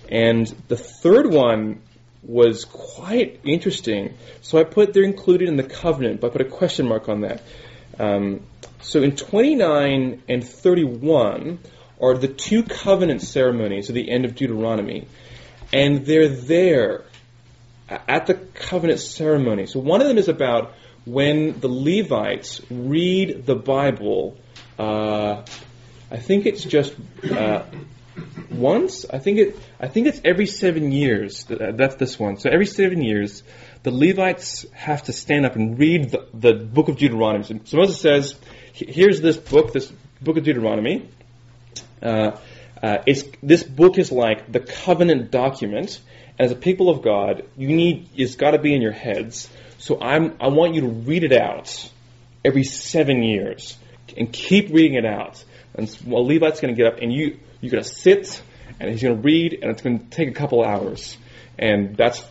and 0.10 0.48
the 0.68 0.78
third 0.78 1.32
one 1.32 1.82
was 2.24 2.66
quite 2.66 3.40
interesting. 3.44 4.16
So 4.42 4.58
I 4.58 4.64
put 4.64 4.94
they're 4.94 5.04
included 5.04 5.48
in 5.48 5.56
the 5.56 5.64
covenant, 5.64 6.22
but 6.22 6.28
I 6.28 6.30
put 6.32 6.42
a 6.42 6.50
question 6.50 6.88
mark 6.88 7.08
on 7.08 7.22
that. 7.22 7.42
Um, 8.00 8.42
so 8.82 9.02
in 9.02 9.16
29 9.16 10.24
and 10.28 10.48
31, 10.48 11.60
are 12.02 12.18
the 12.18 12.28
two 12.28 12.64
covenant 12.64 13.22
ceremonies 13.22 13.90
at 13.90 13.96
the 13.96 14.10
end 14.10 14.26
of 14.26 14.36
Deuteronomy. 14.36 15.08
And 15.74 16.06
they're 16.06 16.30
there 16.30 17.04
at 17.90 18.28
the 18.28 18.36
covenant 18.36 19.00
ceremony. 19.00 19.66
So 19.66 19.80
one 19.80 20.02
of 20.02 20.08
them 20.08 20.18
is 20.18 20.28
about 20.28 20.74
when 21.06 21.60
the 21.60 21.70
Levites 21.70 22.62
read 22.70 23.46
the 23.46 23.56
Bible. 23.56 24.38
Uh, 24.78 25.44
I 26.12 26.18
think 26.18 26.46
it's 26.46 26.64
just 26.64 26.94
uh, 27.32 27.64
once. 28.52 29.06
I 29.10 29.20
think 29.20 29.40
it. 29.40 29.60
I 29.80 29.88
think 29.88 30.08
it's 30.08 30.22
every 30.24 30.46
seven 30.46 30.92
years. 30.92 31.46
That's 31.46 31.96
this 31.96 32.20
one. 32.20 32.38
So 32.38 32.50
every 32.50 32.66
seven 32.66 33.02
years, 33.02 33.44
the 33.84 33.92
Levites 33.92 34.66
have 34.74 35.04
to 35.04 35.14
stand 35.14 35.46
up 35.46 35.56
and 35.56 35.80
read 35.80 36.12
the, 36.12 36.28
the 36.34 36.54
book 36.54 36.90
of 36.90 36.98
Deuteronomy. 36.98 37.62
So 37.66 37.78
Moses 37.78 38.00
says, 38.00 38.36
"Here's 38.74 39.22
this 39.22 39.38
book, 39.38 39.74
this 39.74 39.92
book 40.22 40.38
of 40.38 40.44
Deuteronomy." 40.44 41.10
Uh, 42.02 42.32
uh, 42.82 42.98
it's, 43.06 43.24
this 43.42 43.64
book 43.64 43.98
is 43.98 44.12
like 44.12 44.52
the 44.52 44.60
covenant 44.60 45.32
document. 45.32 46.00
As 46.40 46.52
a 46.52 46.56
people 46.56 46.90
of 46.90 47.02
God, 47.02 47.44
you 47.58 47.70
need, 47.70 48.10
it's 48.16 48.36
got 48.36 48.52
to 48.52 48.60
be 48.60 48.76
in 48.76 48.82
your 48.82 48.92
heads. 48.92 49.50
So 49.80 50.00
I'm, 50.00 50.36
I 50.40 50.50
want 50.50 50.76
you 50.76 50.82
to 50.82 50.88
read 50.88 51.24
it 51.24 51.34
out 51.34 51.92
every 52.46 52.64
seven 52.64 53.24
years 53.24 53.78
and 54.16 54.32
keep 54.32 54.70
reading 54.70 54.96
it 54.96 55.06
out. 55.06 55.44
And 55.74 55.96
well, 56.06 56.26
Levi's 56.26 56.60
going 56.60 56.76
to 56.76 56.78
get 56.82 56.94
up 56.94 57.00
and 57.02 57.12
you, 57.12 57.40
you're 57.62 57.72
going 57.72 57.84
to 57.84 57.90
sit 57.90 58.42
and 58.80 58.90
he's 58.90 59.02
going 59.02 59.16
to 59.16 59.22
read 59.22 59.60
and 59.62 59.72
it's 59.72 59.82
going 59.82 60.00
to 60.00 60.06
take 60.10 60.30
a 60.30 60.34
couple 60.34 60.64
hours. 60.64 61.18
And 61.58 61.96
that's, 61.98 62.24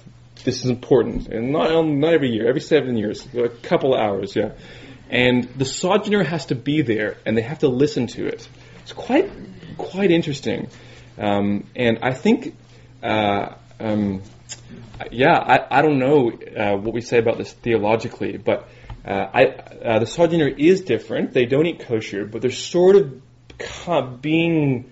this 0.45 0.65
is 0.65 0.71
important. 0.71 1.29
And 1.29 1.51
not, 1.51 1.71
not 1.85 2.13
every 2.13 2.31
year, 2.31 2.49
every 2.49 2.61
seven 2.61 2.97
years, 2.97 3.27
a 3.35 3.49
couple 3.49 3.95
hours, 3.95 4.37
yeah. 4.37 4.53
And 5.09 5.45
the 5.57 5.65
sojourner 5.65 6.25
has 6.25 6.47
to 6.47 6.55
be 6.55 6.83
there 6.83 7.19
and 7.25 7.37
they 7.37 7.43
have 7.43 7.61
to 7.61 7.69
listen 7.69 8.09
to 8.09 8.27
it. 8.27 8.49
It's 8.87 8.93
quite, 8.93 9.29
quite 9.79 10.13
interesting. 10.13 10.69
Um, 11.19 11.65
and 11.75 11.99
I 12.03 12.13
think, 12.13 12.55
uh, 13.03 13.55
um, 13.81 14.23
yeah, 15.11 15.37
I, 15.37 15.79
I 15.79 15.83
don't 15.83 15.99
know 15.99 16.31
uh, 16.31 16.77
what 16.77 16.95
we 16.95 17.01
say 17.01 17.19
about 17.19 17.37
this 17.37 17.53
theologically, 17.53 18.37
but 18.37 18.69
uh, 19.05 19.27
I, 19.35 19.45
uh, 19.47 19.99
the 19.99 20.07
sojourner 20.07 20.47
is 20.47 20.83
different. 20.83 21.33
They 21.33 21.47
don't 21.47 21.67
eat 21.67 21.81
kosher, 21.81 22.27
but 22.27 22.43
they're 22.43 22.53
sort 22.53 22.95
of 22.95 24.23
being 24.23 24.89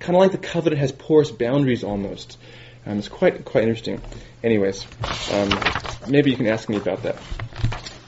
kind 0.00 0.16
of 0.16 0.20
like 0.20 0.32
the 0.32 0.38
covenant 0.38 0.80
has 0.80 0.90
porous 0.90 1.30
boundaries 1.30 1.84
almost. 1.84 2.38
Um, 2.84 2.98
it's 2.98 3.06
quite 3.06 3.44
quite 3.44 3.62
interesting. 3.62 4.00
Anyways, 4.42 4.84
um, 5.32 5.50
maybe 6.08 6.32
you 6.32 6.36
can 6.36 6.48
ask 6.48 6.68
me 6.68 6.76
about 6.76 7.04
that. 7.04 7.18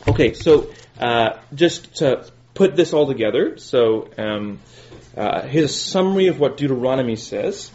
Okay, 0.08 0.32
so 0.32 0.72
uh, 0.98 1.38
just 1.54 1.98
to 1.98 2.28
put 2.54 2.74
this 2.74 2.92
all 2.92 3.06
together, 3.06 3.58
so 3.58 4.08
um, 4.18 4.58
uh, 5.16 5.42
here's 5.42 5.70
a 5.70 5.74
summary 5.74 6.26
of 6.26 6.40
what 6.40 6.56
Deuteronomy 6.56 7.16
says. 7.16 7.70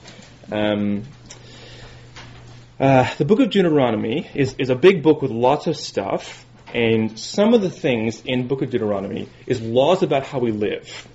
Um, 0.51 1.03
uh, 2.79 3.13
the 3.17 3.25
book 3.25 3.39
of 3.39 3.49
Deuteronomy 3.49 4.29
is, 4.33 4.55
is 4.57 4.69
a 4.69 4.75
big 4.75 5.03
book 5.03 5.21
with 5.21 5.31
lots 5.31 5.67
of 5.67 5.77
stuff, 5.77 6.45
and 6.73 7.17
some 7.17 7.53
of 7.53 7.61
the 7.61 7.69
things 7.69 8.21
in 8.25 8.47
book 8.47 8.61
of 8.61 8.69
Deuteronomy 8.69 9.29
is 9.45 9.61
laws 9.61 10.03
about 10.03 10.23
how 10.23 10.39
we 10.39 10.51
live. 10.51 11.07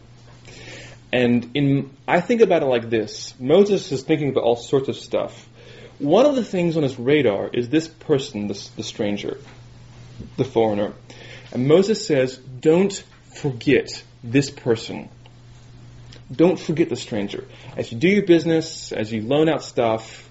And 1.12 1.50
in, 1.54 1.96
I 2.08 2.20
think 2.20 2.40
about 2.40 2.62
it 2.62 2.66
like 2.66 2.90
this. 2.90 3.34
Moses 3.38 3.92
is 3.92 4.02
thinking 4.02 4.30
about 4.30 4.44
all 4.44 4.56
sorts 4.56 4.88
of 4.88 4.96
stuff. 4.96 5.48
One 5.98 6.26
of 6.26 6.34
the 6.34 6.44
things 6.44 6.76
on 6.76 6.82
his 6.82 6.98
radar 6.98 7.48
is 7.52 7.68
this 7.68 7.86
person, 7.86 8.48
the, 8.48 8.68
the 8.76 8.82
stranger, 8.82 9.38
the 10.36 10.44
foreigner. 10.44 10.92
And 11.52 11.68
Moses 11.68 12.04
says, 12.04 12.36
don't 12.36 12.92
forget 13.40 14.02
this 14.24 14.50
person. 14.50 15.08
Don't 16.34 16.58
forget 16.58 16.88
the 16.88 16.96
stranger. 16.96 17.44
As 17.76 17.92
you 17.92 17.98
do 17.98 18.08
your 18.08 18.24
business, 18.26 18.92
as 18.92 19.12
you 19.12 19.22
loan 19.22 19.48
out 19.48 19.62
stuff, 19.62 20.28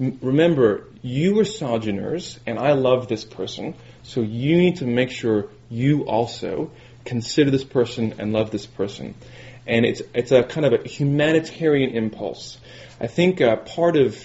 m- 0.00 0.18
remember, 0.20 0.84
you 1.02 1.34
were 1.34 1.44
sojourners, 1.44 2.38
and 2.46 2.58
I 2.58 2.72
love 2.72 3.08
this 3.08 3.24
person, 3.24 3.74
so 4.02 4.20
you 4.20 4.56
need 4.56 4.76
to 4.76 4.86
make 4.86 5.10
sure 5.10 5.48
you 5.70 6.02
also 6.06 6.70
consider 7.04 7.50
this 7.50 7.64
person 7.64 8.14
and 8.18 8.32
love 8.32 8.50
this 8.50 8.66
person. 8.66 9.14
And 9.66 9.84
it's, 9.84 10.02
it's 10.14 10.32
a 10.32 10.42
kind 10.42 10.66
of 10.66 10.72
a 10.84 10.88
humanitarian 10.88 11.90
impulse. 11.90 12.58
I 13.00 13.06
think 13.06 13.40
uh, 13.40 13.56
part 13.56 13.96
of 13.96 14.16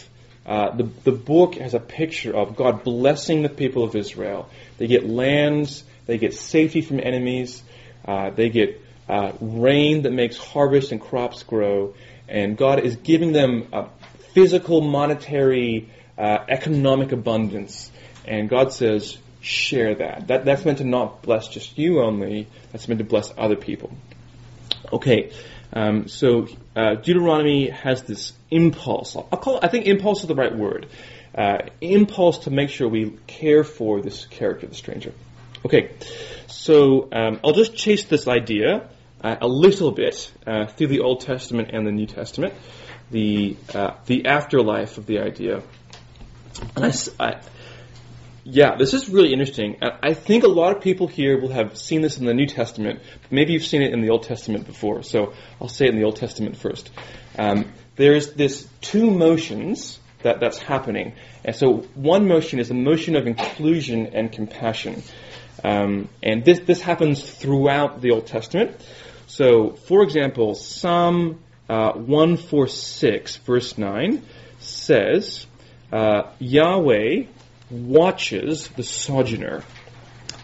uh, 0.46 0.76
the, 0.76 0.84
the 1.04 1.12
book 1.12 1.56
has 1.56 1.74
a 1.74 1.80
picture 1.80 2.36
of 2.36 2.56
God 2.56 2.84
blessing 2.84 3.44
the 3.44 3.50
people 3.50 3.84
of 3.84 3.96
Israel. 3.96 4.50
They 4.78 4.88
get 4.88 5.08
lands, 5.08 5.84
they 6.08 6.18
get 6.18 6.34
safety 6.34 6.82
from 6.82 7.00
enemies, 7.00 7.62
uh, 8.06 8.32
they 8.32 8.50
get 8.50 8.81
uh, 9.12 9.34
rain 9.42 10.04
that 10.04 10.14
makes 10.14 10.38
harvest 10.38 10.94
and 10.94 11.02
crops 11.02 11.44
grow, 11.44 11.94
and 12.30 12.56
God 12.56 12.80
is 12.80 12.96
giving 12.96 13.34
them 13.34 13.68
a 13.74 13.88
physical, 14.34 14.80
monetary, 14.80 15.90
uh, 16.18 16.38
economic 16.48 17.12
abundance. 17.12 17.92
And 18.26 18.48
God 18.48 18.72
says, 18.72 19.18
share 19.42 19.96
that. 19.96 20.28
that. 20.28 20.46
That's 20.46 20.64
meant 20.64 20.78
to 20.78 20.86
not 20.86 21.24
bless 21.24 21.50
just 21.50 21.78
you 21.78 22.02
only, 22.02 22.48
that's 22.72 22.88
meant 22.88 23.00
to 23.00 23.04
bless 23.04 23.34
other 23.38 23.58
people. 23.58 23.92
Okay, 24.94 25.34
um, 25.74 26.08
so 26.08 26.48
uh, 26.74 26.96
Deuteronomy 26.96 27.70
has 27.70 28.04
this 28.04 28.32
impulse. 28.50 29.18
I'll 29.18 29.24
call 29.24 29.58
it, 29.58 29.66
I 29.66 29.68
think 29.68 29.88
impulse 29.88 30.22
is 30.22 30.28
the 30.28 30.36
right 30.36 30.56
word. 30.56 30.88
Uh, 31.36 31.58
impulse 31.82 32.40
to 32.40 32.50
make 32.50 32.70
sure 32.70 32.88
we 32.88 33.18
care 33.28 33.66
for 33.66 34.02
this 34.02 34.26
character, 34.26 34.68
the 34.68 34.76
stranger. 34.76 35.12
Okay, 35.66 35.92
so 36.48 37.10
um, 37.12 37.42
I'll 37.44 37.54
just 37.54 37.76
chase 37.76 38.06
this 38.06 38.28
idea 38.28 38.90
uh, 39.24 39.36
a 39.42 39.48
little 39.48 39.92
bit 39.92 40.32
uh, 40.46 40.66
through 40.68 40.88
the 40.88 41.00
Old 41.02 41.22
Testament 41.22 41.70
and 41.74 41.86
the 41.86 41.92
New 41.92 42.08
Testament, 42.08 42.54
the 43.12 43.56
uh, 43.74 43.92
the 44.06 44.26
afterlife 44.26 44.98
of 44.98 45.06
the 45.06 45.20
idea. 45.20 45.64
And 46.76 46.86
I, 46.86 46.94
I, 47.20 47.42
yeah, 48.44 48.76
this 48.76 48.94
is 48.94 49.08
really 49.08 49.32
interesting. 49.32 49.78
I 49.82 50.14
think 50.14 50.44
a 50.44 50.48
lot 50.48 50.76
of 50.76 50.82
people 50.82 51.08
here 51.08 51.40
will 51.40 51.52
have 51.52 51.78
seen 51.78 52.02
this 52.02 52.18
in 52.18 52.26
the 52.26 52.34
New 52.34 52.48
Testament. 52.48 53.02
Maybe 53.30 53.54
you've 53.54 53.66
seen 53.66 53.84
it 53.84 53.94
in 53.94 54.02
the 54.02 54.10
Old 54.10 54.24
Testament 54.24 54.66
before. 54.66 55.04
So 55.04 55.34
I'll 55.62 55.68
say 55.68 55.86
it 55.86 55.90
in 55.90 55.98
the 55.98 56.06
Old 56.06 56.16
Testament 56.16 56.58
first. 56.58 56.90
Um, 57.38 57.72
there's 57.96 58.34
this 58.34 58.68
two 58.82 59.12
motions 59.12 60.00
that, 60.24 60.40
that's 60.40 60.58
happening. 60.58 61.14
And 61.46 61.56
so 61.56 61.84
one 61.94 62.28
motion 62.28 62.60
is 62.60 62.70
the 62.70 62.74
motion 62.74 63.16
of 63.16 63.28
inclusion 63.28 64.08
and 64.08 64.32
compassion. 64.32 65.04
Um, 65.64 66.10
and 66.24 66.44
this, 66.44 66.60
this 66.60 66.82
happens 66.82 67.24
throughout 67.30 68.02
the 68.02 68.12
Old 68.12 68.26
Testament. 68.26 68.76
So, 69.42 69.72
for 69.72 70.04
example, 70.04 70.54
Psalm 70.54 71.40
uh, 71.68 71.94
146, 71.94 73.38
verse 73.38 73.76
9, 73.76 74.22
says, 74.60 75.48
uh, 75.92 76.30
Yahweh 76.38 77.24
watches 77.72 78.68
the 78.68 78.84
sojourner. 78.84 79.64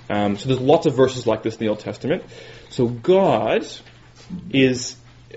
Um, 0.10 0.36
so 0.36 0.48
there's 0.48 0.60
lots 0.60 0.88
of 0.88 0.96
verses 0.96 1.28
like 1.28 1.44
this 1.44 1.54
in 1.54 1.60
the 1.60 1.68
Old 1.68 1.82
Testament. 1.82 2.24
So 2.70 2.88
God 2.88 3.68
is 4.50 4.96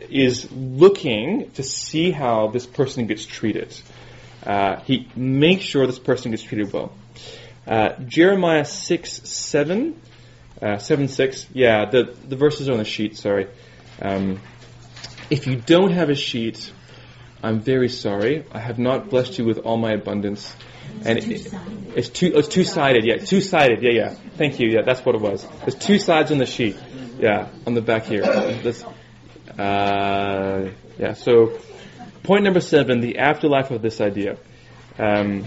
is 0.09 0.51
looking 0.51 1.51
to 1.51 1.63
see 1.63 2.13
how 2.13 2.47
this 2.49 2.67
person 2.67 3.09
gets 3.09 3.27
treated. 3.27 3.79
Uh, 4.43 4.77
he 4.87 5.07
makes 5.15 5.65
sure 5.65 5.87
this 5.87 5.99
person 5.99 6.31
gets 6.31 6.45
treated 6.45 6.73
well. 6.73 6.95
Uh, 7.67 7.91
Jeremiah 8.09 8.65
6, 8.65 9.29
7, 9.29 10.01
uh, 10.63 10.79
7, 10.79 11.09
6. 11.09 11.47
Yeah, 11.53 11.91
the, 11.91 12.15
the 12.29 12.37
verses 12.37 12.69
are 12.69 12.73
on 12.73 12.79
the 12.79 12.85
sheet, 12.85 13.17
sorry. 13.17 13.49
Um, 14.01 14.41
if 15.31 15.47
you 15.47 15.57
don't 15.57 15.93
have 15.93 16.11
a 16.11 16.15
sheet, 16.15 16.73
I'm 17.43 17.61
very 17.61 17.89
sorry. 17.89 18.45
I 18.53 18.59
have 18.59 18.79
not 18.79 19.09
blessed 19.09 19.39
you 19.39 19.45
with 19.45 19.59
all 19.59 19.77
my 19.77 19.93
abundance. 19.93 20.55
And 21.05 21.19
it, 21.19 21.53
it's 21.95 22.09
two, 22.09 22.33
it's 22.35 22.49
two 22.49 22.65
sided, 22.65 23.05
yeah, 23.05 23.19
two 23.19 23.41
sided, 23.41 23.83
yeah, 23.83 23.93
yeah. 23.93 24.15
Thank 24.37 24.59
you, 24.59 24.69
yeah, 24.69 24.83
that's 24.83 25.05
what 25.05 25.15
it 25.15 25.21
was. 25.21 25.47
There's 25.61 25.77
two 25.77 25.99
sides 25.99 26.31
on 26.33 26.39
the 26.39 26.47
sheet, 26.47 26.77
yeah, 27.19 27.49
on 27.67 27.75
the 27.75 27.81
back 27.81 28.05
here. 28.05 28.23
This, 28.23 28.85
uh, 29.59 30.71
yeah, 30.99 31.13
so 31.15 31.59
point 32.23 32.45
number 32.45 32.61
seven, 32.61 33.01
the 33.01 33.19
afterlife 33.19 33.71
of 33.71 33.83
this 33.83 34.01
idea. 34.01 34.37
Um, 34.99 35.47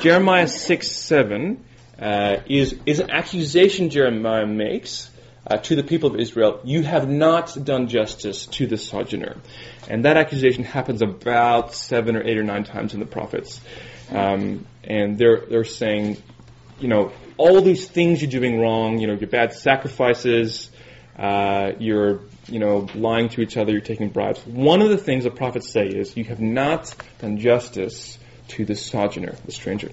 Jeremiah 0.00 0.48
6 0.48 0.90
7 0.90 1.64
uh, 1.98 2.36
is, 2.46 2.78
is 2.86 3.00
an 3.00 3.10
accusation 3.10 3.90
Jeremiah 3.90 4.46
makes 4.46 5.10
uh, 5.46 5.58
to 5.58 5.76
the 5.76 5.82
people 5.82 6.14
of 6.14 6.20
Israel 6.20 6.60
you 6.64 6.82
have 6.82 7.08
not 7.08 7.56
done 7.64 7.88
justice 7.88 8.46
to 8.46 8.66
the 8.66 8.78
sojourner. 8.78 9.36
And 9.88 10.04
that 10.04 10.16
accusation 10.16 10.64
happens 10.64 11.02
about 11.02 11.74
seven 11.74 12.16
or 12.16 12.22
eight 12.22 12.38
or 12.38 12.44
nine 12.44 12.64
times 12.64 12.94
in 12.94 13.00
the 13.00 13.06
prophets. 13.06 13.60
Um, 14.10 14.66
and 14.82 15.18
they're, 15.18 15.44
they're 15.48 15.64
saying, 15.64 16.22
you 16.80 16.88
know, 16.88 17.12
all 17.36 17.60
these 17.60 17.86
things 17.88 18.22
you're 18.22 18.30
doing 18.30 18.60
wrong, 18.60 18.98
you 18.98 19.06
know, 19.06 19.14
your 19.14 19.28
bad 19.28 19.52
sacrifices, 19.52 20.70
uh, 21.18 21.72
you're, 21.78 22.20
you 22.46 22.58
know, 22.58 22.88
lying 22.94 23.28
to 23.30 23.40
each 23.40 23.56
other, 23.56 23.72
you're 23.72 23.80
taking 23.80 24.08
bribes. 24.10 24.44
One 24.46 24.82
of 24.82 24.88
the 24.88 24.98
things 24.98 25.24
the 25.24 25.30
prophets 25.30 25.70
say 25.70 25.86
is, 25.86 26.16
you 26.16 26.24
have 26.24 26.40
not 26.40 26.94
done 27.20 27.38
justice 27.38 28.18
to 28.48 28.64
the 28.64 28.74
sojourner, 28.74 29.34
the 29.44 29.52
stranger. 29.52 29.90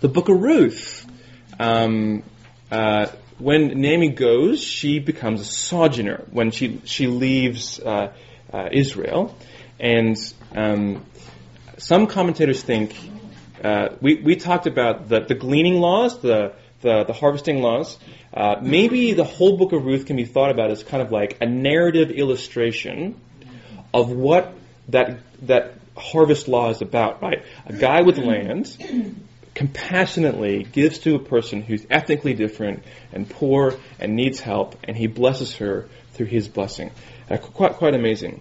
The 0.00 0.08
book 0.08 0.28
of 0.28 0.40
Ruth, 0.40 1.06
um, 1.58 2.22
uh, 2.70 3.06
when 3.38 3.80
Naomi 3.80 4.10
goes, 4.10 4.62
she 4.62 4.98
becomes 4.98 5.40
a 5.40 5.44
sojourner 5.44 6.24
when 6.30 6.50
she 6.50 6.80
she 6.84 7.06
leaves 7.06 7.80
uh, 7.80 8.12
uh, 8.52 8.68
Israel, 8.72 9.36
and 9.78 10.16
um, 10.54 11.04
some 11.78 12.06
commentators 12.06 12.62
think 12.62 12.94
uh, 13.64 13.90
we 14.00 14.16
we 14.16 14.36
talked 14.36 14.66
about 14.66 15.08
the 15.08 15.20
the 15.20 15.34
gleaning 15.34 15.80
laws, 15.80 16.20
the 16.20 16.52
the, 16.82 17.04
the 17.04 17.12
harvesting 17.12 17.62
laws. 17.62 17.98
Uh, 18.32 18.56
maybe 18.62 19.12
the 19.12 19.24
whole 19.24 19.56
book 19.56 19.72
of 19.72 19.84
Ruth 19.84 20.06
can 20.06 20.16
be 20.16 20.24
thought 20.24 20.50
about 20.50 20.70
as 20.70 20.82
kind 20.84 21.02
of 21.02 21.10
like 21.10 21.38
a 21.40 21.46
narrative 21.46 22.10
illustration 22.10 23.20
of 23.92 24.10
what 24.10 24.54
that 24.88 25.18
that 25.42 25.74
harvest 25.96 26.48
law 26.48 26.70
is 26.70 26.80
about, 26.80 27.22
right? 27.22 27.44
A 27.66 27.72
guy 27.72 28.02
with 28.02 28.18
land 28.18 28.76
compassionately 29.60 30.62
gives 30.62 31.00
to 31.00 31.14
a 31.16 31.18
person 31.18 31.60
who's 31.60 31.86
ethnically 31.90 32.32
different 32.32 32.82
and 33.12 33.28
poor 33.28 33.74
and 33.98 34.16
needs 34.16 34.40
help, 34.40 34.74
and 34.84 34.96
he 34.96 35.06
blesses 35.06 35.56
her 35.56 35.86
through 36.14 36.24
his 36.24 36.48
blessing. 36.48 36.90
Uh, 37.30 37.36
quite, 37.36 37.74
quite 37.74 37.94
amazing. 37.94 38.40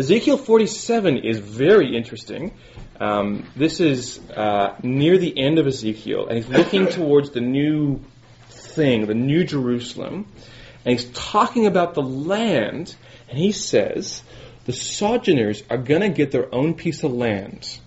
Ezekiel 0.00 0.36
47 0.36 1.18
is 1.18 1.38
very 1.38 1.96
interesting. 1.96 2.54
Um, 2.98 3.46
this 3.54 3.78
is 3.78 4.18
uh, 4.30 4.74
near 4.82 5.16
the 5.16 5.32
end 5.38 5.60
of 5.60 5.68
Ezekiel, 5.68 6.26
and 6.26 6.36
he's 6.38 6.48
looking 6.48 6.88
towards 6.98 7.30
the 7.30 7.40
new 7.40 8.00
thing, 8.50 9.06
the 9.06 9.14
new 9.14 9.44
Jerusalem, 9.44 10.26
and 10.84 10.98
he's 10.98 11.08
talking 11.12 11.68
about 11.68 11.94
the 11.94 12.02
land, 12.02 12.96
and 13.28 13.38
he 13.38 13.52
says 13.52 14.24
the 14.64 14.72
sojourners 14.72 15.62
are 15.70 15.78
going 15.78 16.00
to 16.00 16.08
get 16.08 16.32
their 16.32 16.52
own 16.52 16.74
piece 16.74 17.04
of 17.04 17.12
land 17.12 17.78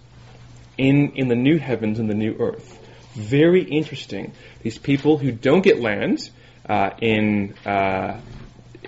in, 0.77 1.11
in 1.15 1.27
the 1.27 1.35
new 1.35 1.57
heavens 1.57 1.99
and 1.99 2.09
the 2.09 2.15
new 2.15 2.35
earth. 2.39 2.79
Very 3.13 3.63
interesting. 3.63 4.33
These 4.61 4.77
people 4.77 5.17
who 5.17 5.31
don't 5.31 5.61
get 5.61 5.79
land 5.79 6.29
uh, 6.67 6.91
in 6.99 7.55
uh, 7.65 8.19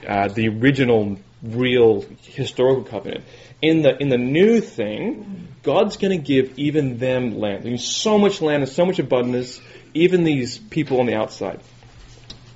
uh, 0.07 0.27
the 0.29 0.49
original, 0.49 1.17
real 1.41 2.05
historical 2.21 2.83
covenant. 2.83 3.23
In 3.61 3.81
the 3.81 3.97
in 3.97 4.09
the 4.09 4.17
new 4.17 4.61
thing, 4.61 5.47
God's 5.63 5.97
going 5.97 6.17
to 6.17 6.23
give 6.23 6.57
even 6.59 6.97
them 6.97 7.39
land. 7.39 7.63
There's 7.63 7.85
so 7.85 8.17
much 8.17 8.41
land 8.41 8.63
and 8.63 8.71
so 8.71 8.85
much 8.85 8.99
abundance, 8.99 9.61
even 9.93 10.23
these 10.23 10.57
people 10.57 10.99
on 10.99 11.05
the 11.05 11.15
outside. 11.15 11.61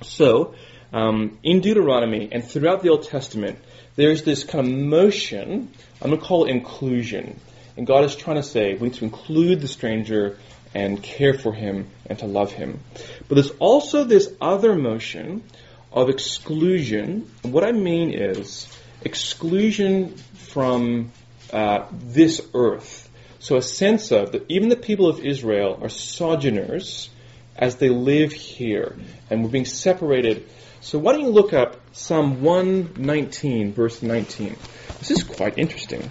So, 0.02 0.54
um, 0.92 1.38
in 1.42 1.60
Deuteronomy 1.60 2.28
and 2.30 2.44
throughout 2.44 2.82
the 2.82 2.90
Old 2.90 3.04
Testament, 3.04 3.58
there's 3.96 4.22
this 4.22 4.44
kind 4.44 4.66
of 4.66 4.72
motion. 4.72 5.70
I'm 6.00 6.10
going 6.10 6.20
to 6.20 6.26
call 6.26 6.44
it 6.46 6.50
inclusion. 6.50 7.40
And 7.76 7.86
God 7.86 8.04
is 8.04 8.14
trying 8.14 8.36
to 8.36 8.42
say 8.42 8.74
we 8.74 8.88
need 8.88 8.94
to 8.98 9.04
include 9.04 9.60
the 9.60 9.68
stranger 9.68 10.38
and 10.74 11.02
care 11.02 11.34
for 11.34 11.52
him 11.52 11.88
and 12.06 12.18
to 12.18 12.26
love 12.26 12.52
him. 12.52 12.80
But 13.28 13.36
there's 13.36 13.50
also 13.58 14.04
this 14.04 14.32
other 14.40 14.74
motion 14.74 15.42
of 15.92 16.08
exclusion. 16.08 17.30
And 17.44 17.52
what 17.52 17.64
I 17.64 17.72
mean 17.72 18.12
is 18.12 18.66
exclusion 19.02 20.16
from 20.34 21.12
uh, 21.52 21.86
this 21.92 22.40
earth. 22.54 23.10
So 23.38 23.56
a 23.56 23.62
sense 23.62 24.12
of 24.12 24.32
that 24.32 24.46
even 24.48 24.68
the 24.68 24.76
people 24.76 25.08
of 25.08 25.20
Israel 25.20 25.78
are 25.82 25.88
sojourners 25.88 27.10
as 27.56 27.76
they 27.76 27.90
live 27.90 28.32
here, 28.32 28.96
and 29.28 29.42
we're 29.42 29.50
being 29.50 29.66
separated. 29.66 30.48
So 30.80 30.98
why 30.98 31.12
don't 31.12 31.22
you 31.22 31.30
look 31.30 31.52
up 31.52 31.76
Psalm 31.92 32.42
119, 32.42 33.72
verse 33.72 34.02
19? 34.02 34.56
This 35.00 35.10
is 35.10 35.22
quite 35.22 35.58
interesting. 35.58 36.10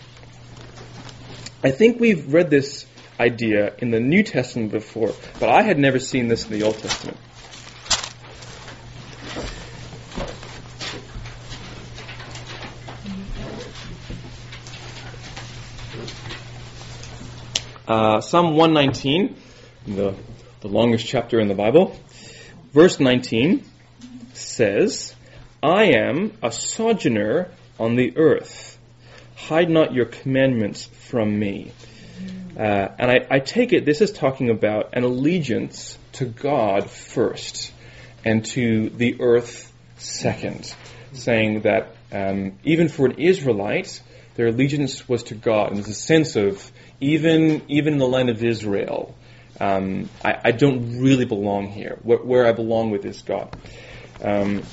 I 1.64 1.70
think 1.70 2.00
we've 2.00 2.34
read 2.34 2.50
this 2.50 2.88
idea 3.20 3.76
in 3.78 3.92
the 3.92 4.00
New 4.00 4.24
Testament 4.24 4.72
before, 4.72 5.14
but 5.40 5.50
I 5.50 5.62
had 5.62 5.78
never 5.78 6.00
seen 6.00 6.28
this 6.28 6.46
in 6.46 6.54
the 6.54 6.64
Old 6.64 6.80
Testament. 6.80 7.18
Uh, 17.88 18.22
Psalm 18.22 18.56
119, 18.56 19.36
the, 19.86 20.16
the 20.62 20.68
longest 20.68 21.06
chapter 21.06 21.40
in 21.40 21.48
the 21.48 21.54
Bible, 21.54 21.96
verse 22.74 23.00
19 23.00 23.64
says, 24.34 25.14
I 25.62 25.92
am 25.96 26.34
a 26.42 26.52
sojourner 26.52 27.52
on 27.80 27.98
the 27.98 28.18
earth. 28.18 28.71
Hide 29.52 29.70
not 29.70 29.94
your 29.94 30.06
commandments 30.06 30.86
from 30.86 31.38
me. 31.38 31.74
Uh, 32.58 32.88
and 32.98 33.12
I, 33.12 33.28
I, 33.30 33.40
take 33.40 33.74
it 33.74 33.84
this 33.84 34.00
is 34.00 34.14
talking 34.14 34.50
about 34.50 34.92
an 34.94 35.04
allegiance 35.04 35.98
to 36.14 36.24
God 36.24 36.90
first 36.90 37.74
and 38.24 38.46
to 38.46 38.90
the 38.92 39.18
earth 39.20 39.70
second, 39.98 40.74
saying 41.12 41.64
that 41.64 41.94
um, 42.14 42.54
even 42.64 42.88
for 42.88 43.08
an 43.08 43.20
Israelite, 43.20 44.02
their 44.36 44.48
allegiance 44.48 45.10
was 45.10 45.24
to 45.24 45.36
God. 45.36 45.72
And 45.72 45.76
there's 45.76 45.90
a 45.90 45.94
sense 45.96 46.38
of 46.38 46.72
even 47.02 47.62
even 47.68 47.92
in 47.92 48.00
the 48.00 48.08
land 48.08 48.30
of 48.30 48.42
Israel, 48.42 49.14
um, 49.60 50.10
I, 50.24 50.34
I, 50.46 50.52
don't 50.52 51.02
really 51.02 51.26
belong 51.26 51.68
here. 51.68 52.00
Where, 52.04 52.20
where, 52.20 52.46
I 52.46 52.54
belong 52.54 52.90
with 52.90 53.04
is 53.04 53.22
God. 53.22 53.54
Um, 54.24 54.64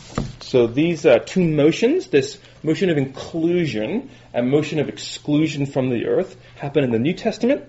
so 0.48 0.66
these 0.66 1.04
uh, 1.04 1.18
two 1.18 1.44
motions, 1.44 2.06
this 2.06 2.38
motion 2.62 2.88
of 2.88 2.96
inclusion 2.96 4.08
and 4.32 4.50
motion 4.50 4.78
of 4.78 4.88
exclusion 4.88 5.66
from 5.66 5.90
the 5.90 6.06
earth, 6.06 6.38
happen 6.56 6.84
in 6.84 6.90
the 6.90 6.98
New 6.98 7.12
Testament. 7.12 7.66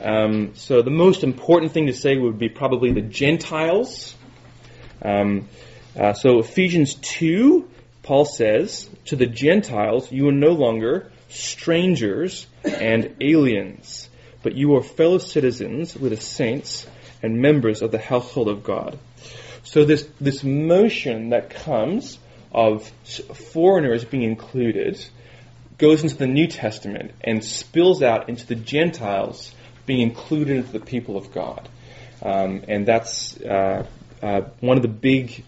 Um, 0.00 0.54
so 0.54 0.82
the 0.82 0.90
most 0.92 1.24
important 1.24 1.72
thing 1.72 1.88
to 1.88 1.92
say 1.92 2.16
would 2.16 2.38
be 2.38 2.48
probably 2.48 2.92
the 2.92 3.00
Gentiles. 3.00 4.14
Um, 5.04 5.48
uh, 5.98 6.12
so 6.12 6.38
Ephesians 6.38 6.94
2, 6.94 7.68
Paul 8.04 8.24
says, 8.24 8.88
to 9.06 9.16
the 9.16 9.26
Gentiles, 9.26 10.12
you 10.12 10.28
are 10.28 10.32
no 10.32 10.52
longer 10.52 11.10
strangers 11.28 12.46
and 12.62 13.16
aliens, 13.20 14.08
but 14.44 14.54
you 14.54 14.76
are 14.76 14.82
fellow 14.84 15.18
citizens 15.18 15.96
with 15.96 16.12
the 16.12 16.20
saints 16.20 16.86
and 17.20 17.42
members 17.42 17.82
of 17.82 17.90
the 17.90 17.98
household 17.98 18.46
of 18.46 18.62
God. 18.62 18.96
So 19.64 19.84
this, 19.84 20.08
this 20.20 20.42
motion 20.42 21.30
that 21.30 21.50
comes 21.50 22.18
of 22.52 22.86
foreigners 23.52 24.04
being 24.04 24.24
included 24.24 25.04
goes 25.78 26.02
into 26.02 26.16
the 26.16 26.26
New 26.26 26.46
Testament 26.46 27.12
and 27.22 27.44
spills 27.44 28.02
out 28.02 28.28
into 28.28 28.46
the 28.46 28.54
Gentiles 28.54 29.54
being 29.86 30.00
included 30.00 30.56
into 30.56 30.72
the 30.72 30.80
people 30.80 31.16
of 31.16 31.32
God. 31.32 31.68
Um, 32.22 32.62
and 32.68 32.86
that's 32.86 33.40
uh, 33.40 33.86
uh, 34.22 34.42
one 34.60 34.76
of 34.76 34.82
the 34.82 34.88
big 34.88 35.44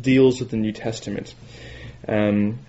deals 0.00 0.40
with 0.40 0.50
the 0.50 0.56
New 0.56 0.72
Testament. 0.72 1.34
Um, 2.06 2.60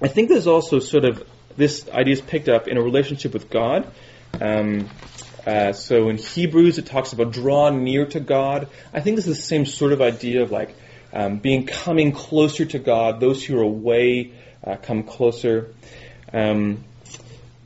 I 0.00 0.08
think 0.08 0.28
there's 0.28 0.46
also 0.46 0.78
sort 0.78 1.04
of 1.04 1.26
this 1.56 1.88
idea 1.88 2.14
is 2.14 2.20
picked 2.20 2.48
up 2.48 2.68
in 2.68 2.76
a 2.76 2.82
relationship 2.82 3.32
with 3.32 3.50
God. 3.50 3.90
Um, 4.40 4.88
uh, 5.46 5.72
so 5.72 6.08
in 6.08 6.16
Hebrews, 6.18 6.78
it 6.78 6.86
talks 6.86 7.12
about 7.12 7.32
draw 7.32 7.70
near 7.70 8.06
to 8.06 8.20
God. 8.20 8.68
I 8.92 9.00
think 9.00 9.16
this 9.16 9.28
is 9.28 9.36
the 9.36 9.42
same 9.42 9.64
sort 9.64 9.92
of 9.92 10.02
idea 10.02 10.42
of 10.42 10.50
like 10.50 10.74
um, 11.12 11.38
being 11.38 11.66
coming 11.66 12.12
closer 12.12 12.64
to 12.64 12.78
God. 12.78 13.20
Those 13.20 13.44
who 13.44 13.58
are 13.58 13.62
away 13.62 14.32
uh, 14.64 14.76
come 14.76 15.04
closer. 15.04 15.72
Um, 16.32 16.84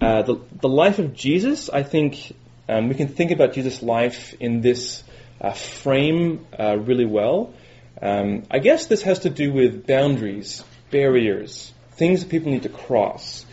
uh, 0.00 0.22
the, 0.22 0.36
the 0.60 0.68
life 0.68 0.98
of 0.98 1.14
Jesus, 1.14 1.70
I 1.70 1.82
think 1.82 2.34
um, 2.68 2.88
we 2.88 2.94
can 2.94 3.08
think 3.08 3.30
about 3.30 3.54
Jesus' 3.54 3.82
life 3.82 4.34
in 4.40 4.60
this 4.60 5.02
uh, 5.40 5.52
frame 5.52 6.46
uh, 6.58 6.76
really 6.76 7.06
well. 7.06 7.54
Um, 8.00 8.44
I 8.50 8.58
guess 8.58 8.86
this 8.86 9.02
has 9.02 9.20
to 9.20 9.30
do 9.30 9.52
with 9.52 9.86
boundaries, 9.86 10.64
barriers, 10.90 11.72
things 11.92 12.20
that 12.20 12.30
people 12.30 12.52
need 12.52 12.62
to 12.62 12.68
cross. 12.68 13.44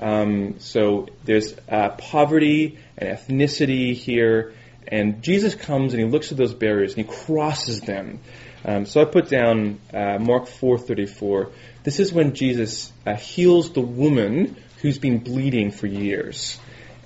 Um, 0.00 0.58
so 0.58 1.08
there's 1.24 1.54
uh, 1.68 1.90
poverty 1.90 2.78
and 2.98 3.10
ethnicity 3.10 3.94
here, 3.94 4.52
and 4.86 5.22
Jesus 5.22 5.54
comes 5.54 5.94
and 5.94 6.02
he 6.02 6.08
looks 6.08 6.30
at 6.30 6.38
those 6.38 6.54
barriers 6.54 6.94
and 6.94 7.06
he 7.06 7.12
crosses 7.26 7.80
them. 7.80 8.20
Um, 8.64 8.84
so 8.84 9.00
I 9.00 9.04
put 9.04 9.28
down 9.28 9.80
uh, 9.92 10.18
Mark 10.18 10.46
4:34. 10.46 11.50
This 11.84 12.00
is 12.00 12.12
when 12.12 12.34
Jesus 12.34 12.92
uh, 13.06 13.14
heals 13.14 13.72
the 13.72 13.80
woman 13.80 14.56
who's 14.82 14.98
been 14.98 15.18
bleeding 15.18 15.70
for 15.70 15.86
years. 15.86 16.58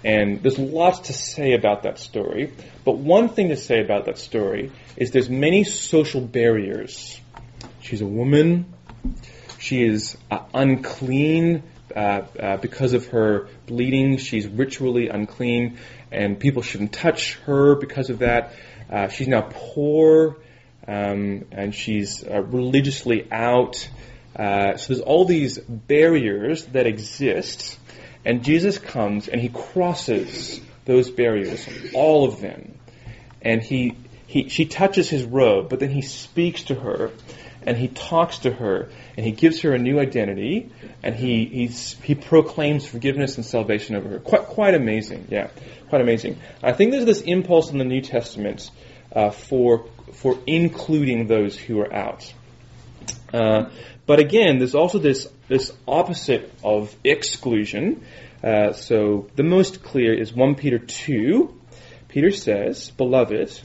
And 0.02 0.42
there's 0.42 0.58
lots 0.58 1.00
to 1.08 1.12
say 1.12 1.52
about 1.52 1.82
that 1.82 1.98
story, 1.98 2.54
but 2.86 2.96
one 2.96 3.28
thing 3.28 3.50
to 3.50 3.56
say 3.56 3.82
about 3.82 4.06
that 4.06 4.16
story 4.16 4.72
is 4.96 5.10
there's 5.10 5.28
many 5.28 5.64
social 5.64 6.22
barriers. 6.22 7.20
She's 7.82 8.00
a 8.00 8.06
woman. 8.06 8.72
She 9.58 9.84
is 9.84 10.16
uh, 10.30 10.38
unclean 10.54 11.64
uh, 11.94 12.22
uh, 12.38 12.56
because 12.58 12.92
of 12.92 13.06
her 13.08 13.48
bleeding, 13.66 14.16
she's 14.16 14.46
ritually 14.46 15.08
unclean, 15.08 15.78
and 16.10 16.38
people 16.38 16.62
shouldn't 16.62 16.92
touch 16.92 17.34
her 17.46 17.74
because 17.74 18.10
of 18.10 18.20
that. 18.20 18.52
Uh, 18.90 19.08
she's 19.08 19.28
now 19.28 19.48
poor, 19.48 20.36
um, 20.86 21.44
and 21.52 21.74
she's 21.74 22.24
uh, 22.24 22.42
religiously 22.42 23.30
out. 23.30 23.88
Uh, 24.34 24.76
so 24.76 24.92
there's 24.92 25.04
all 25.04 25.24
these 25.24 25.58
barriers 25.58 26.64
that 26.66 26.86
exist, 26.86 27.78
and 28.24 28.44
Jesus 28.44 28.78
comes 28.78 29.28
and 29.28 29.40
he 29.40 29.48
crosses 29.48 30.60
those 30.84 31.10
barriers, 31.10 31.68
all 31.94 32.24
of 32.24 32.40
them, 32.40 32.78
and 33.42 33.62
he, 33.62 33.96
he 34.26 34.48
she 34.48 34.64
touches 34.66 35.08
his 35.08 35.24
robe, 35.24 35.68
but 35.68 35.80
then 35.80 35.90
he 35.90 36.02
speaks 36.02 36.64
to 36.64 36.74
her, 36.74 37.10
and 37.62 37.76
he 37.76 37.88
talks 37.88 38.38
to 38.38 38.50
her, 38.50 38.88
and 39.16 39.24
he 39.24 39.32
gives 39.32 39.60
her 39.62 39.74
a 39.74 39.78
new 39.78 39.98
identity, 40.00 40.70
and 41.02 41.14
he 41.14 41.68
he 42.02 42.14
proclaims 42.14 42.86
forgiveness 42.86 43.36
and 43.36 43.44
salvation 43.44 43.96
over 43.96 44.08
her. 44.08 44.18
Quite 44.18 44.46
quite 44.46 44.74
amazing, 44.74 45.26
yeah, 45.30 45.48
quite 45.88 46.00
amazing. 46.00 46.38
I 46.62 46.72
think 46.72 46.92
there's 46.92 47.04
this 47.04 47.20
impulse 47.20 47.70
in 47.70 47.78
the 47.78 47.84
New 47.84 48.00
Testament 48.00 48.70
uh, 49.12 49.30
for 49.30 49.86
for 50.12 50.38
including 50.46 51.26
those 51.26 51.56
who 51.56 51.80
are 51.80 51.92
out. 51.92 52.32
Uh, 53.32 53.70
but 54.06 54.18
again, 54.18 54.58
there's 54.58 54.74
also 54.74 54.98
this 54.98 55.28
this 55.48 55.72
opposite 55.86 56.52
of 56.64 56.94
exclusion. 57.04 58.04
Uh, 58.42 58.72
so 58.72 59.28
the 59.36 59.42
most 59.42 59.82
clear 59.82 60.14
is 60.14 60.32
1 60.32 60.54
Peter 60.54 60.78
2. 60.78 61.54
Peter 62.08 62.30
says, 62.30 62.90
Beloved, 62.90 63.60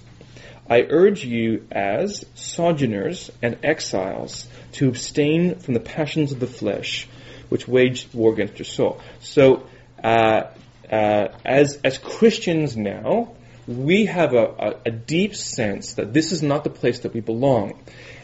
I 0.69 0.81
urge 0.89 1.23
you 1.23 1.67
as 1.71 2.25
sojourners 2.33 3.31
and 3.41 3.57
exiles 3.63 4.47
to 4.73 4.87
abstain 4.87 5.59
from 5.59 5.73
the 5.73 5.79
passions 5.79 6.31
of 6.31 6.39
the 6.39 6.47
flesh 6.47 7.07
which 7.49 7.67
wage 7.67 8.07
war 8.13 8.33
against 8.33 8.57
your 8.57 8.65
soul. 8.65 8.99
So, 9.19 9.67
uh, 10.03 10.43
uh, 10.91 11.27
as 11.43 11.79
as 11.83 11.97
Christians 11.97 12.75
now, 12.75 13.33
we 13.67 14.05
have 14.05 14.33
a, 14.33 14.45
a, 14.45 14.75
a, 14.85 14.91
deep 14.91 15.35
sense 15.35 15.95
that 15.95 16.13
this 16.13 16.31
is 16.31 16.43
not 16.43 16.63
the 16.63 16.69
place 16.69 16.99
that 16.99 17.13
we 17.13 17.21
belong, 17.21 17.79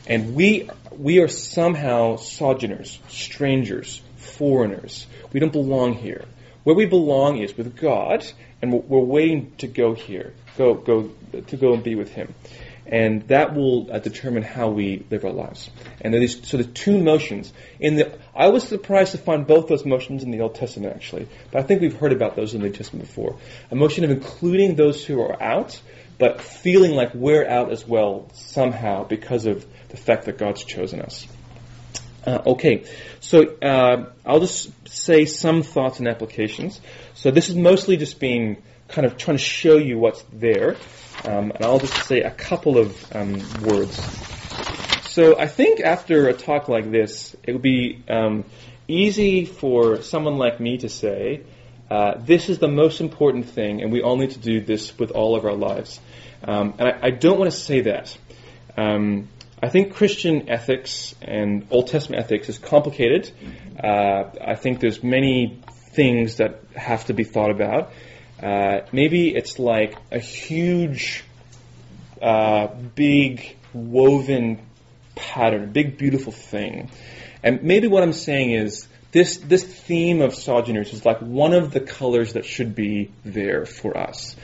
and 0.07 0.35
we 0.35 0.69
we 0.95 1.19
are 1.19 1.27
somehow 1.27 2.17
sojourners, 2.17 2.99
strangers, 3.09 4.01
foreigners. 4.17 5.07
We 5.33 5.39
don't 5.39 5.53
belong 5.53 5.93
here. 5.93 6.25
Where 6.63 6.75
we 6.75 6.85
belong 6.85 7.37
is 7.37 7.57
with 7.57 7.75
God, 7.75 8.25
and 8.61 8.71
we're, 8.71 8.99
waiting 8.99 9.51
to 9.57 9.67
go 9.67 9.93
here, 9.93 10.33
go 10.57 10.75
go 10.75 11.11
to 11.47 11.57
go 11.57 11.73
and 11.73 11.83
be 11.83 11.95
with 11.95 12.11
Him 12.11 12.33
and 12.85 13.21
that 13.29 13.53
will 13.55 13.89
uh, 13.91 13.99
determine 13.99 14.43
how 14.43 14.69
we 14.69 15.05
live 15.09 15.23
our 15.23 15.31
lives. 15.31 15.69
And 16.01 16.13
there's 16.13 16.45
so 16.47 16.57
the 16.57 16.63
two 16.65 17.01
motions. 17.01 17.53
In 17.79 17.95
the, 17.95 18.19
I 18.35 18.49
was 18.49 18.67
surprised 18.67 19.13
to 19.13 19.17
find 19.17 19.47
both 19.47 19.67
those 19.67 19.85
motions 19.85 20.23
in 20.23 20.31
the 20.31 20.41
Old 20.41 20.55
Testament 20.55 20.93
actually, 20.95 21.27
but 21.51 21.63
I 21.63 21.63
think 21.63 21.81
we've 21.81 21.95
heard 21.95 22.11
about 22.11 22.35
those 22.35 22.53
in 22.53 22.61
the 22.61 22.67
New 22.67 22.73
Testament 22.73 23.07
before. 23.07 23.37
A 23.71 23.75
motion 23.75 24.03
of 24.03 24.11
including 24.11 24.75
those 24.75 25.05
who 25.05 25.21
are 25.21 25.41
out, 25.41 25.79
but 26.17 26.41
feeling 26.41 26.91
like 26.91 27.13
we're 27.13 27.47
out 27.47 27.71
as 27.71 27.87
well 27.87 28.29
somehow 28.33 29.05
because 29.05 29.45
of 29.45 29.65
the 29.89 29.97
fact 29.97 30.25
that 30.25 30.37
God's 30.37 30.63
chosen 30.63 31.01
us. 31.01 31.27
Uh, 32.25 32.41
okay, 32.45 32.85
so 33.19 33.57
uh, 33.61 34.11
I'll 34.25 34.39
just 34.39 34.71
say 34.87 35.25
some 35.25 35.63
thoughts 35.63 35.99
and 35.99 36.07
applications. 36.07 36.79
So 37.15 37.31
this 37.31 37.49
is 37.49 37.55
mostly 37.55 37.97
just 37.97 38.19
being 38.19 38.61
kind 38.87 39.07
of 39.07 39.17
trying 39.17 39.37
to 39.37 39.43
show 39.43 39.77
you 39.77 39.97
what's 39.97 40.23
there. 40.31 40.75
Um, 41.23 41.51
and 41.51 41.63
I'll 41.63 41.79
just 41.79 42.05
say 42.05 42.21
a 42.21 42.31
couple 42.31 42.77
of 42.77 43.15
um, 43.15 43.41
words. 43.63 43.99
So 45.09 45.37
I 45.37 45.47
think 45.47 45.81
after 45.81 46.29
a 46.29 46.33
talk 46.33 46.69
like 46.69 46.89
this, 46.89 47.35
it 47.43 47.53
would 47.53 47.61
be 47.61 48.03
um, 48.09 48.45
easy 48.87 49.45
for 49.45 50.01
someone 50.01 50.37
like 50.37 50.59
me 50.59 50.77
to 50.79 50.89
say, 50.89 51.41
uh, 51.89 52.17
this 52.19 52.49
is 52.49 52.59
the 52.59 52.69
most 52.69 53.01
important 53.01 53.49
thing, 53.49 53.81
and 53.81 53.91
we 53.91 54.01
all 54.01 54.15
need 54.15 54.31
to 54.31 54.39
do 54.39 54.61
this 54.61 54.97
with 54.97 55.11
all 55.11 55.35
of 55.35 55.43
our 55.43 55.53
lives. 55.53 55.99
Um, 56.43 56.75
and 56.79 56.87
I, 56.87 57.07
I, 57.07 57.09
don't 57.11 57.37
want 57.37 57.51
to 57.51 57.57
say 57.57 57.81
that. 57.81 58.17
I 59.61 59.69
think 59.69 59.93
Christian 59.93 60.49
ethics 60.49 61.13
and 61.21 61.67
Old 61.69 61.87
Testament 61.87 62.23
ethics 62.23 62.49
is 62.49 62.57
complicated. 62.57 63.31
Uh, 63.81 64.23
I 64.41 64.55
think 64.55 64.79
there's 64.79 65.03
many 65.03 65.61
things 65.91 66.37
that 66.37 66.61
have 66.75 67.05
to 67.05 67.13
be 67.13 67.23
thought 67.23 67.51
about. 67.51 67.91
Uh, 68.41 68.81
maybe 68.91 69.35
it's 69.35 69.59
like 69.59 69.95
a 70.11 70.17
huge, 70.17 71.23
uh, 72.21 72.67
big 72.95 73.55
woven 73.73 74.65
pattern, 75.15 75.63
a 75.63 75.67
big 75.67 75.97
beautiful 75.97 76.31
thing. 76.31 76.89
And 77.43 77.61
maybe 77.61 77.87
what 77.87 78.01
I'm 78.01 78.13
saying 78.13 78.51
is 78.51 78.87
this 79.11 79.37
this 79.37 79.63
theme 79.63 80.21
of 80.21 80.33
sojourners 80.33 80.93
is 80.93 81.05
like 81.05 81.19
one 81.19 81.53
of 81.53 81.71
the 81.71 81.79
colors 81.79 82.33
that 82.33 82.45
should 82.45 82.73
be 82.73 83.11
there 83.23 83.65
for 83.65 83.95
us. 83.97 84.35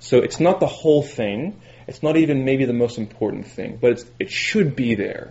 So 0.00 0.18
it's 0.18 0.40
not 0.40 0.60
the 0.60 0.66
whole 0.66 1.02
thing. 1.02 1.60
It's 1.86 2.02
not 2.02 2.16
even 2.16 2.44
maybe 2.44 2.64
the 2.64 2.72
most 2.72 2.98
important 2.98 3.46
thing, 3.46 3.78
but 3.80 4.04
it 4.18 4.30
should 4.30 4.74
be 4.74 4.94
there. 4.94 5.30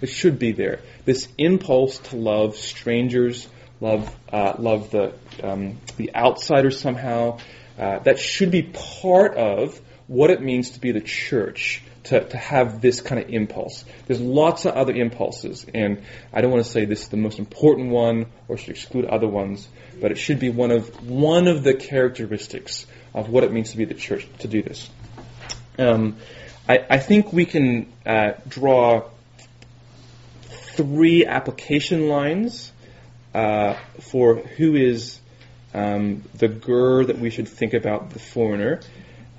It 0.00 0.08
should 0.08 0.38
be 0.38 0.52
there. 0.52 0.80
This 1.04 1.28
impulse 1.38 1.98
to 2.10 2.16
love 2.16 2.56
strangers, 2.56 3.48
love 3.80 4.14
uh, 4.32 4.54
love 4.58 4.90
the 4.90 5.12
um, 5.42 5.78
the 5.96 6.14
outsider 6.14 6.70
somehow. 6.70 7.38
Uh, 7.78 7.98
that 8.00 8.18
should 8.18 8.50
be 8.50 8.62
part 8.62 9.36
of 9.36 9.80
what 10.06 10.30
it 10.30 10.42
means 10.42 10.70
to 10.72 10.80
be 10.80 10.92
the 10.92 11.00
church. 11.00 11.82
To, 12.04 12.26
to 12.26 12.36
have 12.38 12.80
this 12.80 13.02
kind 13.02 13.20
of 13.20 13.28
impulse. 13.28 13.84
There's 14.06 14.22
lots 14.22 14.64
of 14.64 14.74
other 14.74 14.94
impulses, 14.94 15.66
and 15.74 16.02
I 16.32 16.40
don't 16.40 16.50
want 16.50 16.64
to 16.64 16.70
say 16.70 16.86
this 16.86 17.02
is 17.02 17.08
the 17.08 17.18
most 17.18 17.38
important 17.38 17.90
one 17.90 18.24
or 18.48 18.56
should 18.56 18.70
exclude 18.70 19.04
other 19.04 19.28
ones, 19.28 19.68
but 20.00 20.10
it 20.10 20.16
should 20.16 20.40
be 20.40 20.48
one 20.48 20.70
of 20.70 21.06
one 21.06 21.46
of 21.46 21.62
the 21.62 21.74
characteristics 21.74 22.86
of 23.12 23.28
what 23.28 23.44
it 23.44 23.52
means 23.52 23.72
to 23.72 23.76
be 23.76 23.84
the 23.84 23.94
church 23.94 24.26
to 24.38 24.48
do 24.48 24.62
this. 24.62 24.88
Um, 25.80 26.18
I, 26.68 26.84
I, 26.90 26.98
think 26.98 27.32
we 27.32 27.46
can 27.46 27.90
uh, 28.04 28.32
draw 28.46 29.08
three 30.74 31.24
application 31.24 32.06
lines 32.06 32.70
uh, 33.32 33.76
for 33.98 34.36
who 34.36 34.74
is 34.74 35.18
um, 35.72 36.22
the 36.34 36.48
ger 36.48 37.06
that 37.06 37.18
we 37.18 37.30
should 37.30 37.48
think 37.48 37.72
about 37.72 38.10
the 38.10 38.18
foreigner. 38.18 38.80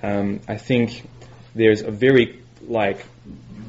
Um, 0.02 0.40
I 0.48 0.58
think 0.58 1.08
there's 1.54 1.84
a 1.84 1.92
very 1.92 2.42
like 2.64 3.06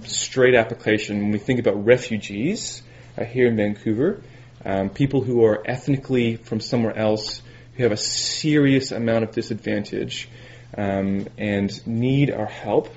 straight 0.04 0.54
application 0.54 1.20
when 1.20 1.30
we 1.32 1.38
think 1.38 1.60
about 1.60 1.84
refugees 1.84 2.82
uh, 3.18 3.24
here 3.24 3.48
in 3.48 3.56
Vancouver, 3.56 4.22
um, 4.64 4.88
people 4.88 5.20
who 5.20 5.44
are 5.44 5.62
ethnically 5.66 6.36
from 6.36 6.60
somewhere 6.60 6.96
else 6.96 7.42
who 7.76 7.82
have 7.82 7.92
a 7.92 7.98
serious 7.98 8.92
amount 8.92 9.24
of 9.24 9.32
disadvantage 9.32 10.30
um, 10.76 11.26
and 11.38 11.86
need 11.86 12.30
our 12.30 12.46
help. 12.46 12.88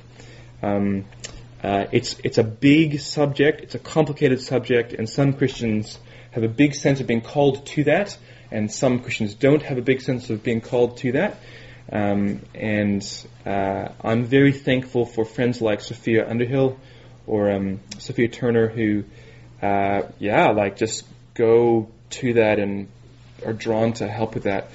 Um, 0.61 1.05
uh, 1.63 1.85
it's 1.91 2.17
it's 2.23 2.37
a 2.37 2.43
big 2.43 2.99
subject. 2.99 3.61
It's 3.61 3.75
a 3.75 3.79
complicated 3.79 4.41
subject, 4.41 4.93
and 4.93 5.09
some 5.09 5.33
Christians 5.33 5.99
have 6.31 6.43
a 6.43 6.47
big 6.49 6.75
sense 6.75 6.99
of 6.99 7.07
being 7.07 7.21
called 7.21 7.65
to 7.67 7.85
that, 7.85 8.17
and 8.51 8.71
some 8.71 8.99
Christians 8.99 9.33
don't 9.33 9.63
have 9.63 9.77
a 9.77 9.81
big 9.81 10.01
sense 10.01 10.29
of 10.29 10.43
being 10.43 10.61
called 10.61 10.97
to 10.97 11.13
that. 11.13 11.37
Um, 11.91 12.41
and 12.53 13.03
uh, 13.45 13.89
I'm 14.03 14.25
very 14.25 14.51
thankful 14.51 15.05
for 15.05 15.23
friends 15.23 15.61
like 15.61 15.81
Sophia 15.81 16.27
Underhill 16.27 16.79
or 17.27 17.51
um, 17.51 17.79
Sophia 17.99 18.27
Turner 18.27 18.67
who, 18.67 19.03
uh, 19.61 20.03
yeah, 20.19 20.49
like 20.49 20.77
just 20.77 21.05
go 21.35 21.89
to 22.09 22.33
that 22.33 22.59
and 22.59 22.87
are 23.45 23.53
drawn 23.53 23.93
to 23.93 24.07
help 24.07 24.33
with 24.33 24.43
that. 24.43 24.69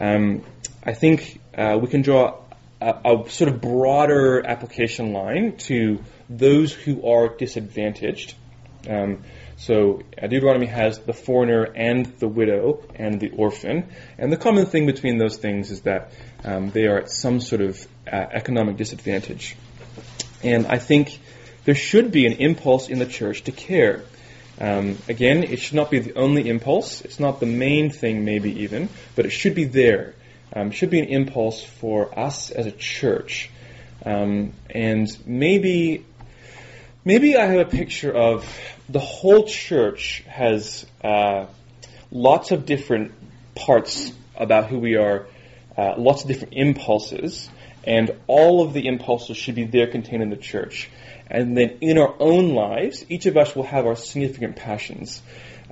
Um, 0.00 0.44
I 0.84 0.92
think 0.92 1.40
uh, 1.56 1.78
we 1.80 1.88
can 1.88 2.02
draw 2.02 2.38
a, 2.80 2.94
a, 3.04 3.30
sort 3.30 3.50
of 3.50 3.60
broader 3.60 4.46
application 4.46 5.12
line 5.12 5.56
to 5.56 6.00
those 6.28 6.72
who 6.72 7.06
are 7.06 7.28
disadvantaged. 7.28 8.34
Um, 8.88 9.22
so 9.56 10.02
Deuteronomy 10.20 10.66
has 10.66 10.98
the 10.98 11.14
foreigner 11.14 11.64
and 11.64 12.06
the 12.18 12.28
widow 12.28 12.82
and 12.94 13.18
the 13.18 13.30
orphan. 13.30 13.88
And 14.18 14.30
the 14.30 14.36
common 14.36 14.66
thing 14.66 14.84
between 14.86 15.16
those 15.16 15.38
things 15.38 15.70
is 15.70 15.82
that 15.82 16.12
um, 16.44 16.70
they 16.70 16.86
are 16.86 16.98
at 16.98 17.10
some 17.10 17.40
sort 17.40 17.62
of 17.62 17.86
uh, 18.06 18.16
economic 18.16 18.76
disadvantage. 18.76 19.56
And 20.42 20.66
I 20.66 20.78
think 20.78 21.18
there 21.64 21.74
should 21.74 22.12
be 22.12 22.26
an 22.26 22.34
impulse 22.34 22.88
in 22.88 22.98
the 22.98 23.06
church 23.06 23.44
to 23.44 23.52
care. 23.52 24.04
Um, 24.60 24.98
again, 25.08 25.42
it 25.42 25.58
should 25.58 25.74
not 25.74 25.90
be 25.90 26.00
the 26.00 26.14
only 26.16 26.48
impulse. 26.48 27.00
It's 27.00 27.18
not 27.18 27.40
the 27.40 27.46
main 27.46 27.90
thing, 27.90 28.24
maybe 28.24 28.62
even, 28.62 28.90
but 29.14 29.24
it 29.24 29.30
should 29.30 29.54
be 29.54 29.64
there. 29.64 30.14
Um, 30.54 30.70
should 30.70 30.90
be 30.90 31.00
an 31.00 31.08
impulse 31.08 31.62
for 31.62 32.18
us 32.18 32.50
as 32.50 32.66
a 32.66 32.72
church. 32.72 33.50
Um, 34.04 34.52
and 34.70 35.08
maybe 35.26 36.04
Maybe 37.06 37.36
I 37.36 37.46
have 37.46 37.60
a 37.60 37.70
picture 37.70 38.12
of 38.12 38.44
the 38.88 38.98
whole 38.98 39.44
church 39.44 40.24
has 40.26 40.84
uh, 41.04 41.46
lots 42.10 42.50
of 42.50 42.66
different 42.66 43.12
parts 43.54 44.12
about 44.34 44.66
who 44.66 44.80
we 44.80 44.96
are, 44.96 45.28
uh, 45.78 45.94
lots 45.98 46.22
of 46.22 46.28
different 46.28 46.54
impulses, 46.54 47.48
and 47.84 48.10
all 48.26 48.60
of 48.60 48.72
the 48.72 48.88
impulses 48.88 49.36
should 49.36 49.54
be 49.54 49.62
there 49.62 49.86
contained 49.86 50.20
in 50.20 50.30
the 50.30 50.36
church. 50.36 50.90
And 51.28 51.56
then 51.56 51.78
in 51.80 51.96
our 51.96 52.12
own 52.18 52.54
lives, 52.54 53.04
each 53.08 53.26
of 53.26 53.36
us 53.36 53.54
will 53.54 53.62
have 53.62 53.86
our 53.86 53.94
significant 53.94 54.56
passions. 54.56 55.22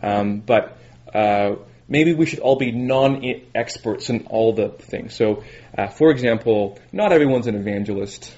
Um, 0.01 0.39
but 0.39 0.79
uh, 1.13 1.57
maybe 1.89 2.15
we 2.15 2.27
should 2.27 2.41
all 2.41 2.57
be 2.57 2.73
non-experts 2.73 4.11
in 4.11 4.27
all 4.31 4.53
the 4.53 4.69
things. 4.69 5.15
So, 5.15 5.45
uh, 5.77 5.89
for 5.89 6.11
example, 6.11 6.79
not 6.93 7.13
everyone's 7.13 7.47
an 7.47 7.55
evangelist. 7.55 8.35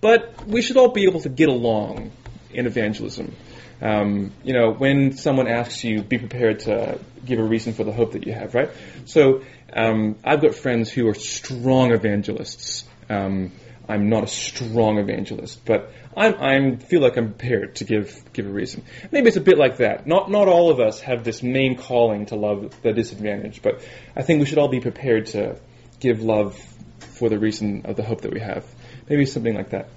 But 0.00 0.46
we 0.46 0.62
should 0.62 0.76
all 0.76 0.92
be 0.92 1.04
able 1.04 1.20
to 1.22 1.28
get 1.28 1.48
along 1.48 2.12
in 2.52 2.66
evangelism. 2.66 3.34
Um, 3.80 4.32
you 4.42 4.52
know, 4.52 4.72
when 4.72 5.16
someone 5.16 5.48
asks 5.48 5.84
you, 5.84 6.02
be 6.02 6.18
prepared 6.18 6.60
to 6.60 6.98
give 7.24 7.38
a 7.38 7.44
reason 7.44 7.72
for 7.72 7.84
the 7.84 7.92
hope 7.92 8.12
that 8.12 8.26
you 8.26 8.32
have, 8.32 8.54
right? 8.54 8.70
So 9.04 9.42
um, 9.72 10.16
I've 10.24 10.40
got 10.40 10.54
friends 10.54 10.90
who 10.90 11.08
are 11.08 11.14
strong 11.14 11.92
evangelists. 11.92 12.84
Um, 13.08 13.52
I'm 13.88 14.10
not 14.10 14.24
a 14.24 14.26
strong 14.26 14.98
evangelist, 14.98 15.64
but 15.64 15.90
I'm, 16.16 16.34
I'm 16.34 16.78
feel 16.78 17.00
like 17.00 17.16
I'm 17.16 17.32
prepared 17.32 17.76
to 17.76 17.84
give 17.84 18.22
give 18.32 18.46
a 18.46 18.50
reason. 18.50 18.84
Maybe 19.10 19.28
it's 19.28 19.36
a 19.36 19.40
bit 19.42 19.56
like 19.56 19.78
that. 19.78 20.06
Not 20.06 20.30
not 20.30 20.48
all 20.48 20.70
of 20.70 20.78
us 20.78 21.00
have 21.00 21.24
this 21.24 21.42
main 21.42 21.76
calling 21.76 22.26
to 22.26 22.36
love 22.36 22.74
the 22.82 22.92
disadvantaged, 22.92 23.62
but 23.62 23.82
I 24.14 24.22
think 24.22 24.40
we 24.40 24.46
should 24.46 24.58
all 24.58 24.68
be 24.68 24.80
prepared 24.80 25.26
to 25.28 25.58
give 26.00 26.22
love 26.22 26.58
for 26.98 27.28
the 27.28 27.38
reason 27.38 27.82
of 27.86 27.96
the 27.96 28.02
hope 28.02 28.20
that 28.22 28.32
we 28.32 28.40
have. 28.40 28.64
Maybe 29.08 29.24
something 29.24 29.54
like 29.54 29.70
that. 29.70 29.88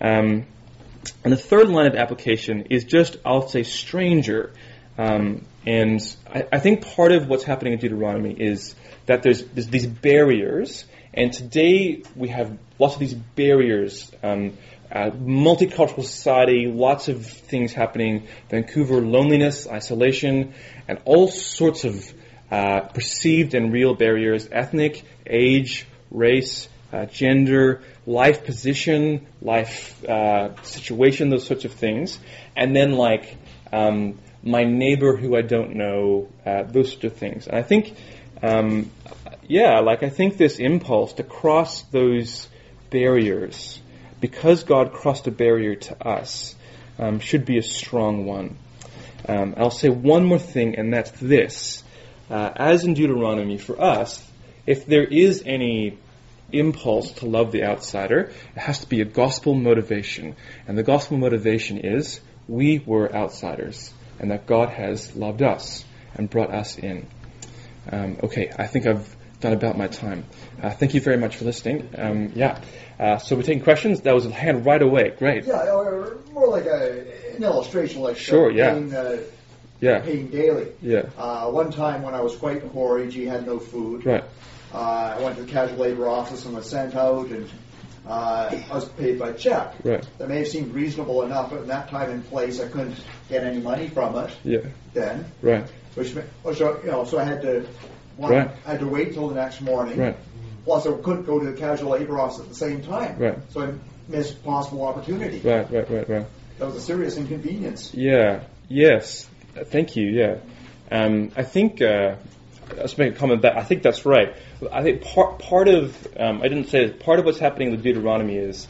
Um, 0.00 0.46
and 1.24 1.32
the 1.32 1.36
third 1.36 1.68
line 1.68 1.86
of 1.86 1.94
application 1.94 2.66
is 2.70 2.84
just, 2.84 3.16
I'll 3.24 3.48
say, 3.48 3.62
stranger. 3.62 4.52
Um, 4.98 5.46
and 5.66 6.00
I, 6.26 6.46
I, 6.52 6.58
think 6.58 6.86
part 6.94 7.12
of 7.12 7.26
what's 7.26 7.44
happening 7.44 7.72
in 7.72 7.78
Deuteronomy 7.78 8.32
is 8.32 8.74
that 9.06 9.22
there's, 9.22 9.44
there's 9.44 9.68
these 9.68 9.86
barriers, 9.86 10.84
and 11.12 11.32
today 11.32 12.02
we 12.14 12.28
have 12.28 12.58
lots 12.78 12.94
of 12.94 13.00
these 13.00 13.14
barriers 13.14 14.10
um, 14.22 14.52
uh, 14.92 15.10
multicultural 15.10 16.02
society, 16.02 16.66
lots 16.66 17.08
of 17.08 17.24
things 17.24 17.72
happening. 17.72 18.26
Vancouver, 18.48 19.00
loneliness, 19.00 19.68
isolation, 19.68 20.52
and 20.88 21.00
all 21.04 21.28
sorts 21.28 21.84
of 21.84 22.12
uh, 22.50 22.80
perceived 22.80 23.54
and 23.54 23.72
real 23.72 23.94
barriers 23.94 24.48
ethnic, 24.50 25.04
age, 25.26 25.86
race, 26.10 26.68
uh, 26.92 27.06
gender, 27.06 27.82
life 28.04 28.44
position, 28.44 29.28
life 29.40 30.04
uh, 30.08 30.60
situation, 30.62 31.30
those 31.30 31.46
sorts 31.46 31.64
of 31.64 31.72
things. 31.72 32.18
And 32.56 32.74
then, 32.74 32.92
like, 32.92 33.36
um, 33.72 34.18
my 34.42 34.64
neighbor 34.64 35.16
who 35.16 35.36
I 35.36 35.42
don't 35.42 35.76
know, 35.76 36.28
uh, 36.44 36.64
those 36.64 36.90
sorts 36.90 37.04
of 37.04 37.16
things. 37.16 37.46
And 37.46 37.56
I 37.56 37.62
think, 37.62 37.94
um, 38.42 38.90
yeah, 39.50 39.80
like, 39.80 40.04
I 40.04 40.10
think 40.10 40.36
this 40.36 40.60
impulse 40.60 41.14
to 41.14 41.24
cross 41.24 41.82
those 41.90 42.48
barriers, 42.90 43.80
because 44.20 44.62
God 44.62 44.92
crossed 44.92 45.26
a 45.26 45.32
barrier 45.32 45.74
to 45.74 46.06
us, 46.06 46.54
um, 47.00 47.18
should 47.18 47.44
be 47.44 47.58
a 47.58 47.62
strong 47.62 48.26
one. 48.26 48.56
Um, 49.28 49.54
I'll 49.56 49.72
say 49.72 49.88
one 49.88 50.24
more 50.24 50.38
thing, 50.38 50.76
and 50.76 50.94
that's 50.94 51.10
this. 51.10 51.82
Uh, 52.30 52.52
as 52.54 52.84
in 52.84 52.94
Deuteronomy, 52.94 53.58
for 53.58 53.80
us, 53.80 54.24
if 54.66 54.86
there 54.86 55.04
is 55.04 55.42
any 55.44 55.98
impulse 56.52 57.10
to 57.14 57.26
love 57.26 57.50
the 57.50 57.64
outsider, 57.64 58.30
it 58.54 58.60
has 58.60 58.78
to 58.80 58.88
be 58.88 59.00
a 59.00 59.04
gospel 59.04 59.54
motivation. 59.54 60.36
And 60.68 60.78
the 60.78 60.84
gospel 60.84 61.16
motivation 61.16 61.78
is 61.78 62.20
we 62.46 62.78
were 62.78 63.12
outsiders, 63.12 63.92
and 64.20 64.30
that 64.30 64.46
God 64.46 64.68
has 64.68 65.16
loved 65.16 65.42
us 65.42 65.84
and 66.14 66.30
brought 66.30 66.54
us 66.54 66.78
in. 66.78 67.08
Um, 67.90 68.18
okay, 68.22 68.52
I 68.56 68.68
think 68.68 68.86
I've 68.86 69.16
done 69.40 69.52
about 69.54 69.76
my 69.76 69.88
time. 69.88 70.24
Uh, 70.62 70.70
thank 70.70 70.94
you 70.94 71.00
very 71.00 71.16
much 71.16 71.36
for 71.36 71.44
listening. 71.44 71.88
Um, 71.96 72.32
yeah. 72.34 72.60
Uh, 72.98 73.16
so 73.18 73.34
we're 73.36 73.42
taking 73.42 73.62
questions. 73.62 74.02
That 74.02 74.14
was 74.14 74.26
a 74.26 74.30
hand 74.30 74.66
right 74.66 74.80
away. 74.82 75.14
Great. 75.18 75.46
Yeah, 75.46 75.72
or 75.72 76.18
more 76.32 76.48
like 76.48 76.66
a, 76.66 77.34
an 77.36 77.42
illustration, 77.42 78.02
like 78.02 78.16
Sure, 78.18 78.50
uh, 78.50 78.54
yeah. 78.54 78.72
paying, 78.72 78.94
uh, 78.94 79.16
Yeah. 79.80 80.00
paying 80.00 80.26
daily. 80.28 80.68
Yeah. 80.82 81.06
Uh, 81.16 81.46
one 81.50 81.70
time 81.72 82.02
when 82.02 82.14
I 82.14 82.20
was 82.20 82.36
quite 82.36 82.62
horried, 82.62 83.12
had 83.14 83.46
no 83.46 83.58
food. 83.58 84.04
Right. 84.04 84.24
Uh, 84.74 85.16
I 85.18 85.22
went 85.22 85.36
to 85.36 85.42
the 85.44 85.50
casual 85.50 85.78
labor 85.78 86.06
office 86.08 86.44
and 86.44 86.54
was 86.54 86.68
sent 86.68 86.94
out, 86.94 87.28
and 87.28 87.48
uh, 88.06 88.54
I 88.70 88.74
was 88.74 88.88
paid 88.90 89.18
by 89.18 89.32
check. 89.32 89.74
Right. 89.82 90.06
That 90.18 90.28
may 90.28 90.38
have 90.40 90.48
seemed 90.48 90.74
reasonable 90.74 91.22
enough, 91.22 91.50
but 91.50 91.62
in 91.62 91.68
that 91.68 91.88
time 91.88 92.10
and 92.10 92.24
place, 92.28 92.60
I 92.60 92.68
couldn't 92.68 92.96
get 93.30 93.42
any 93.42 93.60
money 93.60 93.88
from 93.88 94.16
it 94.16 94.30
Yeah. 94.44 94.58
then. 94.92 95.24
Right. 95.40 95.64
Which, 95.94 96.12
which 96.42 96.60
uh, 96.60 96.76
you 96.84 96.90
know, 96.90 97.04
so 97.04 97.18
I 97.18 97.24
had 97.24 97.40
to, 97.42 97.66
one, 98.20 98.32
Right. 98.32 98.50
I 98.66 98.70
had 98.72 98.80
to 98.80 98.86
wait 98.86 99.14
till 99.14 99.28
the 99.28 99.34
next 99.34 99.60
morning. 99.60 99.98
Right. 99.98 100.16
Plus, 100.64 100.86
I 100.86 100.92
couldn't 100.92 101.24
go 101.24 101.38
to 101.38 101.50
the 101.50 101.56
casual 101.56 101.92
labor 101.92 102.20
office 102.20 102.40
at 102.40 102.48
the 102.48 102.54
same 102.54 102.82
time. 102.82 103.18
Right. 103.18 103.38
So 103.50 103.62
I 103.62 103.72
missed 104.08 104.44
possible 104.44 104.84
opportunity. 104.84 105.40
Right. 105.40 105.70
Right. 105.70 105.90
Right. 105.90 106.08
Right. 106.08 106.26
That 106.58 106.66
was 106.66 106.76
a 106.76 106.80
serious 106.80 107.16
inconvenience. 107.16 107.94
Yeah. 107.94 108.44
Yes. 108.68 109.28
Thank 109.54 109.96
you. 109.96 110.06
Yeah. 110.06 110.38
Um, 110.90 111.32
I 111.36 111.42
think. 111.42 111.80
Uh, 111.82 112.16
let's 112.76 112.96
make 112.98 113.14
a 113.14 113.16
comment 113.16 113.42
that 113.42 113.56
I 113.56 113.64
think 113.64 113.82
that's 113.82 114.04
right. 114.06 114.36
I 114.70 114.82
think 114.82 115.02
part 115.02 115.38
part 115.38 115.68
of 115.68 115.96
um, 116.18 116.42
I 116.42 116.48
didn't 116.48 116.68
say 116.68 116.86
this, 116.86 117.02
part 117.02 117.18
of 117.18 117.24
what's 117.24 117.38
happening 117.38 117.70
with 117.70 117.82
Deuteronomy 117.82 118.36
is 118.36 118.68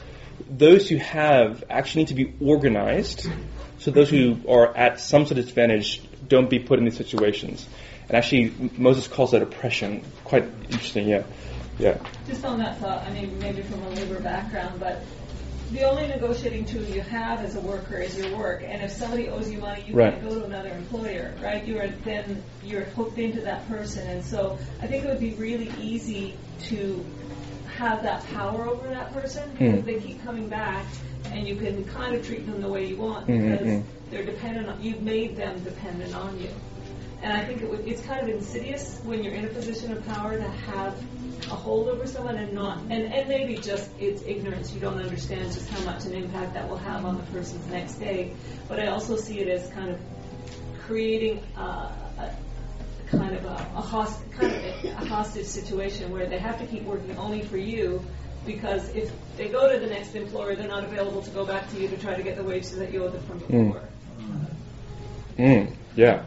those 0.49 0.89
who 0.89 0.97
have 0.97 1.65
actually 1.69 2.03
need 2.03 2.09
to 2.09 2.15
be 2.15 2.35
organized. 2.41 3.29
So 3.79 3.91
those 3.91 4.11
who 4.11 4.37
are 4.49 4.77
at 4.77 5.01
some 5.01 5.25
sort 5.25 5.39
of 5.39 5.45
disadvantage 5.45 6.03
don't 6.29 6.51
be 6.51 6.59
put 6.59 6.79
in 6.79 6.85
these 6.85 6.97
situations. 6.97 7.67
And 8.11 8.17
actually, 8.17 8.53
Moses 8.77 9.07
calls 9.07 9.31
that 9.31 9.41
oppression. 9.41 10.03
Quite 10.25 10.43
interesting. 10.69 11.07
Yeah. 11.09 11.23
Yeah. 11.79 11.97
Just 12.27 12.45
on 12.45 12.59
that 12.59 12.79
thought, 12.79 13.07
I 13.07 13.11
mean, 13.13 13.39
maybe 13.39 13.63
from 13.63 13.81
a 13.85 13.89
labor 13.91 14.19
background, 14.19 14.81
but 14.81 15.05
the 15.71 15.85
only 15.85 16.09
negotiating 16.09 16.65
tool 16.65 16.83
you 16.83 17.03
have 17.03 17.39
as 17.45 17.55
a 17.55 17.61
worker 17.61 17.99
is 17.99 18.19
your 18.19 18.37
work. 18.37 18.65
And 18.67 18.83
if 18.83 18.91
somebody 18.91 19.29
owes 19.29 19.49
you 19.49 19.59
money, 19.61 19.85
you 19.87 19.95
Right. 19.95 20.11
can't 20.13 20.25
go 20.25 20.41
to 20.41 20.45
another 20.45 20.71
employer, 20.71 21.33
right? 21.41 21.65
You 21.65 21.79
are 21.79 21.87
then 22.05 22.43
you're 22.65 22.83
hooked 22.83 23.17
into 23.19 23.43
that 23.43 23.69
person. 23.69 24.05
And 24.09 24.25
so 24.25 24.59
I 24.83 24.89
think 24.89 25.05
it 25.05 25.09
would 25.09 25.21
be 25.21 25.35
really 25.35 25.71
easy 25.81 26.35
to 26.65 27.05
have 27.77 28.03
that 28.03 28.27
power 28.35 28.67
over 28.67 28.89
that 28.89 29.13
person 29.13 29.49
because 29.53 29.83
Mm. 29.83 29.85
they 29.85 30.01
keep 30.01 30.21
coming 30.25 30.49
back, 30.49 30.85
and 31.33 31.47
you 31.47 31.55
can 31.55 31.85
kind 31.85 32.17
of 32.17 32.27
treat 32.27 32.45
them 32.45 32.61
the 32.61 32.69
way 32.69 32.87
you 32.87 32.97
want 32.97 33.29
Mhm, 33.29 33.51
because 33.53 33.67
mhm. 33.69 33.83
they're 34.11 34.25
dependent 34.25 34.69
on 34.69 34.83
you've 34.83 35.01
made 35.03 35.37
them 35.37 35.61
dependent 35.63 36.13
on 36.17 36.37
you. 36.41 36.49
And 37.23 37.33
I 37.33 37.45
think 37.45 37.63
it 37.63 37.71
would, 37.71 37.87
it's 37.87 38.01
kind 38.03 38.21
of 38.21 38.29
insidious 38.35 39.01
when 39.05 39.23
you're 39.23 39.35
in 39.35 39.45
a 39.45 39.49
position 39.49 39.93
of 39.93 40.07
power 40.07 40.37
to 40.37 40.49
have 40.49 40.95
a 41.51 41.55
hold 41.55 41.89
over 41.89 42.07
someone 42.07 42.37
and 42.37 42.53
not, 42.53 42.79
and, 42.91 43.13
and 43.13 43.29
maybe 43.29 43.57
just 43.57 43.91
it's 43.99 44.23
ignorance. 44.23 44.73
You 44.73 44.81
don't 44.81 45.01
understand 45.01 45.53
just 45.53 45.69
how 45.69 45.85
much 45.85 46.05
an 46.05 46.15
impact 46.15 46.55
that 46.55 46.69
will 46.69 46.79
have 46.79 47.05
on 47.05 47.19
the 47.19 47.25
person's 47.25 47.67
next 47.67 47.95
day. 47.95 48.33
But 48.69 48.81
I 48.81 48.87
also 48.87 49.17
see 49.17 49.41
it 49.41 49.49
as 49.49 49.69
kind 49.73 49.91
of 49.91 50.01
creating 50.87 51.43
uh, 51.57 51.93
a, 52.19 52.31
kind 53.09 53.37
of 53.37 53.45
a, 53.45 53.71
a, 53.77 53.81
host, 53.81 54.19
kind 54.33 54.53
of 54.53 54.63
a, 54.63 54.89
a 54.89 55.07
hostage 55.07 55.47
situation 55.47 56.11
where 56.11 56.27
they 56.27 56.39
have 56.39 56.59
to 56.59 56.67
keep 56.67 56.85
working 56.85 57.17
only 57.19 57.43
for 57.43 57.57
you 57.57 58.03
because 58.47 58.89
if 58.95 59.13
they 59.37 59.49
go 59.49 59.71
to 59.71 59.79
the 59.79 59.87
next 59.87 60.15
employer, 60.15 60.55
they're 60.55 60.69
not 60.69 60.85
available 60.85 61.23
to 61.23 61.31
go 61.31 61.45
back 61.45 61.71
to 61.71 61.81
you 61.81 61.89
to 61.89 61.97
try 61.99 62.15
to 62.15 62.23
get 62.23 62.37
the 62.37 62.45
wages 62.45 62.77
that 62.77 62.93
you 62.93 63.05
owe 63.05 63.09
them 63.09 63.23
from 63.23 63.39
before. 63.39 63.83
Mm. 65.39 65.75
Yeah. 65.97 66.23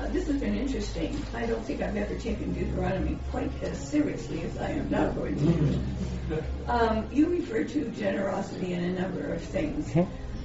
Uh, 0.00 0.08
this 0.08 0.26
has 0.28 0.36
been 0.40 0.56
interesting. 0.56 1.20
I 1.34 1.46
don't 1.46 1.64
think 1.64 1.82
I've 1.82 1.96
ever 1.96 2.14
taken 2.16 2.52
Deuteronomy 2.52 3.18
quite 3.30 3.50
as 3.62 3.76
seriously 3.78 4.42
as 4.42 4.56
I 4.58 4.70
am 4.70 4.90
now 4.90 5.10
going 5.10 5.36
to. 5.36 6.42
Um, 6.72 7.08
you 7.12 7.26
refer 7.28 7.64
to 7.64 7.84
generosity 7.90 8.74
in 8.74 8.84
a 8.84 9.00
number 9.00 9.32
of 9.32 9.42
things. 9.42 9.90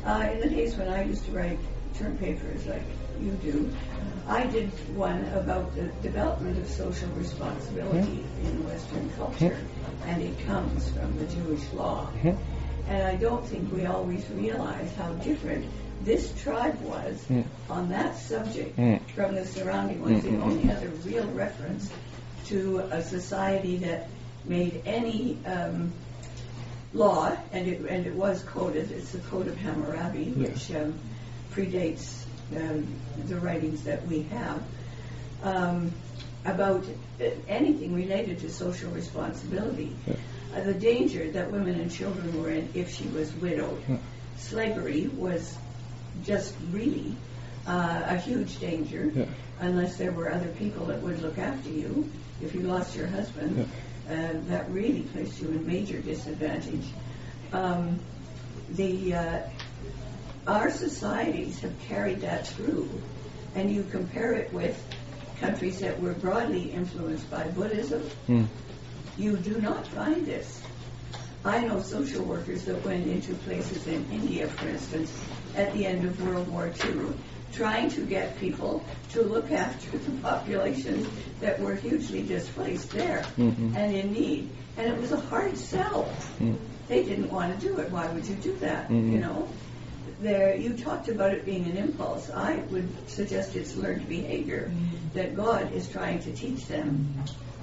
Uh, 0.05 0.29
in 0.33 0.39
the 0.39 0.49
days 0.49 0.75
when 0.75 0.87
I 0.87 1.03
used 1.03 1.25
to 1.25 1.31
write 1.31 1.59
term 1.95 2.17
papers 2.17 2.65
like 2.65 2.81
you 3.21 3.31
do, 3.43 3.71
I 4.27 4.45
did 4.47 4.69
one 4.95 5.23
about 5.33 5.75
the 5.75 5.83
development 6.01 6.57
of 6.57 6.67
social 6.67 7.09
responsibility 7.09 8.23
in 8.43 8.65
Western 8.65 9.09
culture, 9.11 9.57
and 10.05 10.21
it 10.21 10.45
comes 10.47 10.89
from 10.89 11.17
the 11.19 11.25
Jewish 11.27 11.71
law. 11.73 12.09
And 12.87 13.03
I 13.03 13.15
don't 13.17 13.45
think 13.45 13.71
we 13.71 13.85
always 13.85 14.27
realize 14.31 14.91
how 14.95 15.11
different 15.15 15.65
this 16.01 16.33
tribe 16.41 16.79
was 16.81 17.15
Mm. 17.29 17.45
on 17.69 17.89
that 17.89 18.17
subject 18.17 18.77
Mm. 18.77 18.99
from 19.15 19.35
the 19.35 19.45
surrounding 19.45 20.01
ones. 20.01 20.23
Mm, 20.23 20.31
The 20.37 20.43
only 20.43 20.71
other 20.71 20.89
real 21.05 21.27
reference 21.27 21.89
to 22.47 22.79
a 22.91 23.01
society 23.03 23.77
that 23.77 24.07
made 24.45 24.81
any 24.85 25.37
um, 25.45 25.91
law, 26.93 27.31
and 27.51 27.67
it, 27.67 27.79
and 27.89 28.05
it 28.05 28.13
was 28.13 28.43
coded, 28.43 28.91
it's 28.91 29.11
the 29.11 29.19
Code 29.19 29.47
of 29.47 29.57
Hammurabi, 29.57 30.33
Yes. 30.37 30.49
which 30.69 30.75
um, 30.77 30.93
predates 31.53 32.23
um, 32.55 32.85
the 33.27 33.37
writings 33.37 33.83
that 33.83 34.05
we 34.07 34.23
have, 34.23 34.61
um, 35.43 35.91
about 36.45 36.83
uh, 37.21 37.25
anything 37.47 37.95
related 37.95 38.39
to 38.39 38.49
social 38.49 38.91
responsibility. 38.91 39.95
Yeah. 40.05 40.15
Uh, 40.55 40.63
the 40.65 40.73
danger 40.73 41.31
that 41.31 41.51
women 41.51 41.79
and 41.79 41.89
children 41.91 42.39
were 42.41 42.49
in 42.49 42.67
if 42.75 42.93
she 42.93 43.05
was 43.07 43.33
widowed. 43.35 43.81
Yeah. 43.89 43.97
Slavery 44.37 45.07
was 45.17 45.55
just 46.23 46.53
really 46.71 47.15
uh, 47.67 48.03
a 48.07 48.17
huge 48.17 48.59
danger 48.59 49.11
Yeah. 49.13 49.25
unless 49.59 49.97
there 49.97 50.11
were 50.11 50.31
other 50.31 50.49
people 50.49 50.85
that 50.87 51.01
would 51.01 51.21
look 51.21 51.37
after 51.37 51.69
you. 51.69 52.09
If 52.41 52.53
you 52.55 52.61
lost 52.61 52.95
your 52.95 53.07
husband, 53.07 53.69
uh, 54.09 54.13
that 54.47 54.69
really 54.69 55.01
placed 55.03 55.41
you 55.41 55.47
in 55.49 55.65
major 55.65 55.99
disadvantage. 55.99 56.85
Um, 57.53 57.99
the 58.71 59.13
uh, 59.13 59.39
our 60.47 60.69
societies 60.71 61.59
have 61.59 61.77
carried 61.87 62.21
that 62.21 62.47
through, 62.47 62.89
and 63.55 63.71
you 63.71 63.85
compare 63.91 64.33
it 64.33 64.51
with 64.53 64.81
countries 65.39 65.79
that 65.79 66.01
were 66.01 66.13
broadly 66.13 66.71
influenced 66.71 67.29
by 67.31 67.47
Buddhism. 67.47 68.03
Mm. 68.27 68.47
You 69.17 69.37
do 69.37 69.61
not 69.61 69.87
find 69.87 70.25
this. 70.25 70.61
I 71.45 71.59
know 71.59 71.81
social 71.81 72.23
workers 72.23 72.63
that 72.65 72.83
went 72.85 73.05
into 73.07 73.33
places 73.35 73.85
in 73.87 74.05
India, 74.11 74.47
for 74.47 74.67
instance, 74.69 75.11
at 75.55 75.73
the 75.73 75.85
end 75.85 76.05
of 76.05 76.21
World 76.25 76.47
War 76.47 76.71
II, 76.85 77.07
trying 77.51 77.89
to 77.91 78.05
get 78.05 78.39
people 78.39 78.83
to 79.11 79.21
look 79.23 79.51
after 79.51 79.97
the 79.97 80.11
populations 80.21 81.07
that 81.41 81.59
were 81.59 81.75
hugely 81.75 82.23
displaced 82.23 82.91
there 82.91 83.23
Mhm. 83.37 83.75
and 83.75 83.93
in 83.95 84.13
need. 84.13 84.49
And 84.77 84.91
it 84.91 84.99
was 84.99 85.11
a 85.11 85.19
hard 85.19 85.57
sell. 85.57 86.07
Mm. 86.39 86.55
They 86.87 87.03
didn't 87.03 87.31
want 87.31 87.59
to 87.59 87.67
do 87.67 87.77
it. 87.77 87.91
Why 87.91 88.07
would 88.11 88.25
you 88.25 88.35
do 88.35 88.55
that? 88.57 88.89
Mhm. 88.89 89.11
You 89.11 89.19
know? 89.19 89.47
There, 90.21 90.55
you 90.55 90.73
talked 90.73 91.09
about 91.09 91.33
it 91.33 91.45
being 91.45 91.65
an 91.65 91.75
impulse. 91.75 92.29
I 92.29 92.55
would 92.71 92.87
suggest 93.09 93.55
it's 93.55 93.75
learned 93.75 94.07
behavior 94.07 94.71
that 95.13 95.35
God 95.35 95.73
is 95.73 95.87
trying 95.89 96.19
to 96.23 96.31
teach 96.31 96.65
them. 96.67 97.13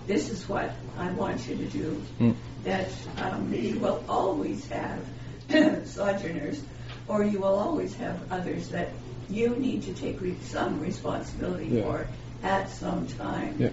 This 0.07 0.29
is 0.31 0.49
what 0.49 0.71
I 0.99 1.11
want 1.13 1.47
you 1.49 1.57
to 1.57 1.65
do 1.67 2.03
Mm. 2.19 2.35
that 2.65 2.89
um, 3.23 3.53
you 3.55 3.79
will 3.79 4.03
always 4.09 4.67
have 4.69 5.01
sojourners, 5.87 6.61
or 7.09 7.25
you 7.25 7.41
will 7.41 7.55
always 7.59 7.95
have 7.97 8.17
others 8.33 8.69
that 8.71 8.89
you 9.29 9.51
need 9.57 9.83
to 9.85 9.95
take 9.95 10.21
re- 10.21 10.37
some 10.43 10.81
responsibility 10.81 11.67
Yeah. 11.67 11.83
for 11.83 12.07
at 12.43 12.71
some 12.71 13.07
time. 13.07 13.57
Yeah. 13.59 13.71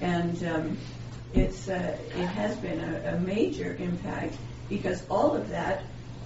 And 0.00 0.42
um, 0.46 0.78
it's 1.34 1.68
uh, 1.68 1.96
it 2.16 2.26
has 2.26 2.56
been 2.56 2.80
a, 2.80 3.14
a 3.16 3.20
major 3.20 3.76
impact 3.78 4.34
because 4.68 5.02
all 5.10 5.34
of 5.36 5.48
that 5.50 5.82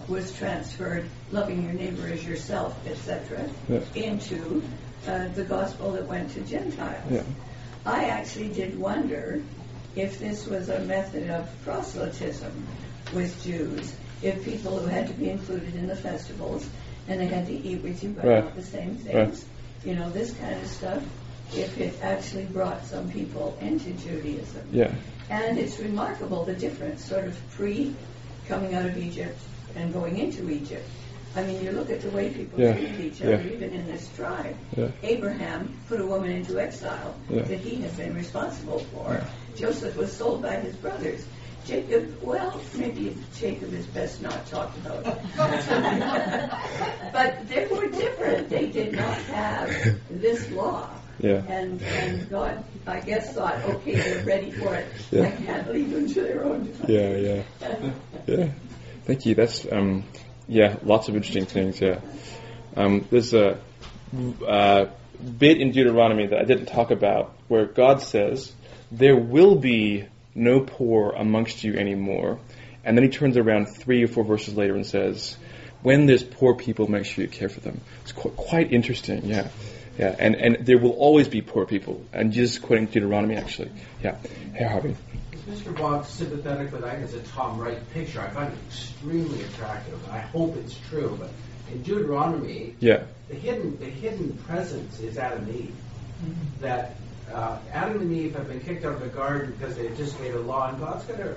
was 0.09 0.32
transferred, 0.38 1.05
loving 1.32 1.64
your 1.64 1.72
neighbor 1.74 2.07
as 2.07 2.24
yourself, 2.24 2.74
etc., 2.86 3.44
Yeah. 3.68 3.80
into 3.94 4.62
uh, 5.07 5.28
the 5.34 5.44
gospel 5.44 5.92
that 5.92 6.07
went 6.07 6.30
to 6.32 6.40
Gentiles. 6.40 7.11
Yeah. 7.11 7.22
I 7.87 8.05
actually 8.07 8.49
did 8.49 8.79
wonder 8.79 9.43
if 9.97 10.18
this 10.18 10.47
was 10.47 10.68
a 10.68 10.81
method 10.81 11.31
of 11.31 11.49
proselytism 11.64 12.53
with 13.14 13.43
Jews, 13.43 13.95
if 14.22 14.45
people 14.45 14.79
who 14.79 14.87
had 14.87 15.07
to 15.09 15.14
be 15.14 15.31
included 15.31 15.74
in 15.74 15.87
the 15.87 15.97
festivals 15.97 16.68
and 17.09 17.20
they 17.20 17.26
had 17.26 17.47
to 17.47 17.53
eat 17.53 17.83
with 17.83 18.03
you 18.05 18.11
but 18.11 18.24
Right. 18.24 18.45
not 18.45 18.55
the 18.57 18.62
same 18.62 18.97
things, 18.97 19.45
Right. 19.45 19.89
you 19.91 19.95
know, 19.95 20.11
this 20.11 20.33
kind 20.35 20.61
of 20.61 20.66
stuff, 20.68 21.03
if 21.55 21.79
it 21.81 21.95
actually 22.03 22.45
brought 22.45 22.85
some 22.85 23.09
people 23.11 23.57
into 23.61 23.91
Judaism. 23.93 24.62
Yeah. 24.70 24.91
And 25.31 25.59
it's 25.59 25.79
remarkable 25.79 26.45
the 26.45 26.55
difference, 26.55 27.05
sort 27.05 27.24
of 27.24 27.37
pre 27.51 27.95
coming 28.47 28.74
out 28.74 28.87
of 28.87 28.97
Egypt 28.99 29.39
and 29.76 29.93
going 29.93 30.18
into 30.18 30.51
Egypt. 30.51 30.89
I 31.37 31.43
mean, 31.45 31.62
you 31.62 31.72
look 31.72 31.91
at 31.91 32.01
the 32.01 32.11
way 32.11 32.31
people 32.31 32.61
Yeah, 32.61 32.72
treated 32.72 33.01
each 33.01 33.22
other, 33.22 33.33
yeah. 33.43 33.53
even 33.53 33.70
in 33.72 33.87
this 33.87 34.09
tribe. 34.16 34.57
Yeah. 34.76 34.89
Abraham 35.03 35.76
put 35.89 36.01
a 36.01 36.07
woman 36.07 36.31
into 36.31 36.59
exile 36.59 37.14
that 37.31 37.61
he 37.61 37.76
had 37.76 37.97
been 37.97 38.14
responsible 38.14 38.79
for. 38.79 39.20
Joseph 39.57 39.97
was 39.97 40.12
sold 40.12 40.43
by 40.43 40.57
his 40.57 40.74
brothers. 40.76 41.24
Jacob, 41.66 42.16
well, 42.22 42.61
maybe 42.76 43.14
Jacob 43.39 43.72
is 43.74 43.85
best 43.87 44.22
not 44.22 44.47
talked 44.47 44.76
about. 44.79 45.05
but 47.12 47.49
they 47.49 47.66
were 47.66 47.89
different. 47.89 48.49
They 48.49 48.66
did 48.68 48.93
not 48.95 49.18
have 49.18 49.70
this 50.11 50.51
law. 50.53 50.89
Yeah. 51.20 51.43
And, 51.49 51.83
and 51.83 52.31
God, 52.31 52.64
I 52.87 53.01
guess, 53.01 53.35
thought, 53.35 53.61
okay, 53.64 53.97
they're 53.97 54.24
ready 54.24 54.51
for 54.53 54.74
it. 54.74 54.87
I 55.12 55.31
can't 55.33 55.70
leave 55.72 55.91
them 55.91 56.09
to 56.09 56.20
their 56.22 56.45
own. 56.45 56.72
Yeah, 56.87 57.16
yeah, 57.16 57.43
yeah. 58.26 58.49
Thank 59.05 59.26
you. 59.26 59.35
That's 59.35 59.66
um, 59.70 60.05
yeah, 60.49 60.76
lots 60.82 61.09
of 61.09 61.16
interesting 61.16 61.46
things. 61.46 61.80
Yeah, 61.80 62.01
um, 62.76 63.07
there's 63.11 63.34
a 63.34 63.61
uh, 64.46 64.86
bit 65.38 65.61
in 65.61 65.72
Deuteronomy 65.72 66.26
that 66.26 66.38
I 66.38 66.44
didn't 66.44 66.66
talk 66.66 66.90
about 66.90 67.34
where 67.49 67.66
God 67.66 68.03
says, 68.03 68.53
"There 68.90 69.16
will 69.16 69.57
be 69.57 70.07
no 70.34 70.61
poor 70.61 71.11
amongst 71.11 71.62
you 71.64 71.74
anymore," 71.74 72.38
and 72.84 72.96
then 72.96 73.05
He 73.05 73.11
turns 73.11 73.36
around 73.36 73.66
three 73.66 74.03
or 74.03 74.09
four 74.09 74.24
verses 74.24 74.57
later 74.57 74.74
and 74.74 74.86
says, 74.86 75.36
"When 75.82 76.07
there's 76.07 76.24
poor 76.24 76.55
people, 76.55 76.90
make 76.90 77.05
sure 77.05 77.24
you 77.24 77.30
care 77.30 77.49
for 77.49 77.61
them." 77.61 77.80
It's 78.03 78.12
qu- 78.12 78.30
quite 78.30 78.72
interesting. 78.72 79.24
Yeah. 79.24 79.49
Yeah, 79.99 80.14
and, 80.16 80.36
and 80.36 80.64
there 80.64 80.78
will 80.78 80.92
always 80.92 81.26
be 81.26 81.42
poor 81.42 81.66
people. 81.66 82.05
And 82.12 82.32
Jesus 82.32 82.61
quoting 82.61 82.86
Deuteronomy, 82.86 83.34
actually. 83.34 83.72
Yeah. 84.01 84.16
Hey, 84.55 84.64
Harvey. 84.64 84.94
Is 85.49 85.61
Mr. 85.62 85.76
Boggs 85.76 86.09
sympathetic 86.09 86.72
with, 86.72 86.84
I 86.84 86.90
think 86.96 87.05
it's 87.05 87.14
a 87.14 87.32
Tom 87.32 87.59
Wright 87.59 87.78
picture. 87.92 88.20
I 88.20 88.28
find 88.28 88.53
it 88.53 88.59
extremely 88.66 89.42
attractive. 89.42 89.99
I 90.11 90.18
hope 90.18 90.57
it's 90.57 90.76
true, 90.88 91.16
but 91.18 91.30
in 91.72 91.82
Deuteronomy, 91.82 92.74
Yeah. 92.80 93.05
the 93.28 93.34
hidden 93.34 93.78
the 93.78 93.86
hidden 93.86 94.32
presence 94.46 95.01
is 95.01 95.16
Adam 95.18 95.44
and 95.44 95.55
Eve. 95.57 95.74
That 96.61 96.96
uh, 97.32 97.59
Adam 97.72 98.01
and 98.01 98.12
Eve 98.12 98.34
have 98.34 98.49
been 98.49 98.61
kicked 98.61 98.84
out 98.84 98.94
of 98.94 99.01
the 99.01 99.09
garden 99.09 99.55
because 99.59 99.76
they 99.76 99.86
anticipated 99.86 100.36
a 100.36 100.40
law, 100.40 100.68
and 100.70 100.78
God's 100.80 101.05
going 101.05 101.20
to 101.20 101.34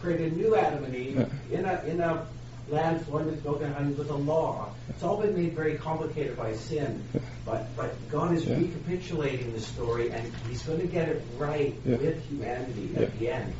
create 0.00 0.32
a 0.32 0.34
new 0.34 0.56
Adam 0.56 0.84
and 0.84 0.94
Eve 0.94 1.26
in 1.50 1.64
a 1.64 1.82
in 1.86 2.00
a 2.00 2.26
land 2.68 3.04
flowing 3.06 3.26
with 3.26 3.44
milk 3.44 3.62
and 3.62 3.74
honey 3.74 3.92
with 3.92 4.10
a 4.10 4.14
law. 4.16 4.70
It's 4.88 5.02
all 5.02 5.20
been 5.20 5.34
made 5.36 5.52
very 5.54 5.76
complicated 5.76 6.36
by 6.36 6.54
sin, 6.56 7.02
but 7.44 7.66
but 7.76 7.94
God 8.10 8.34
is 8.34 8.44
Yeah. 8.44 8.56
recapitulating 8.58 9.52
the 9.52 9.60
story, 9.60 10.10
and 10.10 10.32
He's 10.48 10.62
going 10.62 10.80
to 10.80 10.86
get 10.86 11.08
it 11.08 11.22
right 11.38 11.74
Yeah. 11.84 11.96
with 11.96 12.24
humanity 12.28 12.90
Yeah. 12.94 13.02
at 13.02 13.18
the 13.18 13.28
end. 13.30 13.52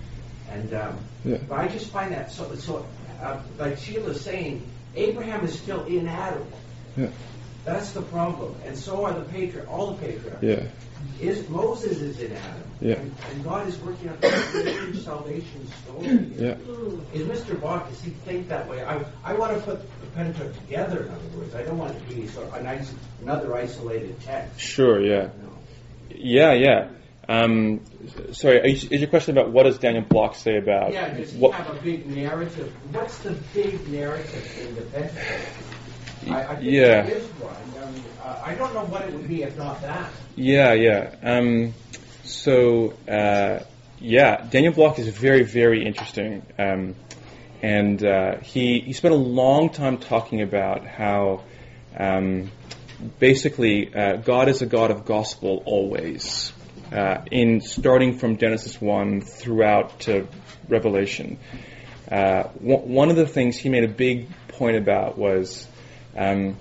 And 0.50 0.74
um, 0.74 0.98
but 1.48 1.58
I 1.58 1.68
just 1.68 1.88
find 1.88 2.12
that 2.12 2.32
so 2.32 2.54
so. 2.56 2.84
Uh, 3.22 3.40
like 3.58 3.78
Sheila's 3.78 4.20
saying, 4.20 4.62
Abraham 4.96 5.44
is 5.44 5.58
still 5.58 5.84
in 5.84 6.06
Adam. 6.08 6.44
Yeah. 6.96 7.08
That's 7.64 7.92
the 7.92 8.02
problem, 8.02 8.54
and 8.66 8.76
so 8.76 9.04
are 9.06 9.14
the 9.14 9.24
patriarchs. 9.24 9.70
All 9.70 9.92
the 9.92 10.06
patriarchs. 10.06 10.42
Yeah. 10.42 10.62
Is 11.20 11.48
Moses 11.48 11.98
is 12.00 12.18
in 12.20 12.32
Adam, 12.32 12.62
Yeah. 12.80 12.94
and, 12.94 13.14
and 13.30 13.44
God 13.44 13.68
is 13.68 13.78
working 13.80 14.08
out 14.08 14.20
the 14.20 15.00
salvation 15.02 15.66
story. 15.84 16.06
Yeah. 16.36 16.56
Is 17.12 17.22
Mr. 17.28 17.58
Block 17.60 17.88
does 17.88 18.02
he 18.02 18.10
think 18.10 18.48
that 18.48 18.68
way? 18.68 18.84
I 18.84 19.04
I 19.24 19.34
want 19.34 19.56
to 19.56 19.60
put 19.62 19.80
the 20.00 20.06
Pentateuch 20.08 20.54
together. 20.62 21.04
In 21.04 21.08
other 21.12 21.38
words, 21.38 21.54
I 21.54 21.62
don't 21.62 21.78
want 21.78 21.94
it 21.96 22.08
to 22.08 22.14
be 22.14 22.26
sort 22.28 22.48
of 22.48 22.54
an 22.54 22.66
is- 22.66 22.92
another 23.22 23.54
isolated 23.54 24.20
text. 24.20 24.60
Sure. 24.60 25.00
Yeah. 25.00 25.28
No. 25.42 25.52
Yeah. 26.14 26.52
Yeah. 26.52 26.88
Um, 27.26 27.80
sorry. 28.32 28.72
Is 28.72 28.84
your 28.90 29.08
question 29.08 29.38
about 29.38 29.50
what 29.52 29.62
does 29.62 29.78
Daniel 29.78 30.04
Block 30.04 30.34
say 30.34 30.58
about 30.58 30.92
Yeah, 30.92 31.08
does 31.14 31.32
he 31.32 31.38
what? 31.38 31.54
have 31.54 31.74
a 31.74 31.80
big 31.80 32.06
narrative? 32.06 32.70
What's 32.92 33.16
the 33.20 33.30
big 33.54 33.88
narrative 33.88 34.58
in 34.60 34.74
the 34.74 34.82
Pentateuch? 34.82 35.48
I, 36.30 36.42
I 36.42 36.54
think 36.56 36.70
Yeah. 36.70 37.02
there 37.02 37.16
is 37.16 37.24
one. 37.40 37.54
Um, 37.82 37.94
uh, 38.22 38.42
I 38.44 38.54
don't 38.54 38.74
know 38.74 38.84
what 38.84 39.02
it 39.02 39.12
would 39.12 39.28
be 39.28 39.42
if 39.42 39.56
not 39.56 39.80
that. 39.82 40.10
Yeah. 40.36 40.72
Yeah. 40.72 41.14
Um, 41.22 41.74
so 42.24 42.94
uh, 43.08 43.60
yeah, 44.00 44.46
Daniel 44.50 44.72
Block 44.72 44.98
is 44.98 45.08
very 45.08 45.42
very 45.44 45.84
interesting, 45.84 46.42
um, 46.58 46.94
and 47.62 48.04
uh, 48.04 48.38
he 48.38 48.80
he 48.80 48.92
spent 48.92 49.14
a 49.14 49.18
long 49.18 49.70
time 49.70 49.98
talking 49.98 50.42
about 50.42 50.86
how. 50.86 51.42
Um, 51.96 52.50
basically, 53.18 53.94
uh, 53.94 54.16
God 54.16 54.48
is 54.48 54.62
a 54.62 54.66
God 54.66 54.90
of 54.90 55.04
gospel 55.04 55.62
always. 55.66 56.52
Uh, 56.92 57.22
in 57.30 57.60
starting 57.60 58.18
from 58.18 58.36
Genesis 58.36 58.80
one 58.80 59.20
throughout 59.20 60.00
to 60.00 60.26
Revelation, 60.68 61.38
uh, 62.10 62.44
one 62.60 63.10
of 63.10 63.16
the 63.16 63.26
things 63.26 63.56
he 63.56 63.68
made 63.68 63.84
a 63.84 63.88
big 63.88 64.28
point 64.48 64.76
about 64.76 65.18
was 65.18 65.66
um, 66.16 66.56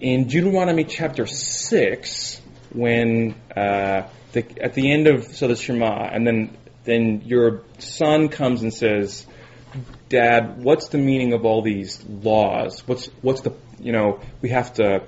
in 0.00 0.26
Deuteronomy 0.26 0.84
chapter 0.84 1.26
six, 1.26 2.40
when 2.72 3.34
uh, 3.56 4.08
the, 4.32 4.44
at 4.60 4.74
the 4.74 4.92
end 4.92 5.06
of 5.06 5.24
so 5.24 5.48
the 5.48 5.56
Shema, 5.56 6.08
and 6.12 6.26
then 6.26 6.56
then 6.84 7.22
your 7.24 7.62
son 7.78 8.28
comes 8.28 8.62
and 8.62 8.72
says, 8.72 9.26
Dad, 10.08 10.62
what's 10.62 10.88
the 10.88 10.98
meaning 10.98 11.32
of 11.32 11.44
all 11.44 11.62
these 11.62 12.02
laws? 12.04 12.86
What's 12.86 13.06
what's 13.22 13.40
the 13.42 13.54
you 13.80 13.92
know 13.92 14.20
we 14.42 14.50
have 14.50 14.74
to 14.74 15.04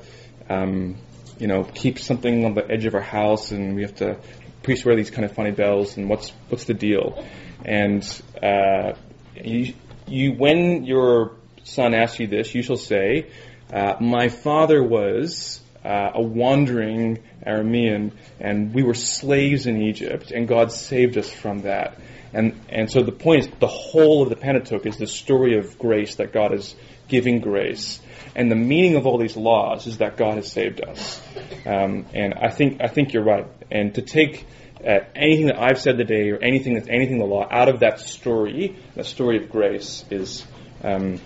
um, 0.49 0.97
you 1.39 1.47
know 1.47 1.65
keep 1.65 1.99
something 1.99 2.45
on 2.45 2.55
the 2.55 2.71
edge 2.71 2.87
of 2.87 2.95
our 2.95 3.01
house, 3.01 3.51
and 3.51 3.77
we 3.77 3.83
have 3.83 3.95
to 3.97 4.19
priests 4.63 4.85
wear 4.85 4.97
these 4.97 5.11
kind 5.11 5.25
of 5.25 5.33
funny 5.33 5.53
bells, 5.53 5.97
and 5.97 6.09
what's 6.09 6.31
what's 6.49 6.65
the 6.65 6.75
deal? 6.75 7.25
And 7.65 8.03
uh, 8.43 8.93
you 9.35 9.75
you 10.07 10.33
when 10.33 10.85
your 10.85 11.33
son 11.65 11.95
asks 11.95 12.19
you 12.19 12.27
this, 12.27 12.55
you 12.55 12.63
shall 12.63 12.77
say, 12.77 13.31
uh, 13.73 13.95
My 14.01 14.29
father 14.29 14.83
was 14.83 15.61
uh, 15.85 16.11
a 16.15 16.23
wandering 16.23 17.19
Aramean, 17.47 18.13
and 18.39 18.75
we 18.75 18.83
were 18.83 18.95
slaves 18.95 19.67
in 19.67 19.81
Egypt, 19.83 20.31
and 20.31 20.47
God 20.47 20.73
saved 20.73 21.17
us 21.17 21.31
from 21.31 21.63
that. 21.63 21.99
And 22.33 22.61
and 22.69 22.91
so 22.91 23.03
the 23.03 23.13
point 23.13 23.45
is, 23.45 23.51
the 23.59 23.67
whole 23.67 24.23
of 24.23 24.29
the 24.29 24.37
Pentateuch 24.37 24.87
is 24.87 24.97
the 24.97 25.07
story 25.07 25.59
of 25.59 25.79
grace 25.79 26.17
that 26.17 26.33
God 26.33 26.55
is 26.55 26.75
giving 27.09 27.41
grace, 27.41 28.01
and 28.37 28.51
the 28.51 28.57
meaning 28.57 28.97
of 28.97 29.07
all 29.07 29.19
these 29.19 29.37
laws 29.37 29.87
is 29.87 29.99
that 29.99 30.17
God 30.17 30.35
has 30.35 30.51
saved 30.51 30.81
us. 30.81 31.21
Um, 31.67 32.07
and 32.15 32.35
I 32.35 32.51
think 32.51 32.81
I 32.81 32.89
think 32.89 33.13
you're 33.13 33.25
right. 33.25 33.47
And 33.71 33.95
to 33.95 34.03
take 34.03 34.47
uh, 34.87 35.01
anything 35.17 35.47
that 35.47 35.59
I've 35.61 35.81
said 35.81 35.99
today, 35.99 36.31
or 36.31 36.39
anything 36.39 36.75
that's 36.75 36.89
anything 36.89 37.15
in 37.15 37.21
the 37.21 37.27
law, 37.27 37.49
out 37.51 37.69
of 37.69 37.81
that 37.81 38.01
story, 38.01 38.77
that 38.95 39.07
story 39.07 39.43
of 39.43 39.51
grace, 39.51 40.05
is 40.11 40.45
um, 40.85 41.21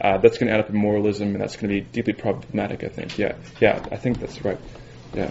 uh, 0.00 0.18
that's 0.18 0.38
going 0.38 0.48
to 0.48 0.54
add 0.54 0.60
up 0.60 0.70
in 0.70 0.76
moralism, 0.76 1.28
and 1.28 1.40
that's 1.40 1.56
going 1.56 1.68
to 1.68 1.80
be 1.80 1.80
deeply 1.80 2.12
problematic. 2.12 2.84
I 2.84 2.88
think. 2.88 3.18
Yeah, 3.18 3.36
yeah, 3.60 3.84
I 3.90 3.96
think 3.96 4.20
that's 4.20 4.44
right. 4.44 4.58
Yeah. 5.14 5.30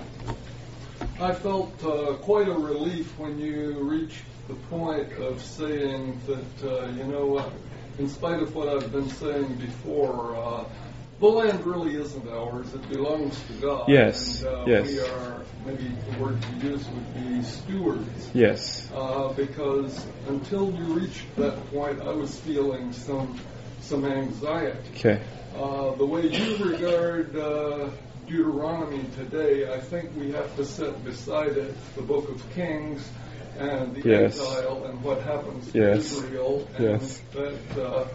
I 1.20 1.34
felt 1.34 1.74
uh, 1.84 2.14
quite 2.22 2.47
a 2.47 2.53
relief 2.53 3.18
when 3.18 3.39
you 3.39 3.74
reached 3.80 4.24
the 4.47 4.53
point 4.70 5.12
of 5.14 5.41
saying 5.41 6.20
that, 6.28 6.70
uh, 6.70 6.88
you 6.91 7.03
know 7.03 7.26
what, 7.26 7.51
in 7.99 8.09
spite 8.09 8.41
of 8.41 8.55
what 8.55 8.68
I've 8.68 8.91
been 8.91 9.09
saying 9.09 9.55
before, 9.55 10.36
uh, 10.36 10.66
the 11.20 11.28
land 11.28 11.64
really 11.66 11.95
isn't 11.95 12.28
ours. 12.28 12.74
It 12.74 12.89
belongs 12.89 13.39
to 13.47 13.53
God. 13.53 13.88
Yes, 13.88 14.41
And 14.41 14.55
uh, 14.55 14.66
yes. 14.66 14.88
we 14.88 14.99
are, 14.99 15.41
maybe 15.66 15.91
the 16.09 16.18
word 16.18 16.41
to 16.41 16.68
use 16.68 16.88
would 16.88 17.14
be 17.14 17.43
stewards. 17.43 18.30
Yes. 18.34 18.89
Uh, 18.93 19.32
because 19.34 20.03
until 20.28 20.72
you 20.72 20.84
reached 20.86 21.36
that 21.36 21.55
point, 21.72 22.01
I 22.01 22.12
was 22.12 22.39
feeling 22.39 22.91
some 22.91 23.39
some 23.82 24.05
anxiety. 24.05 24.77
Okay. 24.95 25.21
Uh, 25.55 25.95
the 25.95 26.05
way 26.05 26.27
you 26.27 26.55
regard 26.65 27.36
uh, 27.36 27.89
Deuteronomy 28.27 29.03
today, 29.17 29.71
I 29.73 29.79
think 29.79 30.11
we 30.15 30.32
have 30.32 30.55
to 30.55 30.65
set 30.65 31.03
beside 31.03 31.57
it 31.57 31.75
the 31.95 32.01
Book 32.01 32.29
of 32.29 32.41
Kings 32.53 33.07
and 33.57 33.93
the 33.95 34.09
Yes. 34.09 34.39
exile 34.39 34.86
and 34.86 35.01
what 35.03 35.21
happens 35.23 35.71
to 35.71 35.77
Yes. 35.79 36.11
Israel, 36.13 36.67
and 36.75 36.86
Yes. 37.01 37.21
that 37.34 37.77
uh, 37.84 38.07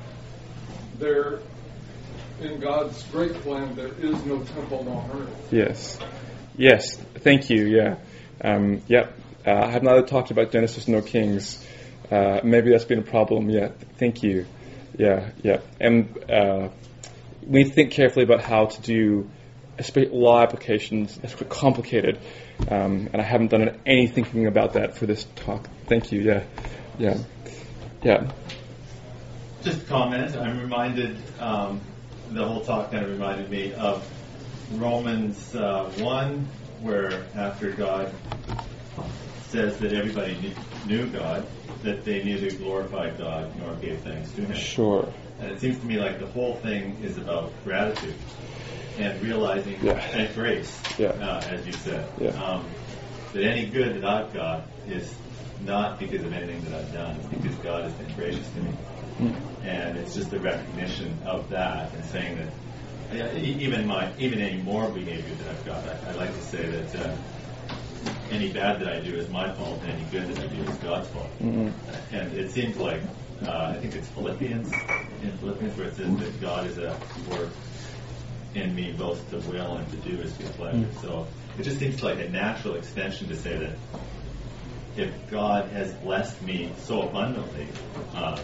there, 0.99 1.41
in 2.41 2.59
God's 2.61 3.03
great 3.13 3.35
plan, 3.35 3.75
there 3.75 3.93
is 4.01 4.25
no 4.25 4.43
temple 4.43 4.89
on 4.89 5.21
earth. 5.21 5.49
Yes. 5.53 5.99
Yes. 6.57 6.97
Thank 7.17 7.51
you. 7.51 7.67
Yeah. 7.67 7.97
Um, 8.43 8.83
yep. 8.89 9.13
Uh, 9.47 9.51
I 9.53 9.71
have 9.71 9.83
neither 9.83 10.03
talked 10.07 10.31
about 10.31 10.51
Genesis 10.53 10.89
nor 10.89 11.03
Kings. 11.03 11.63
Uh, 12.11 12.41
maybe 12.43 12.71
that's 12.71 12.85
been 12.85 12.99
a 13.01 13.03
problem. 13.03 13.51
yet. 13.51 13.79
Thank 13.99 14.23
you. 14.23 14.47
Yeah, 14.97 15.31
yeah. 15.43 15.61
And 15.81 16.31
uh, 16.31 16.69
we 17.47 17.65
think 17.65 17.93
carefully 17.93 18.25
about 18.25 18.43
how 18.43 18.67
to 18.67 18.83
do 18.83 19.31
law 20.13 20.43
applications. 20.43 21.17
That's 21.17 21.35
quite 21.35 21.51
complicated. 21.51 22.19
Um, 22.71 23.11
and 23.13 23.17
I 23.21 23.25
haven't 23.25 23.49
done 23.49 23.79
any 23.85 24.07
thinking 24.07 24.47
about 24.47 24.75
that 24.75 24.97
for 24.97 25.07
this 25.07 25.27
talk. 25.37 25.69
Thank 25.87 26.13
you. 26.13 26.23
Yeah, 26.23 26.45
yeah, 26.99 27.19
yeah. 28.03 28.31
Just 29.63 29.87
comment. 29.87 30.37
I'm 30.37 30.61
reminded, 30.61 31.17
um, 31.39 31.81
the 32.31 32.47
whole 32.47 32.65
talk 32.65 32.91
kind 32.91 33.05
of 33.05 33.11
reminded 33.11 33.51
me 33.51 33.75
of 33.75 34.09
Romans 34.73 35.55
uh, 35.55 35.91
1, 35.99 36.49
where 36.81 37.25
after 37.35 37.73
God 37.73 38.13
says 39.49 39.79
that 39.79 39.93
everybody 39.93 40.55
knew 40.87 41.07
God, 41.07 41.47
that 41.87 42.05
they 42.05 42.23
neither 42.23 42.51
glorified 42.57 43.17
God 43.19 43.51
nor 43.59 43.75
gave 43.77 44.01
thanks 44.01 44.31
to 44.33 44.43
Him. 44.43 44.55
Sure. 44.55 45.09
And 45.41 45.51
it 45.53 45.61
seems 45.61 45.79
to 45.79 45.87
me 45.87 45.99
like 45.99 46.19
the 46.19 46.27
whole 46.27 46.57
thing 46.57 46.97
is 47.03 47.17
about 47.17 47.53
gratitude 47.65 48.15
and 48.99 49.21
realizing 49.23 49.77
Yeah. 49.83 49.93
and 49.93 50.35
grace, 50.35 50.79
Yeah. 50.99 51.09
uh, 51.09 51.43
as 51.49 51.67
you 51.67 51.73
said. 51.73 52.07
Yeah. 52.19 52.31
Um, 52.31 52.65
that 53.33 53.43
any 53.43 53.67
good 53.67 53.97
that 54.03 54.05
I've 54.09 54.33
got 54.33 54.63
is 54.89 55.15
not 55.65 55.99
because 55.99 56.23
of 56.25 56.33
anything 56.33 56.63
that 56.71 56.81
I've 56.81 56.93
done, 56.93 57.17
it's 57.17 57.27
because 57.29 57.55
God 57.57 57.83
has 57.85 57.93
been 57.95 58.15
gracious 58.15 58.49
to 58.51 58.61
me. 58.61 58.71
Hmm. 59.19 59.67
And 59.67 59.99
it's 59.99 60.15
just 60.15 60.31
the 60.31 60.39
recognition 60.41 61.19
of 61.25 61.49
that 61.51 61.93
and 61.95 62.05
saying 62.07 62.37
that 62.39 63.37
even 63.37 63.87
my 63.87 64.11
even 64.19 64.41
any 64.41 64.61
moral 64.63 64.91
behavior 64.91 65.35
that 65.37 65.49
I've 65.49 65.65
got, 65.65 65.85
I, 65.89 66.11
I 66.11 66.13
like 66.15 66.35
to 66.35 66.43
say 66.43 66.67
that 66.69 66.97
uh, 66.97 67.17
any 68.31 68.53
bad 68.53 68.81
that 68.81 68.89
I 68.89 69.01
do 69.01 69.15
is 69.17 69.29
my 69.29 69.53
fault, 69.53 69.81
and 69.83 69.93
any 69.93 70.05
good 70.11 70.29
that 70.35 70.45
I 70.45 70.47
do 70.55 70.63
is 70.63 70.77
God's 70.79 71.09
fault. 71.09 71.31
Mhm. 71.41 71.73
And 72.13 72.33
it 72.35 72.51
seems 72.51 72.77
like 72.77 73.01
uh, 73.47 73.75
I 73.75 73.79
think 73.81 73.95
it's 73.95 74.09
Philippians 74.09 74.73
in 75.23 75.31
Philippians 75.39 75.77
where 75.77 75.89
it 75.89 75.97
says 75.97 76.17
that 76.17 76.41
God 76.41 76.67
is 76.67 76.79
at 76.79 76.97
work 77.29 77.51
in 78.55 78.75
me 78.75 78.93
both 78.97 79.29
to 79.31 79.37
will 79.51 79.77
and 79.77 79.91
to 79.91 79.97
do 79.99 80.17
his 80.17 80.33
good 80.33 80.49
pleasure. 80.53 80.79
Mm. 80.79 81.01
So 81.03 81.27
it 81.59 81.63
just 81.63 81.79
seems 81.79 82.03
like 82.03 82.19
a 82.19 82.31
natural 82.31 82.77
extension 82.77 83.29
to 83.29 83.37
say 83.37 83.59
that 83.59 83.77
if 84.97 85.31
God 85.31 85.69
has 85.69 85.93
blessed 85.97 86.41
me 86.43 86.73
so 86.79 87.03
abundantly 87.03 87.69
uh, 88.15 88.39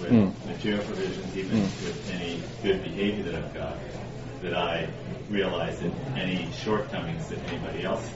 with 0.00 0.12
Mm. 0.12 0.46
material 0.46 0.82
provisions, 0.84 1.36
even 1.36 1.58
Mm. 1.58 1.84
with 1.84 2.10
any 2.14 2.42
good 2.62 2.82
behavior 2.82 3.24
that 3.24 3.34
I've 3.34 3.52
got, 3.54 3.76
that 4.40 4.54
I 4.56 4.88
realize 5.28 5.78
that 5.80 5.92
any 6.16 6.48
shortcomings 6.52 7.28
that 7.28 7.38
anybody 7.52 7.84
else 7.84 8.10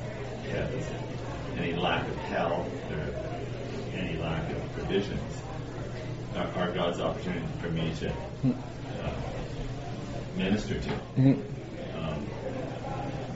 any 1.59 1.75
lack 1.75 2.07
of 2.09 2.17
health 2.17 2.69
or 2.93 3.97
any 3.97 4.17
lack 4.19 4.51
of 4.51 4.73
provisions, 4.75 5.43
are, 6.37 6.47
are 6.57 6.73
God's 6.73 7.01
opportunity 7.01 7.47
for 7.61 7.69
me 7.71 7.93
to 8.01 8.11
uh, 8.11 9.11
minister 10.37 10.79
to. 10.79 10.91
Mhm. 11.17 11.43
Um, 11.97 12.27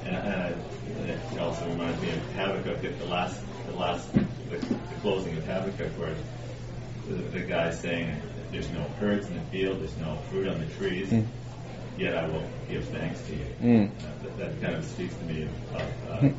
and, 0.04 0.16
and 0.16 1.10
it 1.10 1.38
also 1.40 1.66
reminds 1.68 2.00
me 2.02 2.10
of 2.10 2.32
Habakkuk 2.34 2.84
at 2.84 2.98
the 2.98 3.06
last, 3.06 3.40
the 3.66 3.72
last, 3.72 4.12
the, 4.12 4.20
the 4.50 4.76
closing 5.00 5.36
of 5.36 5.44
Habakkuk, 5.46 5.92
where 5.98 6.14
the, 7.08 7.14
the 7.14 7.40
guy 7.40 7.72
saying, 7.72 8.20
"There's 8.52 8.68
no 8.70 8.82
herds 9.00 9.28
in 9.28 9.34
the 9.34 9.40
field, 9.46 9.80
there's 9.80 9.96
no 9.98 10.16
fruit 10.30 10.48
on 10.48 10.58
the 10.60 10.66
trees, 10.74 11.08
Mm. 11.10 11.26
Yet 12.00 12.16
I 12.16 12.26
will 12.26 12.44
give 12.68 12.84
thanks 12.86 13.20
to 13.26 13.32
you." 13.36 13.46
Mm. 13.62 13.88
Uh, 13.88 13.90
that, 14.22 14.38
that 14.38 14.60
kind 14.62 14.74
of 14.76 14.84
speaks 14.84 15.14
to 15.14 15.24
me 15.24 15.44
of 15.74 15.80
uh, 16.10 16.20
Mm. 16.20 16.34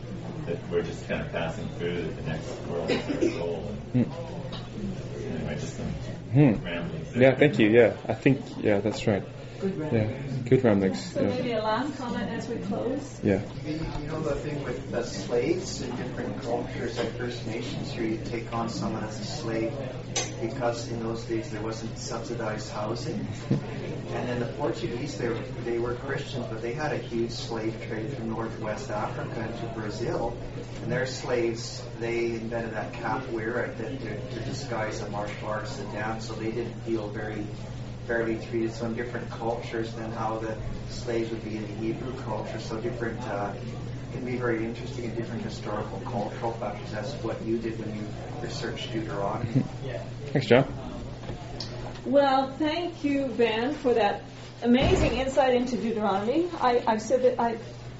that 0.47 0.57
we're 0.69 0.81
just 0.83 1.07
kind 1.07 1.21
of 1.21 1.31
passing 1.31 1.67
through. 1.77 2.01
The 2.19 2.21
next 2.31 2.47
world 2.67 2.89
is 2.89 3.33
our 3.35 3.39
goal. 3.39 3.75
And, 3.93 4.05
Mm. 4.05 5.35
anyway, 5.35 5.55
just 5.59 5.77
some 5.77 5.85
Hmm. 6.33 6.53
ramblings. 6.65 7.15
Yeah, 7.15 7.35
thank 7.35 7.59
you. 7.59 7.69
Yeah, 7.69 7.93
I 8.07 8.13
think 8.13 8.41
yeah, 8.61 8.79
that's 8.79 9.05
right. 9.07 9.23
Good 9.59 9.73
Yeah, 9.91 10.07
good 10.49 10.63
ramblings. 10.63 11.13
So 11.13 11.21
Yeah. 11.21 11.27
maybe 11.29 11.51
a 11.51 11.61
last 11.61 11.95
comment 11.97 12.29
as 12.31 12.47
we 12.49 12.55
close. 12.55 13.19
yeah. 13.21 13.41
You 13.67 13.77
know 14.07 14.21
the 14.21 14.35
thing 14.35 14.63
with 14.63 14.89
the 14.91 15.03
slaves 15.03 15.81
in 15.81 15.89
different 15.97 16.41
cultures, 16.41 16.97
like 16.97 17.11
First 17.17 17.45
Nations, 17.45 17.93
where 17.95 18.05
you 18.05 18.19
take 18.25 18.51
on 18.53 18.69
someone 18.69 19.03
as 19.03 19.19
a 19.19 19.23
slave 19.25 19.71
because 20.41 20.89
in 20.89 21.01
those 21.01 21.23
days 21.25 21.49
there 21.51 21.61
wasn't 21.61 21.97
subsidized 21.97 22.69
housing. 22.71 23.27
And 23.49 24.27
then 24.27 24.39
the 24.39 24.47
Portuguese, 24.57 25.17
they 25.17 25.29
were, 25.29 25.39
they 25.63 25.79
were 25.79 25.93
Christians, 25.95 26.45
but 26.49 26.61
they 26.61 26.73
had 26.73 26.91
a 26.91 26.97
huge 26.97 27.31
slave 27.31 27.75
trade 27.87 28.11
from 28.13 28.29
Northwest 28.29 28.89
Africa 28.89 29.47
into 29.47 29.65
Brazil. 29.73 30.35
And 30.81 30.91
their 30.91 31.05
slaves, 31.05 31.81
they 31.99 32.31
invented 32.31 32.73
that 32.73 32.91
capoeira 32.93 33.75
to, 33.77 33.97
to, 33.97 34.19
to 34.19 34.39
disguise 34.41 35.01
a 35.01 35.09
martial 35.09 35.47
arts 35.47 35.77
to 35.77 35.83
dance, 35.85 36.27
so 36.27 36.33
they 36.33 36.51
didn't 36.51 36.79
feel 36.81 37.07
very 37.09 37.45
fairly 38.07 38.37
treated. 38.47 38.73
So 38.73 38.87
in 38.87 38.95
different 38.95 39.29
cultures 39.29 39.93
than 39.93 40.11
how 40.11 40.39
the 40.39 40.57
slaves 40.89 41.29
would 41.29 41.43
be 41.45 41.57
in 41.57 41.61
the 41.63 41.73
Hebrew 41.75 42.13
culture. 42.23 42.59
So 42.59 42.81
different 42.81 43.21
uh, 43.21 43.53
can 44.11 44.25
be 44.25 44.37
very 44.37 44.63
interesting 44.63 45.05
in 45.05 45.15
different 45.15 45.43
historical 45.43 46.01
cultural 46.05 46.53
factors. 46.53 46.91
That's 46.91 47.13
what 47.23 47.41
you 47.43 47.57
did 47.57 47.79
when 47.79 47.95
you 47.95 48.05
researched 48.41 48.91
Deuteronomy. 48.91 49.63
Yeah. 49.85 50.03
Thanks, 50.27 50.47
John. 50.47 50.71
Well, 52.05 52.51
thank 52.57 53.03
you, 53.03 53.27
Ben, 53.27 53.75
for 53.75 53.93
that 53.93 54.23
amazing 54.63 55.17
insight 55.17 55.55
into 55.55 55.77
Deuteronomy. 55.77 56.49
I, 56.59 56.83
I've 56.87 57.01
said 57.01 57.23
that 57.23 57.39
I, 57.39 57.57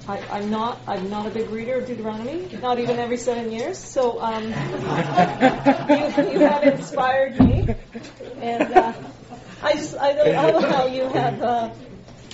I, 0.08 0.20
I'm 0.30 0.50
not 0.50 0.80
I'm 0.86 1.08
not 1.10 1.26
a 1.26 1.30
big 1.30 1.50
reader 1.50 1.74
of 1.76 1.86
Deuteronomy, 1.86 2.48
not 2.60 2.78
even 2.80 2.98
every 2.98 3.16
seven 3.16 3.52
years. 3.52 3.78
So 3.78 4.20
um, 4.20 4.44
you, 4.46 4.50
you 6.32 6.40
have 6.40 6.64
inspired 6.64 7.38
me, 7.38 7.74
and 8.40 8.74
uh, 8.74 8.92
I 9.62 9.72
just 9.74 9.96
I 9.96 10.50
love 10.50 10.64
how 10.64 10.86
you 10.86 11.04
have. 11.08 11.42
Uh, 11.42 11.70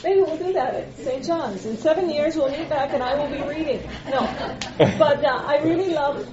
Maybe 0.03 0.21
we'll 0.21 0.37
do 0.37 0.53
that 0.53 0.75
at 0.75 0.97
St. 0.99 1.25
John's. 1.25 1.67
In 1.67 1.77
seven 1.77 2.11
years, 2.11 2.37
we'll 2.37 2.51
meet 2.51 2.69
back 2.69 2.93
and 2.93 3.03
I 3.03 3.15
will 3.17 3.29
be 3.29 3.43
reading. 3.43 3.83
No. 4.09 4.55
But 4.99 5.25
uh, 5.25 5.45
I 5.47 5.59
really 5.59 5.93
love, 5.93 6.27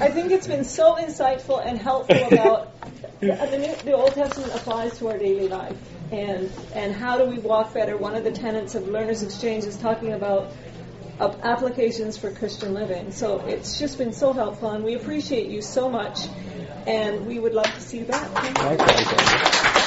I 0.00 0.10
think 0.10 0.32
it's 0.32 0.46
been 0.46 0.64
so 0.64 0.96
insightful 0.96 1.64
and 1.64 1.78
helpful 1.78 2.16
about, 2.26 2.80
the, 3.20 3.58
New, 3.58 3.74
the 3.84 3.92
Old 3.92 4.14
Testament 4.14 4.52
applies 4.54 4.98
to 4.98 5.08
our 5.08 5.18
daily 5.18 5.48
life. 5.48 5.76
And, 6.10 6.50
and 6.74 6.94
how 6.94 7.18
do 7.18 7.24
we 7.24 7.38
walk 7.38 7.74
better? 7.74 7.96
One 7.96 8.14
of 8.14 8.24
the 8.24 8.32
tenets 8.32 8.74
of 8.74 8.88
Learners 8.88 9.22
Exchange 9.22 9.64
is 9.64 9.76
talking 9.76 10.12
about 10.12 10.52
uh, 11.20 11.34
applications 11.42 12.16
for 12.16 12.30
Christian 12.32 12.74
living. 12.74 13.12
So 13.12 13.40
it's 13.40 13.78
just 13.78 13.98
been 13.98 14.12
so 14.12 14.32
helpful 14.32 14.70
and 14.70 14.84
we 14.84 14.94
appreciate 14.94 15.48
you 15.48 15.62
so 15.62 15.88
much. 15.88 16.20
And 16.86 17.26
we 17.26 17.38
would 17.38 17.54
love 17.54 17.66
to 17.66 17.80
see 17.80 17.98
you 17.98 18.04
back. 18.04 18.28
Thank 18.30 18.58
you. 18.58 18.64
Likewise. 18.64 19.84